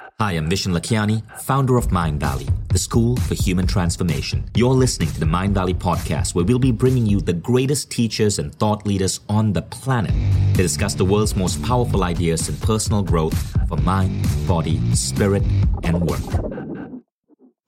Hi, 0.00 0.32
I'm 0.32 0.50
Vishen 0.50 0.76
Lakhiani, 0.76 1.22
founder 1.42 1.76
of 1.76 1.88
Mindvalley, 1.88 2.50
the 2.68 2.78
school 2.78 3.16
for 3.16 3.34
human 3.34 3.64
transformation. 3.64 4.44
You're 4.56 4.74
listening 4.74 5.08
to 5.10 5.20
the 5.20 5.26
Mindvalley 5.26 5.74
podcast, 5.74 6.34
where 6.34 6.44
we'll 6.44 6.58
be 6.58 6.72
bringing 6.72 7.06
you 7.06 7.20
the 7.20 7.32
greatest 7.32 7.92
teachers 7.92 8.40
and 8.40 8.52
thought 8.52 8.84
leaders 8.88 9.20
on 9.28 9.52
the 9.52 9.62
planet 9.62 10.10
to 10.56 10.62
discuss 10.62 10.94
the 10.94 11.04
world's 11.04 11.36
most 11.36 11.62
powerful 11.62 12.02
ideas 12.02 12.48
in 12.48 12.56
personal 12.56 13.04
growth 13.04 13.38
for 13.68 13.76
mind, 13.78 14.26
body, 14.48 14.80
spirit, 14.96 15.44
and 15.84 16.00
work. 16.02 17.04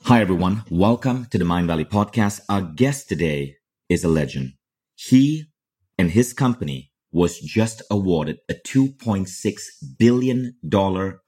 Hi, 0.02 0.20
everyone. 0.20 0.64
Welcome 0.68 1.26
to 1.26 1.38
the 1.38 1.44
Mindvalley 1.44 1.88
podcast. 1.88 2.40
Our 2.48 2.62
guest 2.62 3.08
today 3.08 3.58
is 3.88 4.02
a 4.02 4.08
legend. 4.08 4.54
He 4.96 5.44
and 5.96 6.10
his 6.10 6.32
company 6.32 6.90
was 7.16 7.38
just 7.38 7.80
awarded 7.90 8.36
a 8.46 8.52
$2.6 8.52 9.26
billion 9.98 10.54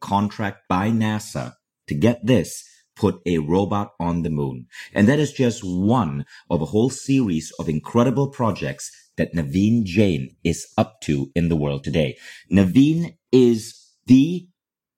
contract 0.00 0.58
by 0.68 0.90
NASA 0.90 1.54
to 1.86 1.94
get 1.94 2.26
this, 2.26 2.62
put 2.94 3.22
a 3.24 3.38
robot 3.38 3.92
on 3.98 4.20
the 4.20 4.28
moon. 4.28 4.66
And 4.92 5.08
that 5.08 5.18
is 5.18 5.32
just 5.32 5.62
one 5.64 6.26
of 6.50 6.60
a 6.60 6.66
whole 6.66 6.90
series 6.90 7.50
of 7.58 7.70
incredible 7.70 8.28
projects 8.28 8.92
that 9.16 9.32
Naveen 9.32 9.84
Jain 9.84 10.36
is 10.44 10.66
up 10.76 11.00
to 11.04 11.30
in 11.34 11.48
the 11.48 11.56
world 11.56 11.84
today. 11.84 12.18
Naveen 12.52 13.16
is 13.32 13.74
the 14.04 14.46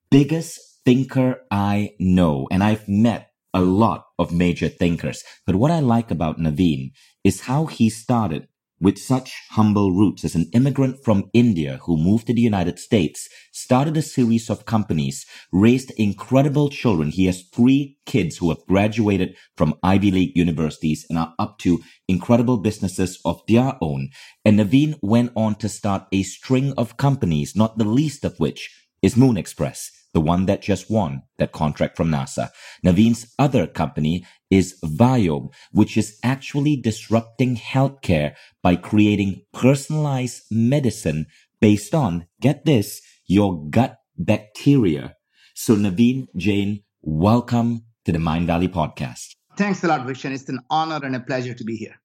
biggest 0.09 0.59
thinker 0.83 1.37
I 1.49 1.91
know, 1.99 2.49
and 2.51 2.61
I've 2.61 2.89
met 2.89 3.31
a 3.53 3.61
lot 3.61 4.07
of 4.19 4.33
major 4.33 4.67
thinkers. 4.67 5.23
But 5.45 5.55
what 5.55 5.71
I 5.71 5.79
like 5.79 6.11
about 6.11 6.37
Naveen 6.37 6.91
is 7.23 7.41
how 7.41 7.65
he 7.65 7.89
started 7.89 8.47
with 8.81 8.97
such 8.97 9.33
humble 9.51 9.91
roots 9.91 10.25
as 10.25 10.33
an 10.35 10.49
immigrant 10.53 11.03
from 11.05 11.29
India 11.33 11.79
who 11.83 11.95
moved 11.95 12.27
to 12.27 12.33
the 12.33 12.41
United 12.41 12.79
States, 12.79 13.29
started 13.51 13.95
a 13.95 14.01
series 14.01 14.49
of 14.49 14.65
companies, 14.65 15.25
raised 15.51 15.91
incredible 15.97 16.69
children. 16.69 17.09
He 17.09 17.27
has 17.27 17.43
three 17.43 17.97
kids 18.07 18.37
who 18.37 18.49
have 18.49 18.65
graduated 18.67 19.35
from 19.55 19.75
Ivy 19.83 20.11
League 20.11 20.35
universities 20.35 21.05
and 21.09 21.19
are 21.19 21.33
up 21.37 21.59
to 21.59 21.79
incredible 22.07 22.57
businesses 22.57 23.19
of 23.23 23.41
their 23.47 23.77
own. 23.81 24.09
And 24.43 24.59
Naveen 24.59 24.97
went 25.01 25.31
on 25.35 25.55
to 25.55 25.69
start 25.69 26.07
a 26.11 26.23
string 26.23 26.73
of 26.77 26.97
companies, 26.97 27.55
not 27.55 27.77
the 27.77 27.85
least 27.85 28.25
of 28.25 28.39
which 28.39 28.69
is 29.01 29.15
Moon 29.15 29.37
Express 29.37 30.00
the 30.13 30.21
one 30.21 30.45
that 30.45 30.61
just 30.61 30.89
won 30.89 31.23
that 31.37 31.51
contract 31.51 31.97
from 31.97 32.09
NASA. 32.09 32.49
Naveen's 32.85 33.33
other 33.39 33.67
company 33.67 34.25
is 34.49 34.77
Viome, 34.83 35.51
which 35.71 35.97
is 35.97 36.19
actually 36.23 36.75
disrupting 36.75 37.55
healthcare 37.55 38.35
by 38.61 38.75
creating 38.75 39.43
personalized 39.53 40.43
medicine 40.51 41.27
based 41.59 41.95
on, 41.95 42.27
get 42.41 42.65
this, 42.65 43.01
your 43.25 43.65
gut 43.69 43.97
bacteria. 44.17 45.15
So 45.55 45.75
Naveen 45.75 46.27
Jain, 46.35 46.83
welcome 47.01 47.85
to 48.05 48.11
the 48.11 48.19
Mindvalley 48.19 48.67
podcast. 48.67 49.35
Thanks 49.57 49.83
a 49.83 49.87
lot, 49.87 50.07
Vishen. 50.07 50.31
It's 50.31 50.49
an 50.49 50.59
honor 50.69 50.99
and 51.03 51.15
a 51.15 51.19
pleasure 51.19 51.53
to 51.53 51.63
be 51.63 51.75
here. 51.75 51.95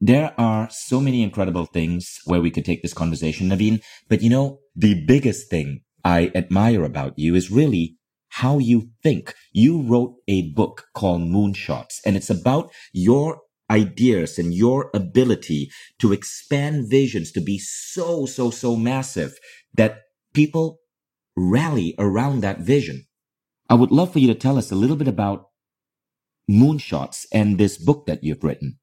There 0.00 0.34
are 0.38 0.68
so 0.70 1.00
many 1.00 1.22
incredible 1.22 1.66
things 1.66 2.18
where 2.24 2.40
we 2.40 2.50
could 2.50 2.64
take 2.64 2.82
this 2.82 2.92
conversation, 2.92 3.48
Naveen. 3.48 3.80
But 4.08 4.22
you 4.22 4.30
know, 4.30 4.58
the 4.74 5.04
biggest 5.06 5.48
thing 5.48 5.83
I 6.04 6.30
admire 6.34 6.84
about 6.84 7.18
you 7.18 7.34
is 7.34 7.50
really 7.50 7.96
how 8.28 8.58
you 8.58 8.90
think. 9.02 9.34
You 9.52 9.82
wrote 9.82 10.16
a 10.28 10.50
book 10.52 10.86
called 10.94 11.22
Moonshots, 11.22 12.00
and 12.04 12.16
it's 12.16 12.30
about 12.30 12.72
your 12.92 13.40
ideas 13.70 14.38
and 14.38 14.52
your 14.52 14.90
ability 14.92 15.70
to 15.98 16.12
expand 16.12 16.90
visions 16.90 17.32
to 17.32 17.40
be 17.40 17.58
so, 17.58 18.26
so, 18.26 18.50
so 18.50 18.76
massive 18.76 19.38
that 19.74 20.02
people 20.34 20.80
rally 21.36 21.94
around 21.98 22.40
that 22.40 22.60
vision. 22.60 23.06
I 23.70 23.74
would 23.74 23.90
love 23.90 24.12
for 24.12 24.18
you 24.18 24.28
to 24.28 24.34
tell 24.34 24.58
us 24.58 24.70
a 24.70 24.76
little 24.76 24.96
bit 24.96 25.08
about 25.08 25.46
Moonshots 26.50 27.24
and 27.32 27.56
this 27.56 27.78
book 27.78 28.06
that 28.06 28.22
you've 28.22 28.44
written. 28.44 28.78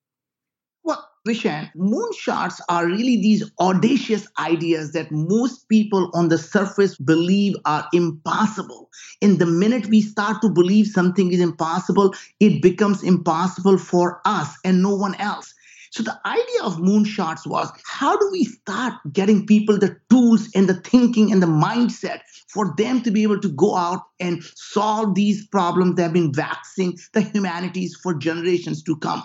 Vishen, 1.28 1.70
moonshots 1.76 2.60
are 2.68 2.88
really 2.88 3.22
these 3.22 3.52
audacious 3.60 4.28
ideas 4.40 4.92
that 4.94 5.12
most 5.12 5.70
people 5.70 6.10
on 6.16 6.30
the 6.30 6.38
surface 6.38 6.98
believe 6.98 7.56
are 7.66 7.88
impossible. 7.94 8.90
In 9.22 9.38
the 9.38 9.46
minute 9.46 9.86
we 9.86 10.02
start 10.02 10.42
to 10.42 10.50
believe 10.50 10.88
something 10.88 11.32
is 11.32 11.40
impossible, 11.40 12.16
it 12.40 12.64
becomes 12.64 13.04
impossible 13.04 13.78
for 13.78 14.20
us 14.26 14.58
and 14.66 14.82
no 14.82 14.96
one 14.96 15.14
else. 15.16 15.54
So 15.92 16.02
the 16.02 16.20
idea 16.26 16.64
of 16.64 16.78
moonshots 16.78 17.46
was 17.46 17.70
how 17.86 18.18
do 18.18 18.30
we 18.32 18.46
start 18.46 18.94
getting 19.12 19.46
people 19.46 19.78
the 19.78 19.98
tools 20.10 20.50
and 20.56 20.68
the 20.68 20.76
thinking 20.76 21.32
and 21.32 21.44
the 21.44 21.48
mindset 21.48 22.22
for 22.48 22.74
them 22.78 23.02
to 23.02 23.12
be 23.12 23.22
able 23.22 23.42
to 23.42 23.50
go 23.50 23.76
out 23.76 24.02
and 24.20 24.42
solve 24.56 25.14
these 25.14 25.46
problems 25.48 25.98
that 25.98 26.04
have 26.04 26.14
been 26.14 26.34
vexing 26.34 26.98
the 27.14 27.22
humanities 27.22 27.96
for 28.02 28.14
generations 28.16 28.82
to 28.84 28.96
come. 28.98 29.22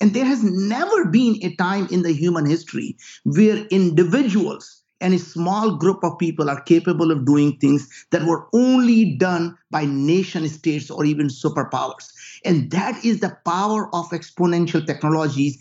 And 0.00 0.12
there 0.12 0.24
has 0.24 0.42
never 0.42 1.06
been 1.06 1.38
a 1.42 1.54
time 1.56 1.88
in 1.90 2.02
the 2.02 2.12
human 2.12 2.46
history 2.46 2.96
where 3.24 3.64
individuals 3.66 4.82
and 5.00 5.14
a 5.14 5.18
small 5.18 5.76
group 5.76 6.02
of 6.02 6.18
people 6.18 6.48
are 6.48 6.60
capable 6.62 7.10
of 7.10 7.26
doing 7.26 7.56
things 7.58 7.88
that 8.10 8.24
were 8.24 8.46
only 8.52 9.16
done 9.16 9.56
by 9.70 9.84
nation 9.84 10.48
states 10.48 10.90
or 10.90 11.04
even 11.04 11.28
superpowers. 11.28 12.08
And 12.44 12.70
that 12.70 13.04
is 13.04 13.20
the 13.20 13.36
power 13.44 13.94
of 13.94 14.08
exponential 14.10 14.86
technologies. 14.86 15.58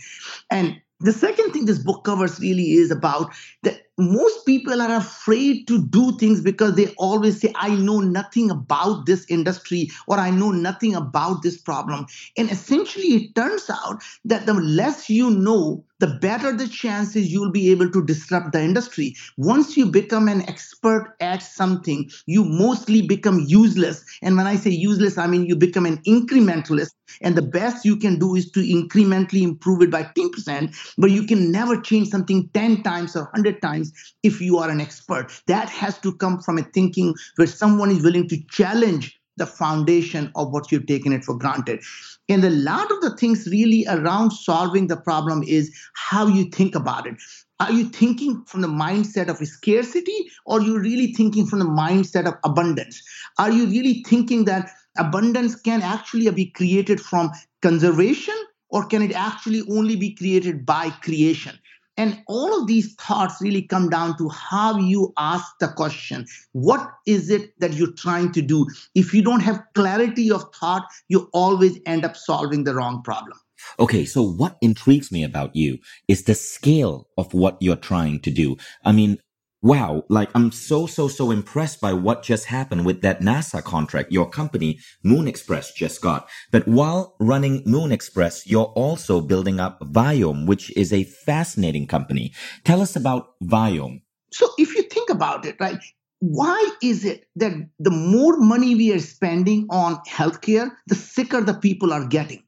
And 0.52 0.76
the 1.00 1.12
second 1.12 1.52
thing 1.52 1.66
this 1.66 1.80
book 1.80 2.06
covers 2.06 2.40
really 2.40 2.74
is 2.74 2.92
about 2.92 3.34
that 3.64 3.82
most 3.98 4.46
people 4.46 4.82
are 4.82 4.96
afraid 4.96 5.68
to 5.68 5.86
do 5.88 6.18
things 6.18 6.42
because 6.42 6.76
they 6.76 6.88
always 6.98 7.40
say, 7.40 7.54
I 7.56 7.76
know 7.76 8.00
nothing 8.00 8.52
about 8.52 9.06
this 9.06 9.26
industry 9.30 9.90
or 10.08 10.18
I 10.18 10.30
know 10.32 10.52
nothing 10.52 10.96
about 10.96 11.44
this 11.44 11.58
problem. 11.58 12.06
And 12.38 12.52
essentially, 12.52 13.16
it 13.16 13.36
turns 13.36 13.70
out 13.70 14.02
that 14.26 14.46
the 14.46 14.54
less 14.54 15.10
you 15.10 15.30
know, 15.30 15.84
the 16.00 16.08
better 16.22 16.52
the 16.52 16.68
chances 16.68 17.32
you'll 17.32 17.52
be 17.52 17.72
able 17.72 17.90
to 17.90 18.04
disrupt 18.06 18.52
the 18.52 18.62
industry. 18.62 19.16
Once 19.38 19.78
you 19.78 19.86
become 19.86 20.28
an 20.28 20.42
expert 20.50 21.16
at 21.22 21.42
something, 21.42 22.10
you 22.26 22.44
mostly 22.44 23.02
become 23.02 23.46
useless. 23.48 24.04
And 24.22 24.36
when 24.36 24.46
I 24.46 24.58
say 24.58 24.72
useless, 24.72 25.18
I 25.18 25.28
mean 25.28 25.46
you 25.46 25.56
become 25.56 25.86
an 25.86 26.00
incrementalist. 26.04 26.92
And 27.22 27.38
the 27.38 27.42
best 27.42 27.86
you 27.86 27.96
can 27.96 28.20
do 28.20 28.36
is 28.36 28.52
to 28.52 28.60
incrementally 28.60 29.42
improve 29.42 29.82
it 29.82 29.92
by 29.92 30.04
10%, 30.04 30.76
but 30.98 31.12
you 31.12 31.24
can 31.24 31.50
never 31.52 31.80
change 31.80 32.10
something 32.10 32.50
10 32.54 32.84
times 32.84 33.16
or 33.16 33.24
100 33.24 33.62
times 33.62 33.85
if 34.24 34.42
you 34.42 34.58
are 34.58 34.70
an 34.70 34.82
expert. 34.82 35.32
That 35.48 35.70
has 35.70 35.98
to 36.00 36.16
come 36.16 36.40
from 36.40 36.58
a 36.58 36.64
thinking 36.64 37.16
where 37.36 37.48
someone 37.48 37.92
is 37.92 38.04
willing 38.04 38.28
to 38.30 38.38
challenge 38.50 39.20
the 39.38 39.46
foundation 39.46 40.32
of 40.36 40.52
what 40.52 40.72
you've 40.72 40.88
taken 40.88 41.12
it 41.12 41.24
for 41.24 41.38
granted. 41.38 41.82
And 42.30 42.44
a 42.44 42.50
lot 42.50 42.92
of 42.92 43.02
the 43.02 43.16
things 43.18 43.48
really 43.48 43.86
around 43.88 44.32
solving 44.32 44.88
the 44.88 44.98
problem 44.98 45.44
is 45.44 45.76
how 45.94 46.28
you 46.28 46.46
think 46.46 46.76
about 46.76 47.06
it. 47.06 47.16
Are 47.60 47.72
you 47.72 47.86
thinking 47.86 48.44
from 48.46 48.62
the 48.62 48.68
mindset 48.68 49.30
of 49.30 49.38
scarcity 49.48 50.30
or 50.46 50.60
are 50.60 50.62
you 50.62 50.80
really 50.80 51.14
thinking 51.14 51.46
from 51.46 51.60
the 51.60 51.66
mindset 51.66 52.28
of 52.28 52.34
abundance? 52.44 53.02
Are 53.38 53.52
you 53.52 53.66
really 53.68 54.04
thinking 54.08 54.46
that 54.46 54.72
abundance 54.98 55.56
can 55.56 55.82
actually 55.82 56.30
be 56.32 56.48
created 56.48 57.00
from 57.00 57.32
conservation 57.62 58.36
or 58.70 58.86
can 58.86 59.02
it 59.02 59.14
actually 59.14 59.62
only 59.70 59.96
be 59.96 60.14
created 60.14 60.66
by 60.66 60.90
creation? 60.90 61.58
And 61.98 62.22
all 62.28 62.60
of 62.60 62.68
these 62.68 62.94
thoughts 62.96 63.42
really 63.42 63.62
come 63.62 63.90
down 63.90 64.18
to 64.18 64.30
how 64.30 64.78
you 64.78 65.14
ask 65.18 65.46
the 65.60 65.70
question 65.70 66.26
what 66.52 66.90
is 67.06 67.30
it 67.30 67.58
that 67.60 67.74
you're 67.74 67.94
trying 67.94 68.32
to 68.34 68.42
do? 68.42 68.68
If 68.96 69.14
you 69.14 69.22
don't 69.22 69.42
have 69.42 69.64
clarity 69.74 70.32
of 70.32 70.44
thought, 70.54 70.86
you 71.08 71.30
always 71.34 71.80
end 71.86 72.04
up 72.04 72.18
solving 72.18 72.64
the 72.64 72.76
wrong 72.76 73.02
problem. 73.04 73.38
Okay, 73.80 74.06
so 74.06 74.22
what 74.22 74.58
intrigues 74.62 75.12
me 75.12 75.24
about 75.24 75.56
you 75.56 75.80
is 76.08 76.24
the 76.24 76.36
scale 76.36 77.08
of 77.18 77.34
what 77.34 77.58
you're 77.60 77.76
trying 77.76 78.20
to 78.22 78.32
do. 78.32 78.58
I 78.84 78.92
mean, 78.92 79.18
wow, 79.66 80.04
like 80.10 80.30
I'm 80.36 80.52
so, 80.52 80.86
so, 80.86 81.08
so 81.08 81.32
impressed 81.32 81.82
by 81.82 81.92
what 81.92 82.22
just 82.22 82.46
happened 82.46 82.86
with 82.86 83.02
that 83.02 83.22
NASA 83.22 83.64
contract 83.64 84.12
your 84.12 84.30
company, 84.30 84.80
Moon 85.02 85.28
Express, 85.28 85.74
just 85.74 86.02
got. 86.02 86.30
But 86.52 86.68
while 86.68 87.16
running 87.20 87.64
Moon 87.66 87.92
Express, 87.92 88.46
you're 88.46 88.72
also 88.76 89.22
building 89.22 89.60
up 89.60 89.80
Viome, 89.80 90.46
which 90.46 90.72
is 90.78 90.94
a 90.94 91.04
fascinating 91.04 91.88
company. 91.88 92.32
Tell 92.64 92.80
us 92.80 92.96
about 92.96 93.30
Viome. 93.44 94.04
So 94.32 94.48
if 94.60 94.76
you 94.76 94.84
think 94.84 95.10
about 95.10 95.48
it, 95.48 95.56
right, 95.60 95.80
why 96.20 96.70
is 96.84 97.04
it 97.04 97.28
that 97.36 97.54
the 97.80 97.90
more 97.90 98.38
money 98.38 98.76
we 98.76 98.94
are 98.94 99.00
spending 99.00 99.66
on 99.72 99.96
healthcare, 100.08 100.70
the 100.86 100.96
sicker 100.96 101.42
the 101.42 101.56
people 101.56 101.92
are 101.92 102.06
getting? 102.06 102.44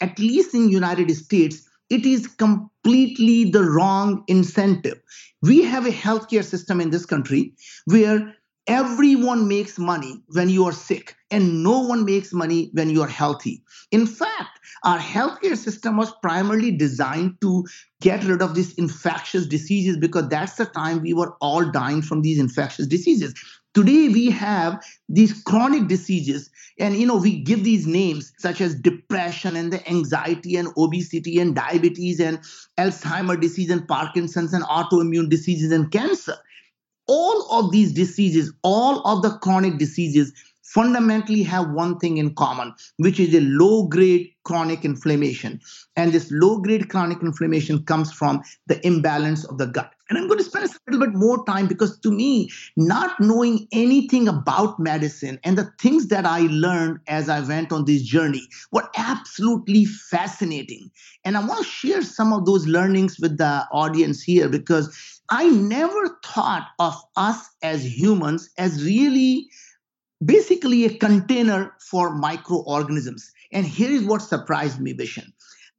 At 0.00 0.18
least 0.18 0.54
in 0.54 0.70
United 0.70 1.14
States, 1.14 1.68
it 1.92 2.06
is 2.06 2.26
completely 2.26 3.50
the 3.50 3.62
wrong 3.62 4.24
incentive. 4.26 4.98
We 5.42 5.62
have 5.64 5.86
a 5.86 5.90
healthcare 5.90 6.42
system 6.42 6.80
in 6.80 6.88
this 6.88 7.04
country 7.04 7.52
where 7.84 8.34
everyone 8.66 9.46
makes 9.46 9.78
money 9.78 10.22
when 10.28 10.48
you 10.48 10.64
are 10.64 10.72
sick 10.72 11.14
and 11.30 11.62
no 11.62 11.80
one 11.80 12.06
makes 12.06 12.32
money 12.32 12.70
when 12.72 12.88
you 12.88 13.02
are 13.02 13.08
healthy. 13.08 13.62
In 13.90 14.06
fact, 14.06 14.58
our 14.84 14.98
healthcare 14.98 15.56
system 15.56 15.98
was 15.98 16.12
primarily 16.22 16.74
designed 16.74 17.38
to 17.42 17.64
get 18.00 18.24
rid 18.24 18.40
of 18.40 18.54
these 18.54 18.72
infectious 18.74 19.46
diseases 19.46 19.98
because 19.98 20.28
that's 20.28 20.54
the 20.54 20.64
time 20.64 21.02
we 21.02 21.12
were 21.12 21.34
all 21.42 21.70
dying 21.70 22.00
from 22.00 22.22
these 22.22 22.38
infectious 22.38 22.86
diseases. 22.86 23.34
Today 23.74 24.08
we 24.08 24.28
have 24.30 24.84
these 25.08 25.42
chronic 25.44 25.88
diseases, 25.88 26.50
and 26.78 26.94
you 26.94 27.06
know, 27.06 27.16
we 27.16 27.40
give 27.40 27.64
these 27.64 27.86
names 27.86 28.32
such 28.38 28.60
as 28.60 28.74
depression 28.74 29.56
and 29.56 29.72
the 29.72 29.88
anxiety 29.88 30.56
and 30.56 30.68
obesity 30.76 31.38
and 31.38 31.54
diabetes 31.54 32.20
and 32.20 32.38
Alzheimer 32.76 33.40
disease 33.40 33.70
and 33.70 33.88
Parkinson's 33.88 34.52
and 34.52 34.64
autoimmune 34.64 35.30
diseases 35.30 35.72
and 35.72 35.90
cancer. 35.90 36.36
All 37.06 37.50
of 37.50 37.72
these 37.72 37.92
diseases, 37.92 38.52
all 38.62 39.00
of 39.06 39.22
the 39.22 39.38
chronic 39.38 39.78
diseases 39.78 40.32
fundamentally 40.62 41.42
have 41.42 41.70
one 41.70 41.98
thing 41.98 42.18
in 42.18 42.34
common, 42.34 42.74
which 42.96 43.20
is 43.20 43.34
a 43.34 43.40
low 43.40 43.86
grade 43.86 44.30
chronic 44.44 44.84
inflammation. 44.84 45.60
And 45.96 46.12
this 46.12 46.30
low 46.30 46.58
grade 46.58 46.88
chronic 46.88 47.22
inflammation 47.22 47.84
comes 47.84 48.12
from 48.12 48.42
the 48.66 48.84
imbalance 48.86 49.44
of 49.44 49.58
the 49.58 49.66
gut. 49.66 49.92
And 50.12 50.18
I'm 50.18 50.28
going 50.28 50.40
to 50.40 50.44
spend 50.44 50.66
a 50.66 50.90
little 50.90 51.06
bit 51.06 51.16
more 51.18 51.42
time 51.46 51.66
because 51.66 51.98
to 52.00 52.10
me, 52.10 52.50
not 52.76 53.18
knowing 53.18 53.66
anything 53.72 54.28
about 54.28 54.78
medicine 54.78 55.40
and 55.42 55.56
the 55.56 55.72
things 55.80 56.08
that 56.08 56.26
I 56.26 56.40
learned 56.50 56.98
as 57.06 57.30
I 57.30 57.40
went 57.40 57.72
on 57.72 57.86
this 57.86 58.02
journey 58.02 58.46
were 58.72 58.90
absolutely 58.98 59.86
fascinating. 59.86 60.90
And 61.24 61.34
I 61.34 61.40
want 61.42 61.64
to 61.64 61.70
share 61.70 62.02
some 62.02 62.34
of 62.34 62.44
those 62.44 62.66
learnings 62.66 63.18
with 63.18 63.38
the 63.38 63.66
audience 63.72 64.22
here 64.22 64.50
because 64.50 64.94
I 65.30 65.48
never 65.48 66.18
thought 66.22 66.66
of 66.78 66.94
us 67.16 67.48
as 67.62 67.82
humans 67.98 68.50
as 68.58 68.84
really 68.84 69.48
basically 70.24 70.84
a 70.84 70.98
container 70.98 71.74
for 71.80 72.14
microorganisms. 72.14 73.32
And 73.50 73.66
here 73.66 73.90
is 73.90 74.04
what 74.04 74.20
surprised 74.20 74.78
me, 74.78 74.92
Vishen. 74.92 75.32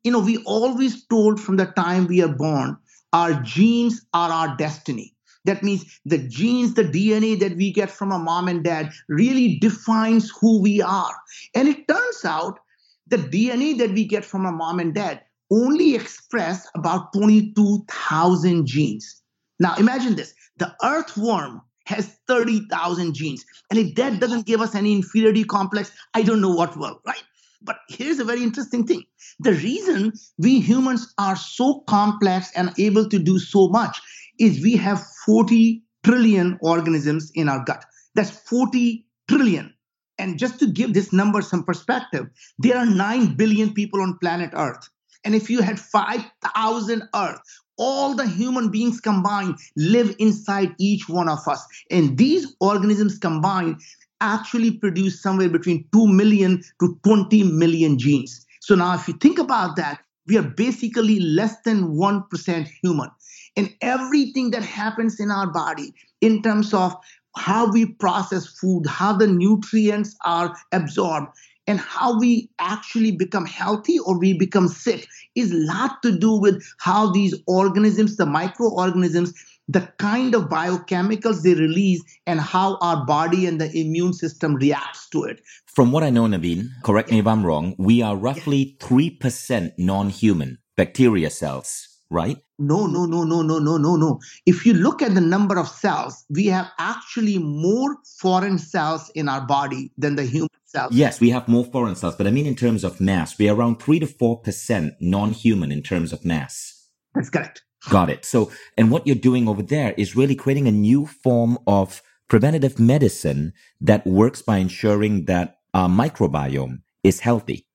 You 0.03 0.11
know, 0.11 0.19
we 0.19 0.37
always 0.45 1.05
told 1.05 1.39
from 1.39 1.57
the 1.57 1.67
time 1.67 2.07
we 2.07 2.21
are 2.23 2.27
born, 2.33 2.77
our 3.13 3.33
genes 3.41 4.05
are 4.13 4.31
our 4.31 4.57
destiny. 4.57 5.15
That 5.45 5.61
means 5.61 5.99
the 6.05 6.17
genes, 6.17 6.73
the 6.73 6.83
DNA 6.83 7.39
that 7.39 7.55
we 7.55 7.71
get 7.71 7.91
from 7.91 8.11
our 8.11 8.19
mom 8.19 8.47
and 8.47 8.63
dad 8.63 8.91
really 9.09 9.59
defines 9.59 10.31
who 10.39 10.61
we 10.61 10.81
are. 10.81 11.15
And 11.53 11.67
it 11.67 11.87
turns 11.87 12.25
out 12.25 12.59
the 13.07 13.17
DNA 13.17 13.77
that 13.77 13.91
we 13.91 14.05
get 14.05 14.23
from 14.23 14.45
our 14.45 14.51
mom 14.53 14.79
and 14.79 14.93
dad 14.93 15.21
only 15.51 15.95
express 15.95 16.67
about 16.75 17.13
22,000 17.13 18.65
genes. 18.65 19.21
Now 19.59 19.75
imagine 19.75 20.15
this 20.15 20.33
the 20.57 20.73
earthworm 20.83 21.61
has 21.85 22.17
30,000 22.27 23.13
genes. 23.13 23.43
And 23.69 23.77
if 23.77 23.95
that 23.95 24.19
doesn't 24.19 24.45
give 24.45 24.61
us 24.61 24.73
any 24.73 24.93
inferiority 24.93 25.43
complex, 25.43 25.91
I 26.13 26.21
don't 26.21 26.39
know 26.39 26.53
what 26.53 26.77
will, 26.77 27.01
right? 27.05 27.23
But 27.63 27.77
here's 27.87 28.19
a 28.19 28.25
very 28.25 28.43
interesting 28.43 28.85
thing. 28.85 29.03
The 29.39 29.53
reason 29.53 30.13
we 30.37 30.59
humans 30.59 31.13
are 31.17 31.35
so 31.35 31.81
complex 31.87 32.51
and 32.55 32.73
able 32.77 33.07
to 33.09 33.19
do 33.19 33.39
so 33.39 33.69
much 33.69 33.99
is 34.39 34.63
we 34.63 34.75
have 34.77 35.03
40 35.25 35.81
trillion 36.03 36.57
organisms 36.61 37.31
in 37.35 37.47
our 37.47 37.63
gut. 37.63 37.85
That's 38.15 38.31
40 38.31 39.05
trillion. 39.29 39.73
And 40.17 40.37
just 40.37 40.59
to 40.59 40.67
give 40.67 40.93
this 40.93 41.11
number 41.11 41.41
some 41.41 41.63
perspective, 41.63 42.27
there 42.59 42.77
are 42.77 42.85
9 42.85 43.35
billion 43.35 43.73
people 43.73 44.01
on 44.01 44.17
planet 44.19 44.51
Earth. 44.53 44.89
And 45.25 45.33
if 45.33 45.49
you 45.49 45.61
had 45.61 45.79
5,000 45.79 47.03
Earth, 47.15 47.39
all 47.77 48.13
the 48.13 48.27
human 48.27 48.69
beings 48.69 48.99
combined 48.99 49.55
live 49.75 50.15
inside 50.19 50.75
each 50.79 51.09
one 51.09 51.29
of 51.29 51.47
us. 51.47 51.65
And 51.89 52.17
these 52.17 52.55
organisms 52.59 53.17
combined 53.17 53.81
actually 54.23 54.71
produce 54.71 55.21
somewhere 55.21 55.49
between 55.49 55.85
2 55.91 56.07
million 56.07 56.63
to 56.79 56.97
20 57.03 57.43
million 57.43 57.99
genes. 57.99 58.45
So 58.61 58.75
now, 58.75 58.95
if 58.95 59.07
you 59.07 59.13
think 59.15 59.37
about 59.37 59.75
that, 59.75 59.99
we 60.25 60.37
are 60.37 60.43
basically 60.43 61.19
less 61.19 61.55
than 61.65 61.95
1% 61.95 62.67
human. 62.81 63.09
And 63.57 63.69
everything 63.81 64.51
that 64.51 64.63
happens 64.63 65.19
in 65.19 65.29
our 65.29 65.47
body 65.47 65.93
in 66.21 66.41
terms 66.41 66.73
of 66.73 66.95
how 67.35 67.69
we 67.71 67.85
process 67.85 68.47
food, 68.47 68.85
how 68.87 69.13
the 69.13 69.27
nutrients 69.27 70.15
are 70.23 70.55
absorbed, 70.71 71.27
and 71.67 71.79
how 71.79 72.19
we 72.19 72.49
actually 72.59 73.11
become 73.11 73.45
healthy 73.45 73.97
or 73.99 74.19
we 74.19 74.33
become 74.33 74.67
sick 74.67 75.07
is 75.35 75.51
a 75.51 75.57
lot 75.57 76.01
to 76.03 76.17
do 76.17 76.33
with 76.33 76.63
how 76.79 77.11
these 77.11 77.35
organisms, 77.47 78.17
the 78.17 78.25
microorganisms, 78.25 79.33
the 79.67 79.91
kind 79.97 80.35
of 80.35 80.43
biochemicals 80.49 81.41
they 81.41 81.53
release 81.53 82.03
and 82.27 82.39
how 82.39 82.77
our 82.81 83.05
body 83.05 83.45
and 83.45 83.59
the 83.61 83.71
immune 83.77 84.13
system 84.13 84.55
reacts 84.55 85.09
to 85.09 85.23
it. 85.23 85.41
From 85.67 85.91
what 85.91 86.03
I 86.03 86.09
know, 86.09 86.25
Naveen, 86.25 86.69
correct 86.83 87.11
me 87.11 87.19
if 87.19 87.27
I'm 87.27 87.45
wrong, 87.45 87.75
we 87.77 88.01
are 88.01 88.15
roughly 88.15 88.77
3% 88.79 89.71
non-human 89.77 90.59
bacteria 90.75 91.29
cells 91.29 91.93
right? 92.13 92.37
No, 92.59 92.85
no, 92.85 93.05
no, 93.05 93.23
no, 93.23 93.41
no, 93.41 93.57
no, 93.57 93.77
no, 93.77 93.95
no. 93.95 94.19
If 94.45 94.65
you 94.65 94.73
look 94.73 95.01
at 95.01 95.15
the 95.15 95.21
number 95.21 95.57
of 95.57 95.67
cells, 95.67 96.23
we 96.29 96.45
have 96.45 96.67
actually 96.77 97.39
more 97.39 97.97
foreign 98.19 98.59
cells 98.59 99.11
in 99.15 99.27
our 99.27 99.41
body 99.41 99.91
than 99.97 100.15
the 100.15 100.23
human 100.23 100.49
cells. 100.65 100.93
Yes, 100.93 101.19
we 101.19 101.31
have 101.31 101.47
more 101.47 101.65
foreign 101.65 101.95
cells, 101.95 102.15
but 102.15 102.27
I 102.27 102.31
mean 102.31 102.45
in 102.45 102.55
terms 102.55 102.83
of 102.83 103.01
mass, 103.01 103.37
we're 103.37 103.53
around 103.53 103.81
3 103.81 103.99
to 103.99 104.05
4% 104.05 104.91
non-human 105.01 105.71
in 105.71 105.81
terms 105.81 106.13
of 106.13 106.23
mass. 106.23 106.87
That's 107.15 107.31
correct. 107.31 107.63
Got 107.89 108.09
it. 108.09 108.25
So, 108.25 108.51
and 108.77 108.91
what 108.91 109.05
you're 109.05 109.15
doing 109.15 109.47
over 109.47 109.61
there 109.61 109.93
is 109.97 110.15
really 110.15 110.35
creating 110.35 110.67
a 110.67 110.71
new 110.71 111.05
form 111.05 111.57
of 111.67 112.01
preventative 112.29 112.79
medicine 112.79 113.53
that 113.81 114.07
works 114.07 114.41
by 114.41 114.57
ensuring 114.57 115.25
that 115.25 115.57
our 115.73 115.89
microbiome 115.89 116.81
is 117.03 117.19
healthy. 117.19 117.67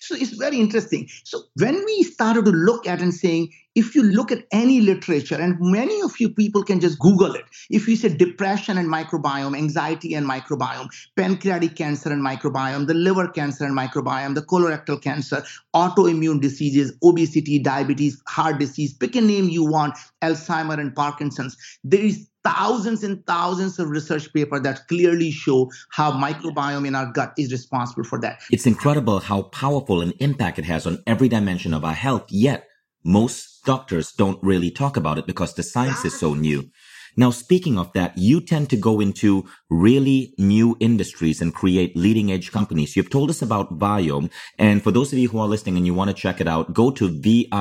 So 0.00 0.14
it's 0.14 0.36
very 0.36 0.58
interesting. 0.58 1.08
So 1.24 1.42
when 1.54 1.74
we 1.84 2.02
started 2.02 2.44
to 2.46 2.50
look 2.50 2.86
at 2.86 3.00
and 3.00 3.14
saying, 3.14 3.52
if 3.74 3.94
you 3.94 4.02
look 4.02 4.32
at 4.32 4.46
any 4.52 4.80
literature, 4.80 5.36
and 5.36 5.56
many 5.60 6.00
of 6.00 6.18
you 6.18 6.30
people 6.30 6.62
can 6.62 6.80
just 6.80 6.98
Google 6.98 7.34
it, 7.34 7.44
if 7.68 7.86
you 7.86 7.94
say 7.94 8.08
depression 8.08 8.78
and 8.78 8.88
microbiome, 8.88 9.56
anxiety 9.56 10.14
and 10.14 10.26
microbiome, 10.26 10.88
pancreatic 11.14 11.76
cancer 11.76 12.10
and 12.10 12.24
microbiome, 12.24 12.86
the 12.86 12.94
liver 12.94 13.28
cancer 13.28 13.64
and 13.66 13.76
microbiome, 13.76 14.34
the 14.34 14.42
colorectal 14.42 15.00
cancer, 15.00 15.44
autoimmune 15.74 16.40
diseases, 16.40 16.96
obesity, 17.02 17.58
diabetes, 17.58 18.20
heart 18.26 18.58
disease, 18.58 18.94
pick 18.94 19.14
a 19.14 19.20
name 19.20 19.50
you 19.50 19.64
want, 19.64 19.94
Alzheimer 20.22 20.78
and 20.80 20.94
Parkinson's, 20.94 21.56
there 21.84 22.00
is 22.00 22.26
thousands 22.46 23.02
and 23.02 23.26
thousands 23.26 23.78
of 23.78 23.90
research 23.90 24.32
papers 24.32 24.62
that 24.62 24.86
clearly 24.88 25.30
show 25.30 25.70
how 25.90 26.12
microbiome 26.12 26.86
in 26.86 26.94
our 26.94 27.10
gut 27.12 27.32
is 27.36 27.50
responsible 27.50 28.04
for 28.04 28.20
that. 28.20 28.40
It's 28.50 28.66
incredible 28.66 29.18
how 29.18 29.42
powerful 29.42 30.00
an 30.00 30.12
impact 30.20 30.58
it 30.58 30.64
has 30.64 30.86
on 30.86 31.02
every 31.06 31.28
dimension 31.28 31.74
of 31.74 31.84
our 31.84 31.94
health, 31.94 32.26
yet 32.28 32.68
most 33.04 33.64
doctors 33.64 34.12
don't 34.12 34.42
really 34.42 34.70
talk 34.70 34.96
about 34.96 35.18
it 35.18 35.26
because 35.26 35.54
the 35.54 35.62
science 35.62 36.04
is 36.04 36.18
so 36.18 36.34
new. 36.34 36.70
Now, 37.16 37.30
speaking 37.30 37.78
of 37.78 37.92
that, 37.94 38.16
you 38.16 38.40
tend 38.40 38.68
to 38.70 38.76
go 38.76 39.00
into 39.00 39.44
really 39.70 40.34
new 40.38 40.76
industries 40.80 41.40
and 41.40 41.54
create 41.54 41.96
leading 41.96 42.30
edge 42.30 42.52
companies. 42.52 42.94
You've 42.94 43.10
told 43.10 43.30
us 43.30 43.40
about 43.40 43.78
Viome. 43.78 44.30
And 44.58 44.82
for 44.82 44.90
those 44.90 45.12
of 45.12 45.18
you 45.18 45.28
who 45.28 45.38
are 45.38 45.48
listening 45.48 45.76
and 45.76 45.86
you 45.86 45.94
want 45.94 46.10
to 46.10 46.14
check 46.14 46.40
it 46.40 46.48
out, 46.48 46.74
go 46.74 46.90
to 46.90 47.08
V-I-O-M-E.com, 47.08 47.56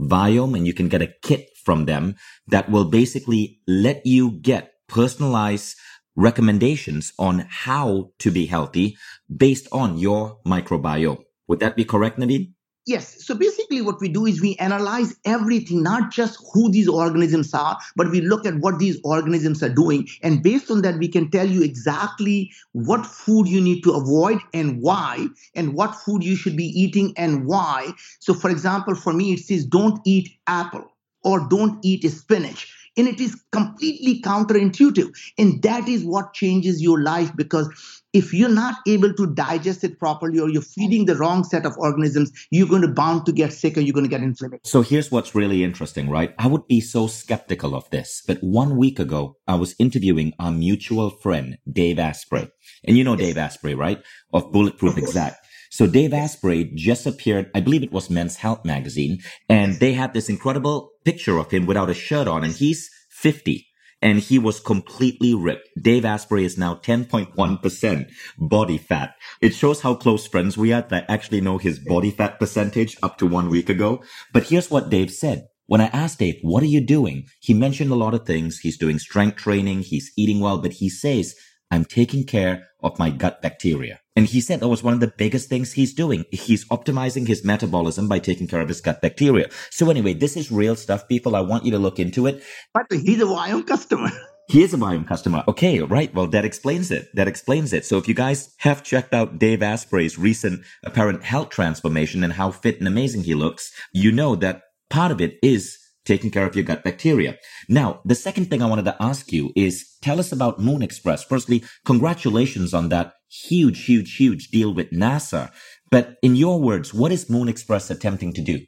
Viome, 0.00 0.56
and 0.56 0.66
you 0.66 0.74
can 0.74 0.88
get 0.88 1.02
a 1.02 1.12
kit 1.22 1.48
from 1.64 1.86
them 1.86 2.14
that 2.46 2.70
will 2.70 2.84
basically 2.84 3.60
let 3.66 4.06
you 4.06 4.30
get 4.40 4.72
personalized 4.88 5.76
recommendations 6.14 7.12
on 7.18 7.46
how 7.48 8.10
to 8.18 8.30
be 8.30 8.46
healthy 8.46 8.96
based 9.34 9.68
on 9.72 9.98
your 9.98 10.38
microbiome. 10.46 11.22
Would 11.48 11.60
that 11.60 11.76
be 11.76 11.84
correct, 11.84 12.18
Naveen? 12.18 12.55
Yes. 12.86 13.26
So 13.26 13.34
basically, 13.34 13.82
what 13.82 14.00
we 14.00 14.08
do 14.08 14.26
is 14.26 14.40
we 14.40 14.54
analyze 14.56 15.16
everything, 15.24 15.82
not 15.82 16.12
just 16.12 16.38
who 16.52 16.70
these 16.70 16.86
organisms 16.88 17.52
are, 17.52 17.76
but 17.96 18.12
we 18.12 18.20
look 18.20 18.46
at 18.46 18.60
what 18.60 18.78
these 18.78 19.00
organisms 19.02 19.60
are 19.60 19.74
doing. 19.74 20.06
And 20.22 20.40
based 20.40 20.70
on 20.70 20.82
that, 20.82 20.98
we 20.98 21.08
can 21.08 21.28
tell 21.28 21.48
you 21.48 21.64
exactly 21.64 22.52
what 22.72 23.04
food 23.04 23.48
you 23.48 23.60
need 23.60 23.82
to 23.82 23.92
avoid 23.92 24.38
and 24.54 24.80
why, 24.80 25.26
and 25.56 25.74
what 25.74 25.96
food 25.96 26.22
you 26.22 26.36
should 26.36 26.56
be 26.56 26.66
eating 26.80 27.12
and 27.16 27.44
why. 27.44 27.90
So, 28.20 28.32
for 28.32 28.50
example, 28.50 28.94
for 28.94 29.12
me, 29.12 29.32
it 29.32 29.40
says 29.40 29.64
don't 29.64 30.00
eat 30.04 30.30
apple 30.46 30.84
or 31.24 31.48
don't 31.48 31.84
eat 31.84 32.08
spinach. 32.08 32.72
And 32.96 33.08
it 33.08 33.20
is 33.20 33.42
completely 33.50 34.22
counterintuitive. 34.22 35.12
And 35.36 35.60
that 35.62 35.88
is 35.88 36.04
what 36.04 36.32
changes 36.32 36.80
your 36.80 37.02
life 37.02 37.30
because 37.36 37.68
if 38.16 38.32
you're 38.32 38.48
not 38.48 38.76
able 38.86 39.12
to 39.12 39.26
digest 39.34 39.84
it 39.84 39.98
properly 39.98 40.38
or 40.38 40.48
you're 40.48 40.62
feeding 40.62 41.04
the 41.04 41.14
wrong 41.14 41.44
set 41.44 41.66
of 41.66 41.76
organisms, 41.76 42.32
you're 42.50 42.66
going 42.66 42.80
to 42.80 42.88
bound 42.88 43.26
to 43.26 43.32
get 43.32 43.52
sick 43.52 43.76
or 43.76 43.82
you're 43.82 43.92
going 43.92 44.06
to 44.06 44.10
get 44.10 44.22
inflamed. 44.22 44.58
So 44.64 44.80
here's 44.80 45.10
what's 45.10 45.34
really 45.34 45.62
interesting, 45.62 46.08
right? 46.08 46.34
I 46.38 46.46
would 46.46 46.66
be 46.66 46.80
so 46.80 47.08
skeptical 47.08 47.74
of 47.74 47.90
this, 47.90 48.22
but 48.26 48.38
one 48.40 48.78
week 48.78 48.98
ago, 48.98 49.36
I 49.46 49.56
was 49.56 49.74
interviewing 49.78 50.32
our 50.38 50.50
mutual 50.50 51.10
friend, 51.10 51.58
Dave 51.70 51.98
Asprey. 51.98 52.48
And 52.84 52.96
you 52.96 53.04
know 53.04 53.16
Dave 53.16 53.36
Asprey, 53.36 53.74
right? 53.74 54.02
Of 54.32 54.50
Bulletproof 54.50 54.96
Exec. 54.96 55.36
So 55.70 55.86
Dave 55.86 56.14
Asprey 56.14 56.72
just 56.74 57.04
appeared, 57.04 57.50
I 57.54 57.60
believe 57.60 57.82
it 57.82 57.92
was 57.92 58.08
Men's 58.08 58.36
Health 58.36 58.64
magazine, 58.64 59.18
and 59.50 59.74
they 59.74 59.92
had 59.92 60.14
this 60.14 60.30
incredible 60.30 60.92
picture 61.04 61.36
of 61.36 61.50
him 61.50 61.66
without 61.66 61.90
a 61.90 61.94
shirt 61.94 62.28
on, 62.28 62.44
and 62.44 62.54
he's 62.54 62.88
50 63.10 63.65
and 64.02 64.18
he 64.18 64.38
was 64.38 64.60
completely 64.60 65.34
ripped. 65.34 65.68
Dave 65.80 66.04
Asprey 66.04 66.44
is 66.44 66.58
now 66.58 66.74
10.1% 66.74 68.10
body 68.38 68.78
fat. 68.78 69.14
It 69.40 69.54
shows 69.54 69.80
how 69.80 69.94
close 69.94 70.26
friends 70.26 70.56
we 70.56 70.72
are 70.72 70.82
that 70.82 71.06
actually 71.08 71.40
know 71.40 71.58
his 71.58 71.78
body 71.78 72.10
fat 72.10 72.38
percentage 72.38 72.96
up 73.02 73.18
to 73.18 73.26
one 73.26 73.48
week 73.48 73.68
ago. 73.68 74.02
But 74.32 74.44
here's 74.44 74.70
what 74.70 74.90
Dave 74.90 75.10
said. 75.10 75.46
When 75.66 75.80
I 75.80 75.86
asked 75.86 76.20
Dave, 76.20 76.38
what 76.42 76.62
are 76.62 76.66
you 76.66 76.80
doing? 76.80 77.24
He 77.40 77.52
mentioned 77.52 77.90
a 77.90 77.96
lot 77.96 78.14
of 78.14 78.24
things. 78.24 78.60
He's 78.60 78.78
doing 78.78 78.98
strength 78.98 79.36
training. 79.36 79.80
He's 79.80 80.12
eating 80.16 80.40
well, 80.40 80.58
but 80.58 80.74
he 80.74 80.88
says, 80.88 81.34
I'm 81.70 81.84
taking 81.84 82.24
care 82.24 82.68
of 82.82 82.98
my 82.98 83.10
gut 83.10 83.42
bacteria. 83.42 84.00
And 84.16 84.26
he 84.26 84.40
said 84.40 84.60
that 84.60 84.68
was 84.68 84.82
one 84.82 84.94
of 84.94 85.00
the 85.00 85.12
biggest 85.16 85.48
things 85.48 85.72
he's 85.72 85.92
doing. 85.92 86.24
He's 86.32 86.64
optimizing 86.68 87.28
his 87.28 87.44
metabolism 87.44 88.08
by 88.08 88.18
taking 88.18 88.46
care 88.46 88.60
of 88.62 88.68
his 88.68 88.80
gut 88.80 89.02
bacteria. 89.02 89.48
So 89.70 89.90
anyway, 89.90 90.14
this 90.14 90.36
is 90.36 90.50
real 90.50 90.74
stuff, 90.74 91.06
people. 91.06 91.36
I 91.36 91.40
want 91.40 91.64
you 91.64 91.70
to 91.72 91.78
look 91.78 91.98
into 91.98 92.26
it. 92.26 92.42
But 92.72 92.86
he's 92.90 93.20
a 93.20 93.26
Viome 93.26 93.66
customer. 93.66 94.10
He 94.48 94.62
is 94.62 94.72
a 94.72 94.76
Viome 94.76 95.08
customer. 95.08 95.42
Okay, 95.48 95.80
right. 95.80 96.14
Well, 96.14 96.28
that 96.28 96.44
explains 96.44 96.92
it. 96.92 97.08
That 97.14 97.26
explains 97.26 97.72
it. 97.72 97.84
So 97.84 97.98
if 97.98 98.06
you 98.06 98.14
guys 98.14 98.54
have 98.58 98.84
checked 98.84 99.12
out 99.12 99.40
Dave 99.40 99.60
Asprey's 99.60 100.18
recent 100.18 100.64
apparent 100.84 101.24
health 101.24 101.48
transformation 101.48 102.22
and 102.22 102.32
how 102.32 102.52
fit 102.52 102.78
and 102.78 102.86
amazing 102.86 103.24
he 103.24 103.34
looks, 103.34 103.72
you 103.92 104.12
know 104.12 104.36
that 104.36 104.62
part 104.88 105.10
of 105.10 105.20
it 105.20 105.40
is 105.42 105.76
taking 106.04 106.30
care 106.30 106.46
of 106.46 106.54
your 106.54 106.64
gut 106.64 106.84
bacteria. 106.84 107.36
Now, 107.68 108.00
the 108.04 108.14
second 108.14 108.48
thing 108.48 108.62
I 108.62 108.68
wanted 108.68 108.84
to 108.84 108.96
ask 109.00 109.32
you 109.32 109.50
is 109.56 109.84
tell 110.00 110.20
us 110.20 110.30
about 110.30 110.60
Moon 110.60 110.80
Express. 110.80 111.24
Firstly, 111.24 111.64
congratulations 111.84 112.72
on 112.72 112.88
that 112.90 113.14
huge, 113.28 113.84
huge, 113.84 114.16
huge 114.16 114.48
deal 114.48 114.72
with 114.72 114.90
NASA. 114.90 115.50
But 115.90 116.16
in 116.22 116.36
your 116.36 116.60
words, 116.60 116.92
what 116.92 117.12
is 117.12 117.30
Moon 117.30 117.48
Express 117.48 117.90
attempting 117.90 118.32
to 118.34 118.42
do? 118.42 118.60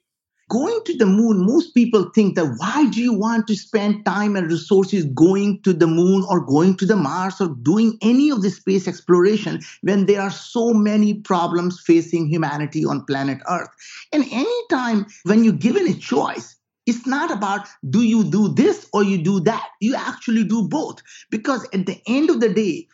Going 0.50 0.80
to 0.86 0.96
the 0.96 1.04
moon, 1.04 1.44
most 1.44 1.74
people 1.74 2.10
think 2.14 2.34
that 2.36 2.54
why 2.56 2.88
do 2.88 3.02
you 3.02 3.12
want 3.12 3.46
to 3.48 3.54
spend 3.54 4.06
time 4.06 4.34
and 4.34 4.50
resources 4.50 5.04
going 5.04 5.60
to 5.62 5.74
the 5.74 5.86
moon 5.86 6.24
or 6.26 6.40
going 6.40 6.74
to 6.78 6.86
the 6.86 6.96
Mars 6.96 7.38
or 7.38 7.54
doing 7.60 7.98
any 8.00 8.30
of 8.30 8.40
the 8.40 8.48
space 8.48 8.88
exploration 8.88 9.60
when 9.82 10.06
there 10.06 10.22
are 10.22 10.30
so 10.30 10.72
many 10.72 11.12
problems 11.12 11.82
facing 11.84 12.28
humanity 12.28 12.86
on 12.86 13.04
planet 13.04 13.40
Earth? 13.50 13.68
And 14.10 14.24
anytime 14.32 15.04
when 15.24 15.44
you're 15.44 15.52
given 15.52 15.86
a 15.86 15.92
choice, 15.92 16.56
it's 16.86 17.06
not 17.06 17.30
about 17.30 17.68
do 17.90 18.02
you 18.02 18.24
do 18.24 18.48
this 18.48 18.88
or 18.94 19.04
you 19.04 19.18
do 19.18 19.40
that. 19.40 19.68
You 19.80 19.94
actually 19.96 20.44
do 20.44 20.66
both. 20.66 21.02
Because 21.30 21.68
at 21.74 21.84
the 21.84 22.00
end 22.06 22.30
of 22.30 22.40
the 22.40 22.48
day, 22.48 22.88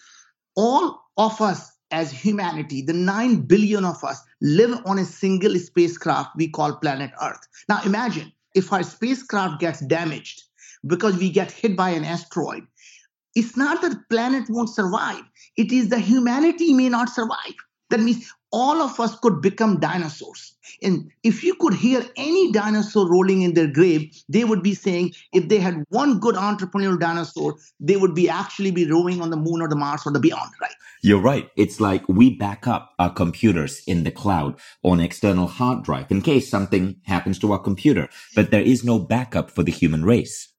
all 0.57 1.04
of 1.17 1.41
us 1.41 1.71
as 1.91 2.11
humanity, 2.11 2.83
the 2.83 2.93
9 2.93 3.43
billion 3.43 3.85
of 3.85 4.03
us, 4.03 4.21
live 4.41 4.81
on 4.85 4.99
a 4.99 5.05
single 5.05 5.55
spacecraft 5.57 6.31
we 6.37 6.49
call 6.49 6.75
planet 6.77 7.11
Earth. 7.23 7.47
Now 7.69 7.81
imagine 7.85 8.33
if 8.55 8.73
our 8.73 8.83
spacecraft 8.83 9.61
gets 9.61 9.81
damaged 9.81 10.43
because 10.87 11.17
we 11.17 11.31
get 11.31 11.51
hit 11.51 11.77
by 11.77 11.91
an 11.91 12.05
asteroid. 12.05 12.65
It's 13.35 13.57
not 13.57 13.83
that 13.83 14.09
planet 14.11 14.45
won't 14.49 14.71
survive, 14.71 15.23
it 15.57 15.73
is 15.73 15.89
the 15.89 15.99
humanity 15.99 16.73
may 16.73 16.89
not 16.89 17.09
survive. 17.09 17.55
That 17.91 18.01
means 18.01 18.29
all 18.55 18.81
of 18.81 19.01
us 19.01 19.19
could 19.19 19.41
become 19.43 19.81
dinosaurs. 19.81 20.55
And 20.81 21.11
if 21.25 21.43
you 21.43 21.57
could 21.57 21.75
hear 21.75 22.07
any 22.17 22.53
dinosaur 22.53 23.11
rolling 23.11 23.43
in 23.43 23.55
their 23.55 23.67
grave, 23.67 24.15
they 24.29 24.45
would 24.45 24.63
be 24.63 24.75
saying 24.75 25.13
if 25.33 25.49
they 25.49 25.59
had 25.59 25.85
one 25.89 26.21
good 26.21 26.37
entrepreneurial 26.37 27.01
dinosaur, 27.01 27.57
they 27.81 27.97
would 27.97 28.15
be 28.15 28.29
actually 28.29 28.71
be 28.71 28.89
roaming 28.89 29.21
on 29.21 29.31
the 29.31 29.37
moon 29.37 29.61
or 29.61 29.69
the 29.69 29.75
Mars 29.75 30.03
or 30.07 30.13
the 30.13 30.21
beyond, 30.21 30.53
right? 30.61 30.71
You're 31.03 31.21
right. 31.21 31.51
It's 31.57 31.81
like 31.81 32.09
we 32.09 32.31
back 32.31 32.69
up 32.69 32.93
our 33.01 33.13
computers 33.13 33.83
in 33.89 34.05
the 34.05 34.13
cloud 34.13 34.61
on 34.85 35.01
external 35.01 35.49
hard 35.49 35.83
drive 35.83 36.13
in 36.13 36.23
case 36.23 36.49
something 36.49 37.01
happens 37.07 37.41
to 37.41 37.51
our 37.51 37.59
computer, 37.59 38.09
but 38.37 38.53
there 38.53 38.63
is 38.63 38.85
no 38.85 39.01
backup 39.01 39.51
for 39.51 39.65
the 39.65 39.73
human 39.73 40.05
race. 40.05 40.54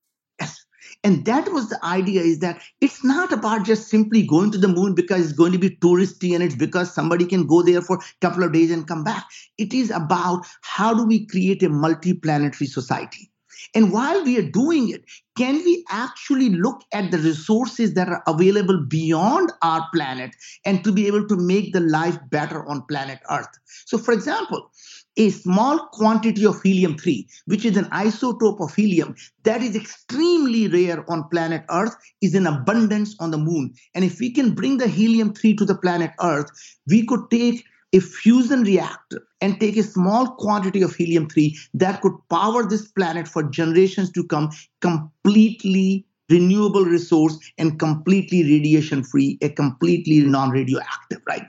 And 1.05 1.23
that 1.25 1.51
was 1.51 1.69
the 1.69 1.77
idea 1.85 2.21
is 2.21 2.39
that 2.39 2.63
it's 2.81 3.03
not 3.03 3.31
about 3.31 3.63
just 3.63 3.89
simply 3.89 4.25
going 4.25 4.49
to 4.49 4.57
the 4.57 4.67
moon 4.67 4.95
because 4.95 5.23
it's 5.23 5.37
going 5.37 5.51
to 5.51 5.59
be 5.59 5.69
touristy 5.69 6.33
and 6.33 6.43
it's 6.43 6.55
because 6.55 6.91
somebody 6.91 7.25
can 7.25 7.45
go 7.45 7.61
there 7.61 7.83
for 7.83 7.97
a 7.97 8.01
couple 8.21 8.43
of 8.43 8.51
days 8.51 8.71
and 8.71 8.87
come 8.87 9.03
back. 9.03 9.23
It 9.59 9.71
is 9.71 9.91
about 9.91 10.47
how 10.61 10.95
do 10.95 11.05
we 11.05 11.27
create 11.27 11.61
a 11.61 11.69
multi-planetary 11.69 12.65
society. 12.65 13.29
And 13.75 13.93
while 13.93 14.23
we 14.23 14.39
are 14.39 14.49
doing 14.49 14.89
it, 14.89 15.03
can 15.37 15.57
we 15.57 15.85
actually 15.89 16.49
look 16.49 16.81
at 16.91 17.11
the 17.11 17.19
resources 17.19 17.93
that 17.93 18.09
are 18.09 18.23
available 18.25 18.83
beyond 18.87 19.51
our 19.61 19.87
planet 19.93 20.35
and 20.65 20.83
to 20.83 20.91
be 20.91 21.05
able 21.05 21.27
to 21.27 21.35
make 21.35 21.71
the 21.71 21.81
life 21.81 22.17
better 22.31 22.65
on 22.65 22.81
planet 22.87 23.19
Earth? 23.29 23.59
So, 23.85 23.99
for 23.99 24.11
example, 24.11 24.71
a 25.17 25.29
small 25.29 25.87
quantity 25.93 26.45
of 26.45 26.61
helium 26.61 26.97
3, 26.97 27.27
which 27.45 27.65
is 27.65 27.77
an 27.77 27.85
isotope 27.85 28.59
of 28.61 28.73
helium 28.75 29.15
that 29.43 29.61
is 29.61 29.75
extremely 29.75 30.67
rare 30.67 31.09
on 31.09 31.27
planet 31.29 31.63
Earth, 31.69 31.95
is 32.21 32.35
in 32.35 32.47
abundance 32.47 33.15
on 33.19 33.31
the 33.31 33.37
moon. 33.37 33.73
And 33.93 34.03
if 34.03 34.19
we 34.19 34.31
can 34.31 34.53
bring 34.53 34.77
the 34.77 34.87
helium 34.87 35.33
3 35.33 35.55
to 35.55 35.65
the 35.65 35.77
planet 35.77 36.11
Earth, 36.21 36.49
we 36.87 37.05
could 37.05 37.29
take 37.31 37.63
a 37.93 37.99
fusion 37.99 38.63
reactor 38.63 39.25
and 39.39 39.59
take 39.59 39.77
a 39.77 39.83
small 39.83 40.35
quantity 40.35 40.81
of 40.81 40.93
helium 40.95 41.29
3 41.29 41.57
that 41.75 42.01
could 42.01 42.13
power 42.29 42.67
this 42.67 42.87
planet 42.91 43.27
for 43.27 43.43
generations 43.43 44.11
to 44.11 44.23
come 44.25 44.49
completely 44.81 46.05
renewable 46.29 46.85
resource 46.85 47.37
and 47.57 47.79
completely 47.79 48.43
radiation 48.43 49.03
free, 49.03 49.37
a 49.41 49.49
completely 49.49 50.21
non 50.21 50.49
radioactive, 50.49 51.21
right? 51.27 51.43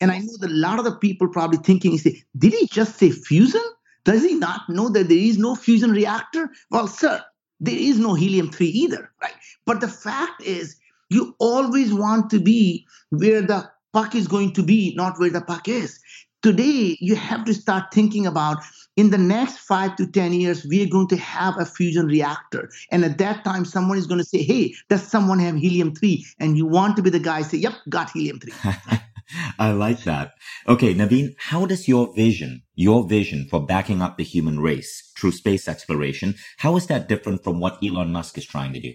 And 0.00 0.10
I 0.10 0.18
know 0.18 0.36
that 0.40 0.50
a 0.50 0.54
lot 0.54 0.78
of 0.78 0.84
the 0.84 0.96
people 0.96 1.28
probably 1.28 1.58
thinking, 1.58 1.96
say, 1.98 2.22
did 2.36 2.52
he 2.52 2.66
just 2.66 2.98
say 2.98 3.10
fusion? 3.10 3.62
Does 4.04 4.22
he 4.22 4.34
not 4.34 4.68
know 4.68 4.88
that 4.90 5.08
there 5.08 5.18
is 5.18 5.38
no 5.38 5.54
fusion 5.54 5.90
reactor? 5.90 6.50
Well, 6.70 6.86
sir, 6.86 7.22
there 7.60 7.76
is 7.76 7.98
no 7.98 8.14
helium 8.14 8.50
3 8.50 8.66
either, 8.66 9.10
right? 9.20 9.34
But 9.66 9.80
the 9.80 9.88
fact 9.88 10.42
is, 10.42 10.76
you 11.10 11.34
always 11.38 11.92
want 11.92 12.30
to 12.30 12.38
be 12.38 12.86
where 13.10 13.42
the 13.42 13.68
puck 13.92 14.14
is 14.14 14.28
going 14.28 14.52
to 14.52 14.62
be, 14.62 14.94
not 14.94 15.18
where 15.18 15.30
the 15.30 15.40
puck 15.40 15.68
is. 15.68 15.98
Today, 16.42 16.96
you 17.00 17.16
have 17.16 17.44
to 17.46 17.54
start 17.54 17.92
thinking 17.92 18.26
about 18.26 18.58
in 18.96 19.10
the 19.10 19.18
next 19.18 19.58
five 19.58 19.96
to 19.96 20.06
10 20.06 20.32
years, 20.32 20.64
we 20.64 20.82
are 20.82 20.88
going 20.88 21.08
to 21.08 21.16
have 21.16 21.58
a 21.58 21.64
fusion 21.64 22.06
reactor. 22.06 22.70
And 22.90 23.04
at 23.04 23.18
that 23.18 23.44
time, 23.44 23.64
someone 23.64 23.98
is 23.98 24.06
going 24.06 24.18
to 24.18 24.24
say, 24.24 24.42
Hey, 24.42 24.74
does 24.88 25.02
someone 25.02 25.38
have 25.38 25.56
helium 25.56 25.94
3? 25.94 26.24
And 26.40 26.56
you 26.56 26.66
want 26.66 26.96
to 26.96 27.02
be 27.02 27.10
the 27.10 27.18
guy 27.18 27.42
say, 27.42 27.58
Yep, 27.58 27.74
got 27.88 28.10
helium 28.10 28.40
3. 28.40 28.72
I 29.58 29.72
like 29.72 30.04
that. 30.04 30.32
Okay, 30.66 30.94
Naveen, 30.94 31.34
how 31.38 31.66
does 31.66 31.88
your 31.88 32.12
vision, 32.14 32.62
your 32.74 33.06
vision 33.06 33.46
for 33.50 33.64
backing 33.64 34.02
up 34.02 34.16
the 34.16 34.24
human 34.24 34.60
race 34.60 35.12
through 35.18 35.32
space 35.32 35.68
exploration, 35.68 36.34
how 36.58 36.76
is 36.76 36.86
that 36.86 37.08
different 37.08 37.44
from 37.44 37.60
what 37.60 37.78
Elon 37.84 38.12
Musk 38.12 38.38
is 38.38 38.46
trying 38.46 38.72
to 38.72 38.80
do? 38.80 38.94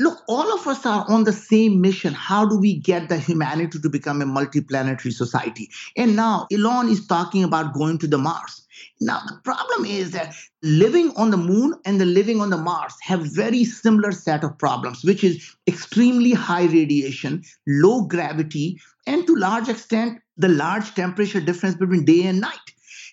Look, 0.00 0.22
all 0.28 0.54
of 0.54 0.64
us 0.68 0.86
are 0.86 1.04
on 1.08 1.24
the 1.24 1.32
same 1.32 1.80
mission. 1.80 2.14
How 2.14 2.46
do 2.46 2.56
we 2.56 2.78
get 2.78 3.08
the 3.08 3.18
humanity 3.18 3.80
to 3.80 3.90
become 3.90 4.22
a 4.22 4.26
multiplanetary 4.26 5.12
society? 5.12 5.70
And 5.96 6.14
now 6.14 6.46
Elon 6.52 6.88
is 6.88 7.04
talking 7.04 7.42
about 7.42 7.74
going 7.74 7.98
to 7.98 8.06
the 8.06 8.18
Mars. 8.18 8.64
Now, 9.00 9.20
the 9.26 9.38
problem 9.44 9.84
is 9.84 10.10
that 10.10 10.34
living 10.62 11.12
on 11.16 11.30
the 11.30 11.36
moon 11.36 11.74
and 11.84 12.00
the 12.00 12.04
living 12.04 12.40
on 12.40 12.50
the 12.50 12.56
Mars 12.56 12.94
have 13.02 13.20
very 13.20 13.64
similar 13.64 14.10
set 14.10 14.42
of 14.42 14.58
problems, 14.58 15.04
which 15.04 15.22
is 15.22 15.54
extremely 15.68 16.32
high 16.32 16.64
radiation, 16.64 17.44
low 17.66 18.02
gravity, 18.02 18.80
and 19.06 19.24
to 19.26 19.36
large 19.36 19.68
extent, 19.68 20.20
the 20.36 20.48
large 20.48 20.94
temperature 20.94 21.40
difference 21.40 21.76
between 21.76 22.04
day 22.04 22.24
and 22.24 22.40
night. 22.40 22.58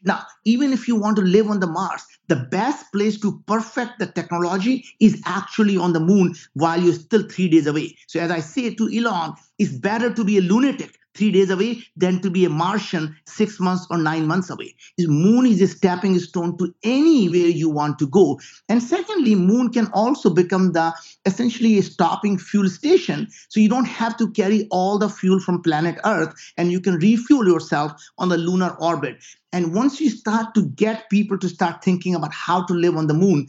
Now, 0.03 0.23
even 0.43 0.73
if 0.73 0.87
you 0.87 0.95
want 0.95 1.17
to 1.17 1.21
live 1.21 1.49
on 1.49 1.59
the 1.59 1.67
Mars, 1.67 2.03
the 2.27 2.35
best 2.35 2.91
place 2.91 3.19
to 3.19 3.43
perfect 3.47 3.99
the 3.99 4.07
technology 4.07 4.85
is 4.99 5.21
actually 5.25 5.77
on 5.77 5.93
the 5.93 5.99
moon 5.99 6.35
while 6.53 6.81
you're 6.81 6.93
still 6.93 7.27
three 7.27 7.47
days 7.47 7.67
away. 7.67 7.95
So, 8.07 8.19
as 8.19 8.31
I 8.31 8.39
say 8.39 8.73
to 8.73 8.89
Elon, 8.91 9.33
it's 9.57 9.71
better 9.71 10.13
to 10.13 10.23
be 10.23 10.37
a 10.37 10.41
lunatic 10.41 10.99
three 11.15 11.31
days 11.31 11.49
away 11.49 11.81
than 11.95 12.21
to 12.21 12.29
be 12.29 12.45
a 12.45 12.49
Martian 12.49 13.15
six 13.25 13.59
months 13.59 13.87
or 13.89 13.97
nine 13.97 14.27
months 14.27 14.49
away. 14.49 14.75
The 14.97 15.07
moon 15.07 15.45
is 15.45 15.61
a 15.61 15.67
stepping 15.67 16.19
stone 16.19 16.57
to 16.57 16.73
anywhere 16.83 17.47
you 17.47 17.69
want 17.69 17.97
to 17.99 18.07
go. 18.07 18.39
And 18.69 18.83
secondly, 18.83 19.33
moon 19.33 19.71
can 19.71 19.87
also 19.93 20.29
become 20.29 20.73
the 20.73 20.93
essentially 21.25 21.77
a 21.77 21.83
stopping 21.83 22.37
fuel 22.37 22.69
station. 22.69 23.27
So 23.49 23.59
you 23.59 23.69
don't 23.69 23.85
have 23.85 24.17
to 24.17 24.29
carry 24.31 24.67
all 24.71 24.97
the 24.97 25.09
fuel 25.09 25.39
from 25.39 25.61
planet 25.61 25.97
Earth 26.03 26.33
and 26.57 26.71
you 26.71 26.81
can 26.81 26.95
refuel 26.95 27.47
yourself 27.47 27.93
on 28.17 28.29
the 28.29 28.37
lunar 28.37 28.75
orbit. 28.79 29.23
And 29.53 29.73
once 29.73 30.01
you 30.01 30.09
start 30.09 30.53
to 30.55 30.65
get 30.71 31.09
people 31.09 31.37
to 31.37 31.47
start 31.47 31.81
thinking 31.81 32.13
about 32.13 32.33
how 32.33 32.65
to 32.65 32.73
live 32.73 32.97
on 32.97 33.07
the 33.07 33.13
moon, 33.13 33.47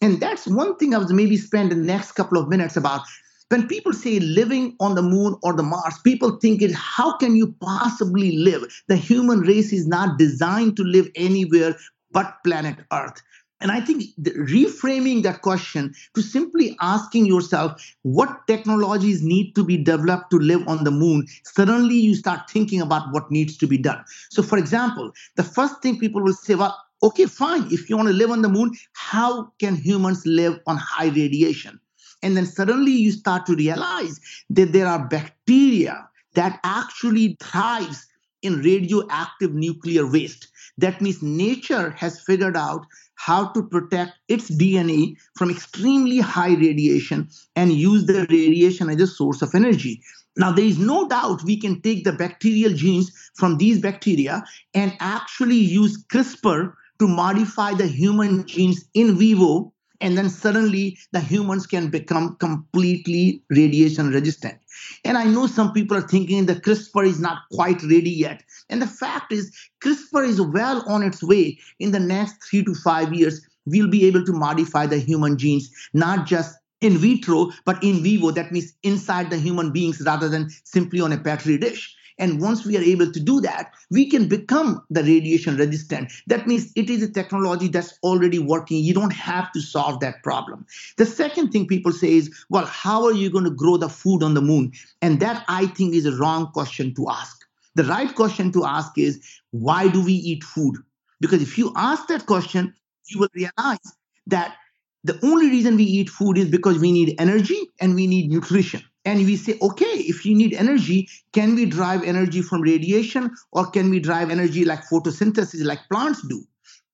and 0.00 0.20
that's 0.20 0.46
one 0.46 0.76
thing 0.76 0.94
I 0.94 0.98
was 0.98 1.12
maybe 1.12 1.36
spend 1.36 1.72
the 1.72 1.76
next 1.76 2.12
couple 2.12 2.38
of 2.38 2.48
minutes 2.48 2.76
about 2.76 3.00
when 3.48 3.66
people 3.66 3.92
say 3.92 4.20
living 4.20 4.76
on 4.80 4.94
the 4.94 5.02
moon 5.02 5.36
or 5.42 5.54
the 5.54 5.62
Mars, 5.62 5.98
people 6.04 6.36
think 6.36 6.62
it, 6.62 6.72
how 6.74 7.16
can 7.16 7.34
you 7.34 7.54
possibly 7.60 8.36
live? 8.36 8.64
The 8.88 8.96
human 8.96 9.40
race 9.40 9.72
is 9.72 9.86
not 9.86 10.18
designed 10.18 10.76
to 10.76 10.84
live 10.84 11.08
anywhere 11.14 11.76
but 12.10 12.36
planet 12.44 12.76
Earth. 12.92 13.22
And 13.60 13.72
I 13.72 13.80
think 13.80 14.04
reframing 14.22 15.24
that 15.24 15.42
question 15.42 15.92
to 16.14 16.22
simply 16.22 16.76
asking 16.80 17.26
yourself 17.26 17.82
what 18.02 18.46
technologies 18.46 19.22
need 19.22 19.54
to 19.56 19.64
be 19.64 19.76
developed 19.76 20.30
to 20.30 20.38
live 20.38 20.66
on 20.68 20.84
the 20.84 20.92
moon, 20.92 21.26
suddenly 21.44 21.96
you 21.96 22.14
start 22.14 22.48
thinking 22.48 22.80
about 22.80 23.12
what 23.12 23.30
needs 23.32 23.56
to 23.56 23.66
be 23.66 23.76
done. 23.76 24.04
So, 24.30 24.42
for 24.42 24.58
example, 24.58 25.10
the 25.36 25.42
first 25.42 25.82
thing 25.82 25.98
people 25.98 26.22
will 26.22 26.34
say, 26.34 26.54
well, 26.54 26.78
okay, 27.02 27.26
fine, 27.26 27.66
if 27.72 27.90
you 27.90 27.96
want 27.96 28.08
to 28.08 28.14
live 28.14 28.30
on 28.30 28.42
the 28.42 28.48
moon, 28.48 28.72
how 28.92 29.52
can 29.58 29.74
humans 29.74 30.24
live 30.24 30.60
on 30.66 30.76
high 30.76 31.08
radiation? 31.08 31.80
And 32.22 32.36
then 32.36 32.46
suddenly 32.46 32.92
you 32.92 33.12
start 33.12 33.46
to 33.46 33.54
realize 33.54 34.20
that 34.50 34.72
there 34.72 34.86
are 34.86 35.08
bacteria 35.08 36.08
that 36.34 36.60
actually 36.64 37.36
thrives 37.40 38.06
in 38.42 38.62
radioactive 38.62 39.54
nuclear 39.54 40.10
waste. 40.10 40.48
That 40.78 41.00
means 41.00 41.22
nature 41.22 41.90
has 41.90 42.20
figured 42.20 42.56
out 42.56 42.86
how 43.16 43.48
to 43.48 43.62
protect 43.62 44.12
its 44.28 44.48
DNA 44.48 45.16
from 45.36 45.50
extremely 45.50 46.18
high 46.18 46.54
radiation 46.54 47.28
and 47.56 47.72
use 47.72 48.06
the 48.06 48.26
radiation 48.30 48.88
as 48.88 49.00
a 49.00 49.06
source 49.06 49.42
of 49.42 49.54
energy. 49.54 50.00
Now, 50.36 50.52
there 50.52 50.64
is 50.64 50.78
no 50.78 51.08
doubt 51.08 51.42
we 51.42 51.56
can 51.56 51.80
take 51.80 52.04
the 52.04 52.12
bacterial 52.12 52.72
genes 52.72 53.10
from 53.34 53.56
these 53.58 53.80
bacteria 53.80 54.44
and 54.72 54.96
actually 55.00 55.56
use 55.56 56.04
CRISPR 56.04 56.74
to 57.00 57.08
modify 57.08 57.74
the 57.74 57.88
human 57.88 58.46
genes 58.46 58.84
in 58.94 59.18
vivo 59.18 59.72
and 60.00 60.16
then 60.16 60.30
suddenly 60.30 60.98
the 61.12 61.20
humans 61.20 61.66
can 61.66 61.88
become 61.88 62.36
completely 62.36 63.42
radiation 63.50 64.10
resistant. 64.10 64.58
And 65.04 65.18
I 65.18 65.24
know 65.24 65.46
some 65.46 65.72
people 65.72 65.96
are 65.96 66.06
thinking 66.06 66.46
that 66.46 66.62
CRISPR 66.62 67.06
is 67.06 67.20
not 67.20 67.38
quite 67.52 67.82
ready 67.82 68.10
yet. 68.10 68.42
And 68.68 68.80
the 68.80 68.86
fact 68.86 69.32
is, 69.32 69.52
CRISPR 69.82 70.26
is 70.26 70.40
well 70.40 70.84
on 70.88 71.02
its 71.02 71.22
way. 71.22 71.58
In 71.80 71.90
the 71.90 72.00
next 72.00 72.44
three 72.48 72.64
to 72.64 72.74
five 72.74 73.12
years, 73.12 73.44
we'll 73.66 73.90
be 73.90 74.06
able 74.06 74.24
to 74.24 74.32
modify 74.32 74.86
the 74.86 74.98
human 74.98 75.36
genes, 75.36 75.70
not 75.92 76.26
just 76.26 76.56
in 76.80 76.96
vitro, 76.96 77.50
but 77.64 77.82
in 77.82 78.02
vivo. 78.02 78.30
That 78.30 78.52
means 78.52 78.72
inside 78.82 79.30
the 79.30 79.38
human 79.38 79.72
beings 79.72 80.00
rather 80.00 80.28
than 80.28 80.48
simply 80.64 81.00
on 81.00 81.12
a 81.12 81.18
petri 81.18 81.58
dish. 81.58 81.94
And 82.18 82.40
once 82.40 82.66
we 82.66 82.76
are 82.76 82.82
able 82.82 83.12
to 83.12 83.20
do 83.20 83.40
that, 83.42 83.72
we 83.90 84.10
can 84.10 84.28
become 84.28 84.84
the 84.90 85.02
radiation 85.02 85.56
resistant. 85.56 86.12
That 86.26 86.46
means 86.46 86.72
it 86.74 86.90
is 86.90 87.02
a 87.02 87.10
technology 87.10 87.68
that's 87.68 87.98
already 88.02 88.38
working. 88.38 88.82
You 88.82 88.94
don't 88.94 89.12
have 89.12 89.52
to 89.52 89.60
solve 89.60 90.00
that 90.00 90.22
problem. 90.22 90.66
The 90.96 91.06
second 91.06 91.50
thing 91.50 91.66
people 91.66 91.92
say 91.92 92.14
is, 92.14 92.44
well, 92.50 92.66
how 92.66 93.04
are 93.04 93.12
you 93.12 93.30
going 93.30 93.44
to 93.44 93.50
grow 93.50 93.76
the 93.76 93.88
food 93.88 94.22
on 94.22 94.34
the 94.34 94.42
moon? 94.42 94.72
And 95.00 95.20
that 95.20 95.44
I 95.48 95.66
think 95.66 95.94
is 95.94 96.06
a 96.06 96.16
wrong 96.16 96.50
question 96.52 96.94
to 96.94 97.08
ask. 97.08 97.44
The 97.74 97.84
right 97.84 98.12
question 98.14 98.50
to 98.52 98.64
ask 98.64 98.98
is, 98.98 99.20
why 99.50 99.88
do 99.88 100.04
we 100.04 100.12
eat 100.12 100.42
food? 100.42 100.76
Because 101.20 101.42
if 101.42 101.56
you 101.56 101.72
ask 101.76 102.08
that 102.08 102.26
question, 102.26 102.74
you 103.06 103.20
will 103.20 103.28
realize 103.34 103.78
that 104.26 104.56
the 105.04 105.18
only 105.22 105.48
reason 105.48 105.76
we 105.76 105.84
eat 105.84 106.10
food 106.10 106.36
is 106.38 106.48
because 106.48 106.78
we 106.78 106.92
need 106.92 107.14
energy 107.18 107.58
and 107.80 107.94
we 107.94 108.06
need 108.06 108.30
nutrition. 108.30 108.82
And 109.08 109.24
we 109.24 109.36
say, 109.36 109.56
okay, 109.62 109.86
if 109.86 110.26
you 110.26 110.34
need 110.34 110.52
energy, 110.52 111.08
can 111.32 111.54
we 111.54 111.64
drive 111.64 112.02
energy 112.02 112.42
from 112.42 112.60
radiation 112.60 113.34
or 113.52 113.70
can 113.70 113.88
we 113.88 114.00
drive 114.00 114.28
energy 114.28 114.66
like 114.66 114.84
photosynthesis, 114.84 115.64
like 115.64 115.80
plants 115.90 116.20
do? 116.28 116.44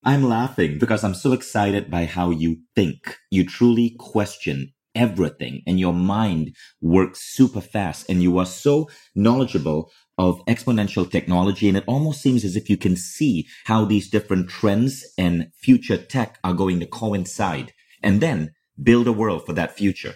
I'm 0.05 0.23
laughing 0.23 0.79
because 0.79 1.03
I'm 1.03 1.15
so 1.15 1.33
excited 1.33 1.91
by 1.91 2.05
how 2.05 2.31
you 2.31 2.59
think. 2.77 3.19
You 3.33 3.45
truly 3.45 3.97
question 3.99 4.73
everything 4.95 5.63
and 5.67 5.81
your 5.81 5.93
mind 5.93 6.55
works 6.81 7.19
super 7.21 7.61
fast 7.61 8.09
and 8.09 8.23
you 8.23 8.39
are 8.39 8.47
so 8.47 8.89
knowledgeable 9.17 9.91
of 10.17 10.39
exponential 10.47 11.11
technology. 11.11 11.67
And 11.67 11.77
it 11.77 11.85
almost 11.89 12.23
seems 12.23 12.45
as 12.45 12.55
if 12.55 12.71
you 12.71 12.77
can 12.77 12.95
see 12.95 13.49
how 13.65 13.85
these 13.85 14.09
different 14.09 14.49
trends 14.49 15.05
and 15.19 15.49
future 15.57 15.99
tech 15.99 16.39
are 16.45 16.55
going 16.55 16.79
to 16.79 16.87
coincide 16.87 17.73
and 18.05 18.21
then 18.21 18.53
build 18.81 19.09
a 19.09 19.13
world 19.13 19.45
for 19.45 19.53
that 19.55 19.77
future 19.77 20.15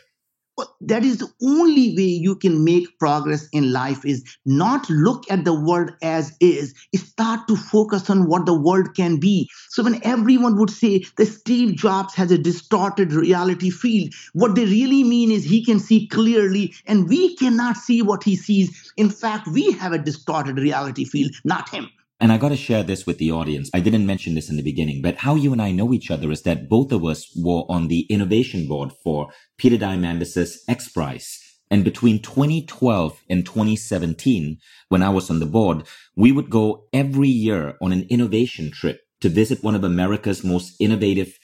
that 0.80 1.04
is 1.04 1.18
the 1.18 1.32
only 1.42 1.94
way 1.96 2.02
you 2.02 2.34
can 2.36 2.64
make 2.64 2.98
progress 2.98 3.48
in 3.52 3.72
life 3.72 4.04
is 4.04 4.24
not 4.44 4.88
look 4.90 5.30
at 5.30 5.44
the 5.44 5.54
world 5.54 5.92
as 6.02 6.36
is. 6.40 6.74
Start 6.94 7.48
to 7.48 7.56
focus 7.56 8.08
on 8.10 8.28
what 8.28 8.46
the 8.46 8.54
world 8.54 8.94
can 8.94 9.18
be. 9.18 9.48
So 9.70 9.82
when 9.82 10.00
everyone 10.04 10.56
would 10.58 10.70
say 10.70 11.04
that 11.16 11.26
steve 11.26 11.76
jobs 11.76 12.14
has 12.14 12.30
a 12.30 12.38
distorted 12.38 13.12
reality 13.12 13.70
field 13.70 14.14
what 14.32 14.54
they 14.54 14.64
really 14.64 15.04
mean 15.04 15.30
is 15.30 15.44
he 15.44 15.64
can 15.64 15.80
see 15.80 16.06
clearly 16.06 16.74
and 16.86 17.08
we 17.08 17.34
cannot 17.36 17.76
see 17.76 18.02
what 18.02 18.22
he 18.22 18.36
sees. 18.36 18.92
In 18.96 19.10
fact 19.10 19.48
we 19.48 19.72
have 19.72 19.92
a 19.92 19.98
distorted 19.98 20.58
reality 20.58 21.04
field 21.04 21.32
not 21.44 21.68
him 21.68 21.90
and 22.20 22.32
I 22.32 22.38
got 22.38 22.48
to 22.48 22.56
share 22.56 22.82
this 22.82 23.06
with 23.06 23.18
the 23.18 23.30
audience. 23.30 23.70
I 23.72 23.80
didn't 23.80 24.06
mention 24.06 24.34
this 24.34 24.50
in 24.50 24.56
the 24.56 24.62
beginning, 24.62 25.02
but 25.02 25.16
how 25.16 25.36
you 25.36 25.52
and 25.52 25.62
I 25.62 25.70
know 25.70 25.92
each 25.92 26.10
other 26.10 26.30
is 26.30 26.42
that 26.42 26.68
both 26.68 26.90
of 26.90 27.04
us 27.04 27.30
were 27.36 27.62
on 27.68 27.88
the 27.88 28.06
innovation 28.10 28.66
board 28.66 28.92
for 29.04 29.28
Peter 29.56 29.76
Diamandis' 29.76 30.58
X 30.68 30.88
Prize. 30.88 31.44
And 31.70 31.84
between 31.84 32.20
2012 32.20 33.22
and 33.28 33.44
2017, 33.44 34.58
when 34.88 35.02
I 35.02 35.10
was 35.10 35.30
on 35.30 35.38
the 35.38 35.46
board, 35.46 35.86
we 36.16 36.32
would 36.32 36.50
go 36.50 36.84
every 36.92 37.28
year 37.28 37.76
on 37.80 37.92
an 37.92 38.06
innovation 38.08 38.70
trip 38.70 39.02
to 39.20 39.28
visit 39.28 39.62
one 39.62 39.74
of 39.74 39.84
America's 39.84 40.42
most 40.42 40.74
innovative 40.80 41.37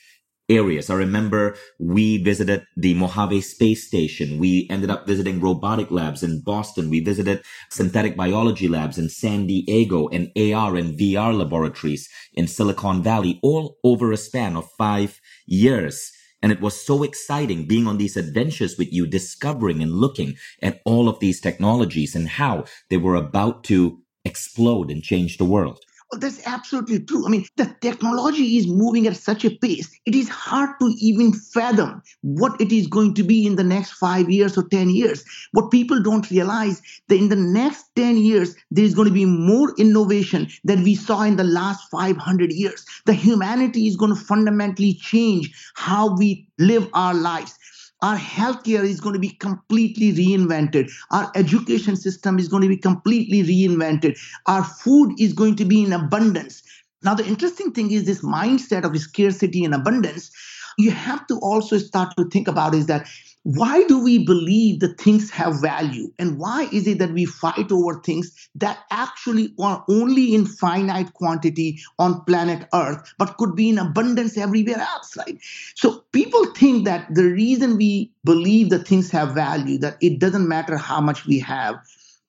areas. 0.49 0.91
I 0.91 0.95
remember 0.95 1.57
we 1.79 2.23
visited 2.23 2.65
the 2.77 2.95
Mojave 2.95 3.41
space 3.41 3.87
station. 3.87 4.39
We 4.39 4.67
ended 4.71 4.91
up 4.91 5.07
visiting 5.07 5.41
robotic 5.41 5.91
labs 5.91 6.23
in 6.23 6.43
Boston. 6.43 6.91
We 6.91 7.01
visited 7.01 7.43
synthetic 7.71 8.17
biology 8.17 8.69
labs 8.69 8.99
in 8.99 9.09
San 9.09 9.47
Diego 9.47 10.09
and 10.09 10.31
AR 10.37 10.77
and 10.77 10.99
VR 10.99 11.37
laboratories 11.37 12.09
in 12.35 12.47
Silicon 12.47 13.03
Valley, 13.03 13.41
all 13.43 13.79
over 13.85 14.13
a 14.13 14.17
span 14.17 14.57
of 14.57 14.71
five 14.77 15.21
years. 15.47 16.13
And 16.43 16.53
it 16.53 16.61
was 16.61 16.79
so 16.79 17.03
exciting 17.03 17.67
being 17.67 17.87
on 17.87 17.97
these 17.97 18.19
adventures 18.19 18.77
with 18.77 18.93
you, 18.93 19.07
discovering 19.07 19.83
and 19.83 19.93
looking 19.93 20.35
at 20.63 20.83
all 20.85 21.09
of 21.09 21.19
these 21.19 21.41
technologies 21.41 22.15
and 22.15 22.29
how 22.29 22.65
they 22.91 22.99
were 22.99 23.15
about 23.15 23.65
to 23.65 24.01
explode 24.27 24.91
and 24.91 25.03
change 25.03 25.39
the 25.39 25.45
world. 25.45 25.81
That's 26.17 26.41
absolutely 26.47 27.01
true. 27.01 27.27
I 27.27 27.31
mean, 27.31 27.47
the 27.57 27.75
technology 27.81 28.57
is 28.57 28.67
moving 28.67 29.07
at 29.07 29.17
such 29.17 29.45
a 29.45 29.51
pace, 29.51 29.91
it 30.07 30.15
is 30.15 30.29
hard 30.29 30.71
to 30.81 30.95
even 30.99 31.33
fathom 31.33 32.03
what 32.23 32.61
it 32.61 32.73
is 32.73 32.87
going 32.87 33.15
to 33.15 33.23
be 33.23 33.47
in 33.47 33.57
the 33.57 33.65
next 33.65 33.93
five 33.93 34.31
years 34.31 34.57
or 34.57 34.69
10 34.69 34.91
years. 34.91 35.25
What 35.53 35.71
people 35.71 36.03
don't 36.03 36.31
realize 36.31 36.81
that 37.09 37.17
in 37.17 37.29
the 37.29 37.37
next 37.37 37.85
10 37.97 38.17
years, 38.17 38.55
there 38.71 38.85
is 38.85 38.95
going 38.95 39.09
to 39.09 39.15
be 39.15 39.25
more 39.25 39.75
innovation 39.79 40.49
than 40.65 40.83
we 40.83 40.95
saw 40.95 41.23
in 41.23 41.37
the 41.37 41.45
last 41.45 41.89
500 41.91 42.53
years. 42.53 42.85
The 43.07 43.15
humanity 43.15 43.87
is 43.87 43.97
going 43.97 44.15
to 44.15 44.21
fundamentally 44.21 44.95
change 44.95 45.53
how 45.75 46.17
we 46.17 46.49
live 46.59 46.89
our 46.93 47.15
lives 47.15 47.59
our 48.05 48.19
healthcare 48.19 48.85
is 48.85 49.01
going 49.01 49.15
to 49.15 49.19
be 49.19 49.31
completely 49.31 50.13
reinvented. 50.13 50.91
Our 51.11 51.33
education 51.35 51.97
system 51.97 52.39
is 52.39 52.49
going 52.49 52.63
to 52.63 52.69
be 52.69 52.77
completely 52.77 53.43
reinvented. 53.43 54.19
Our 54.45 54.63
food 54.63 55.19
is 55.19 55.33
going 55.33 55.57
to 55.57 55.65
be 55.65 55.83
in 55.83 55.93
abundance. 55.95 56.63
Now, 57.03 57.15
the 57.15 57.27
interesting 57.27 57.73
thing 57.73 57.91
is 57.93 58.05
this 58.05 58.21
mindset 58.21 58.85
of 58.85 58.95
scarcity 58.99 59.65
and 59.65 59.75
abundance. 59.75 60.31
You 60.77 60.91
have 60.91 61.27
to 61.29 61.39
also 61.39 61.79
start 61.79 62.15
to 62.19 62.29
think 62.29 62.47
about 62.47 62.75
is 62.75 62.87
that 62.87 63.09
why 63.45 63.85
do 63.87 64.03
we 64.03 64.25
believe 64.25 64.81
that 64.81 64.99
things 64.99 65.31
have 65.31 65.61
value? 65.61 66.11
And 66.19 66.39
why 66.39 66.67
is 66.73 66.87
it 66.87 66.99
that 66.99 67.13
we 67.13 67.27
fight 67.27 67.71
over 67.71 68.01
things 68.01 68.49
that 68.55 68.79
actually 68.91 69.55
are 69.61 69.85
only 69.87 70.35
in 70.35 70.47
finite 70.47 71.13
quantity 71.13 71.79
on 71.99 72.25
planet 72.25 72.67
earth 72.73 73.13
but 73.19 73.37
could 73.37 73.55
be 73.55 73.69
in 73.69 73.79
abundance 73.79 74.39
everywhere 74.39 74.79
else 74.79 75.15
right? 75.19 75.39
So 75.75 76.05
people 76.13 76.47
think 76.55 76.87
that 76.87 77.15
the 77.15 77.25
reason 77.25 77.77
we 77.77 78.11
believe 78.25 78.71
that 78.71 78.89
things 78.89 79.11
have 79.11 79.35
value 79.35 79.77
that 79.79 79.99
it 80.01 80.19
doesn't 80.19 80.49
matter 80.49 80.79
how 80.79 81.03
much 81.03 81.27
we 81.27 81.39
have 81.41 81.77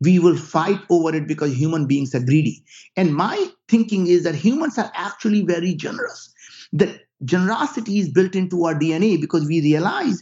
we 0.01 0.19
will 0.19 0.35
fight 0.35 0.81
over 0.89 1.15
it 1.15 1.25
because 1.25 1.55
human 1.55 1.87
beings 1.87 2.13
are 2.13 2.19
greedy. 2.19 2.61
And 2.97 3.15
my 3.15 3.47
thinking 3.69 4.07
is 4.07 4.23
that 4.23 4.35
humans 4.35 4.77
are 4.77 4.91
actually 4.93 5.43
very 5.43 5.73
generous. 5.73 6.33
That 6.73 7.05
generosity 7.23 7.99
is 7.99 8.09
built 8.09 8.35
into 8.35 8.65
our 8.65 8.75
dna 8.75 9.21
because 9.21 9.47
we 9.47 9.61
realize 9.61 10.21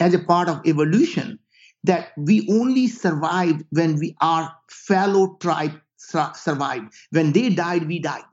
as 0.00 0.14
a 0.14 0.18
part 0.18 0.48
of 0.48 0.60
evolution 0.66 1.38
that 1.84 2.12
we 2.16 2.48
only 2.50 2.86
survived 2.86 3.64
when 3.70 3.98
we 3.98 4.16
our 4.20 4.52
fellow 4.70 5.36
tribe 5.40 5.72
survived. 5.96 6.92
When 7.10 7.32
they 7.32 7.50
died 7.50 7.86
we 7.86 7.98
died. 7.98 8.24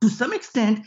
To 0.00 0.08
some 0.08 0.32
extent 0.32 0.86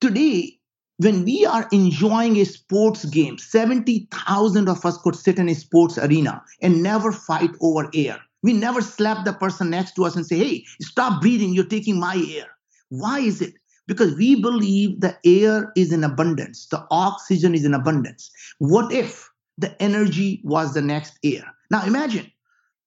today 0.00 0.58
when 0.98 1.24
we 1.24 1.44
are 1.44 1.68
enjoying 1.72 2.36
a 2.36 2.44
sports 2.44 3.04
game 3.04 3.38
70000 3.38 4.68
of 4.68 4.84
us 4.84 4.96
could 4.98 5.14
sit 5.14 5.38
in 5.38 5.48
a 5.48 5.54
sports 5.54 5.98
arena 5.98 6.42
and 6.62 6.82
never 6.82 7.12
fight 7.12 7.50
over 7.60 7.90
air. 7.94 8.18
We 8.42 8.52
never 8.52 8.80
slap 8.80 9.24
the 9.24 9.34
person 9.34 9.70
next 9.70 9.94
to 9.96 10.04
us 10.04 10.16
and 10.16 10.26
say 10.26 10.38
hey 10.38 10.64
stop 10.80 11.20
breathing. 11.20 11.54
You're 11.54 11.64
taking 11.66 12.00
my 12.00 12.16
air. 12.30 12.46
Why 12.88 13.20
is 13.20 13.42
it 13.42 13.54
because 13.86 14.14
we 14.16 14.40
believe 14.40 15.00
the 15.00 15.16
air 15.24 15.72
is 15.76 15.92
in 15.92 16.04
abundance, 16.04 16.66
the 16.66 16.84
oxygen 16.90 17.54
is 17.54 17.64
in 17.64 17.74
abundance. 17.74 18.30
What 18.58 18.92
if 18.92 19.28
the 19.58 19.80
energy 19.82 20.40
was 20.44 20.74
the 20.74 20.82
next 20.82 21.18
air? 21.24 21.44
Now 21.70 21.84
imagine 21.84 22.30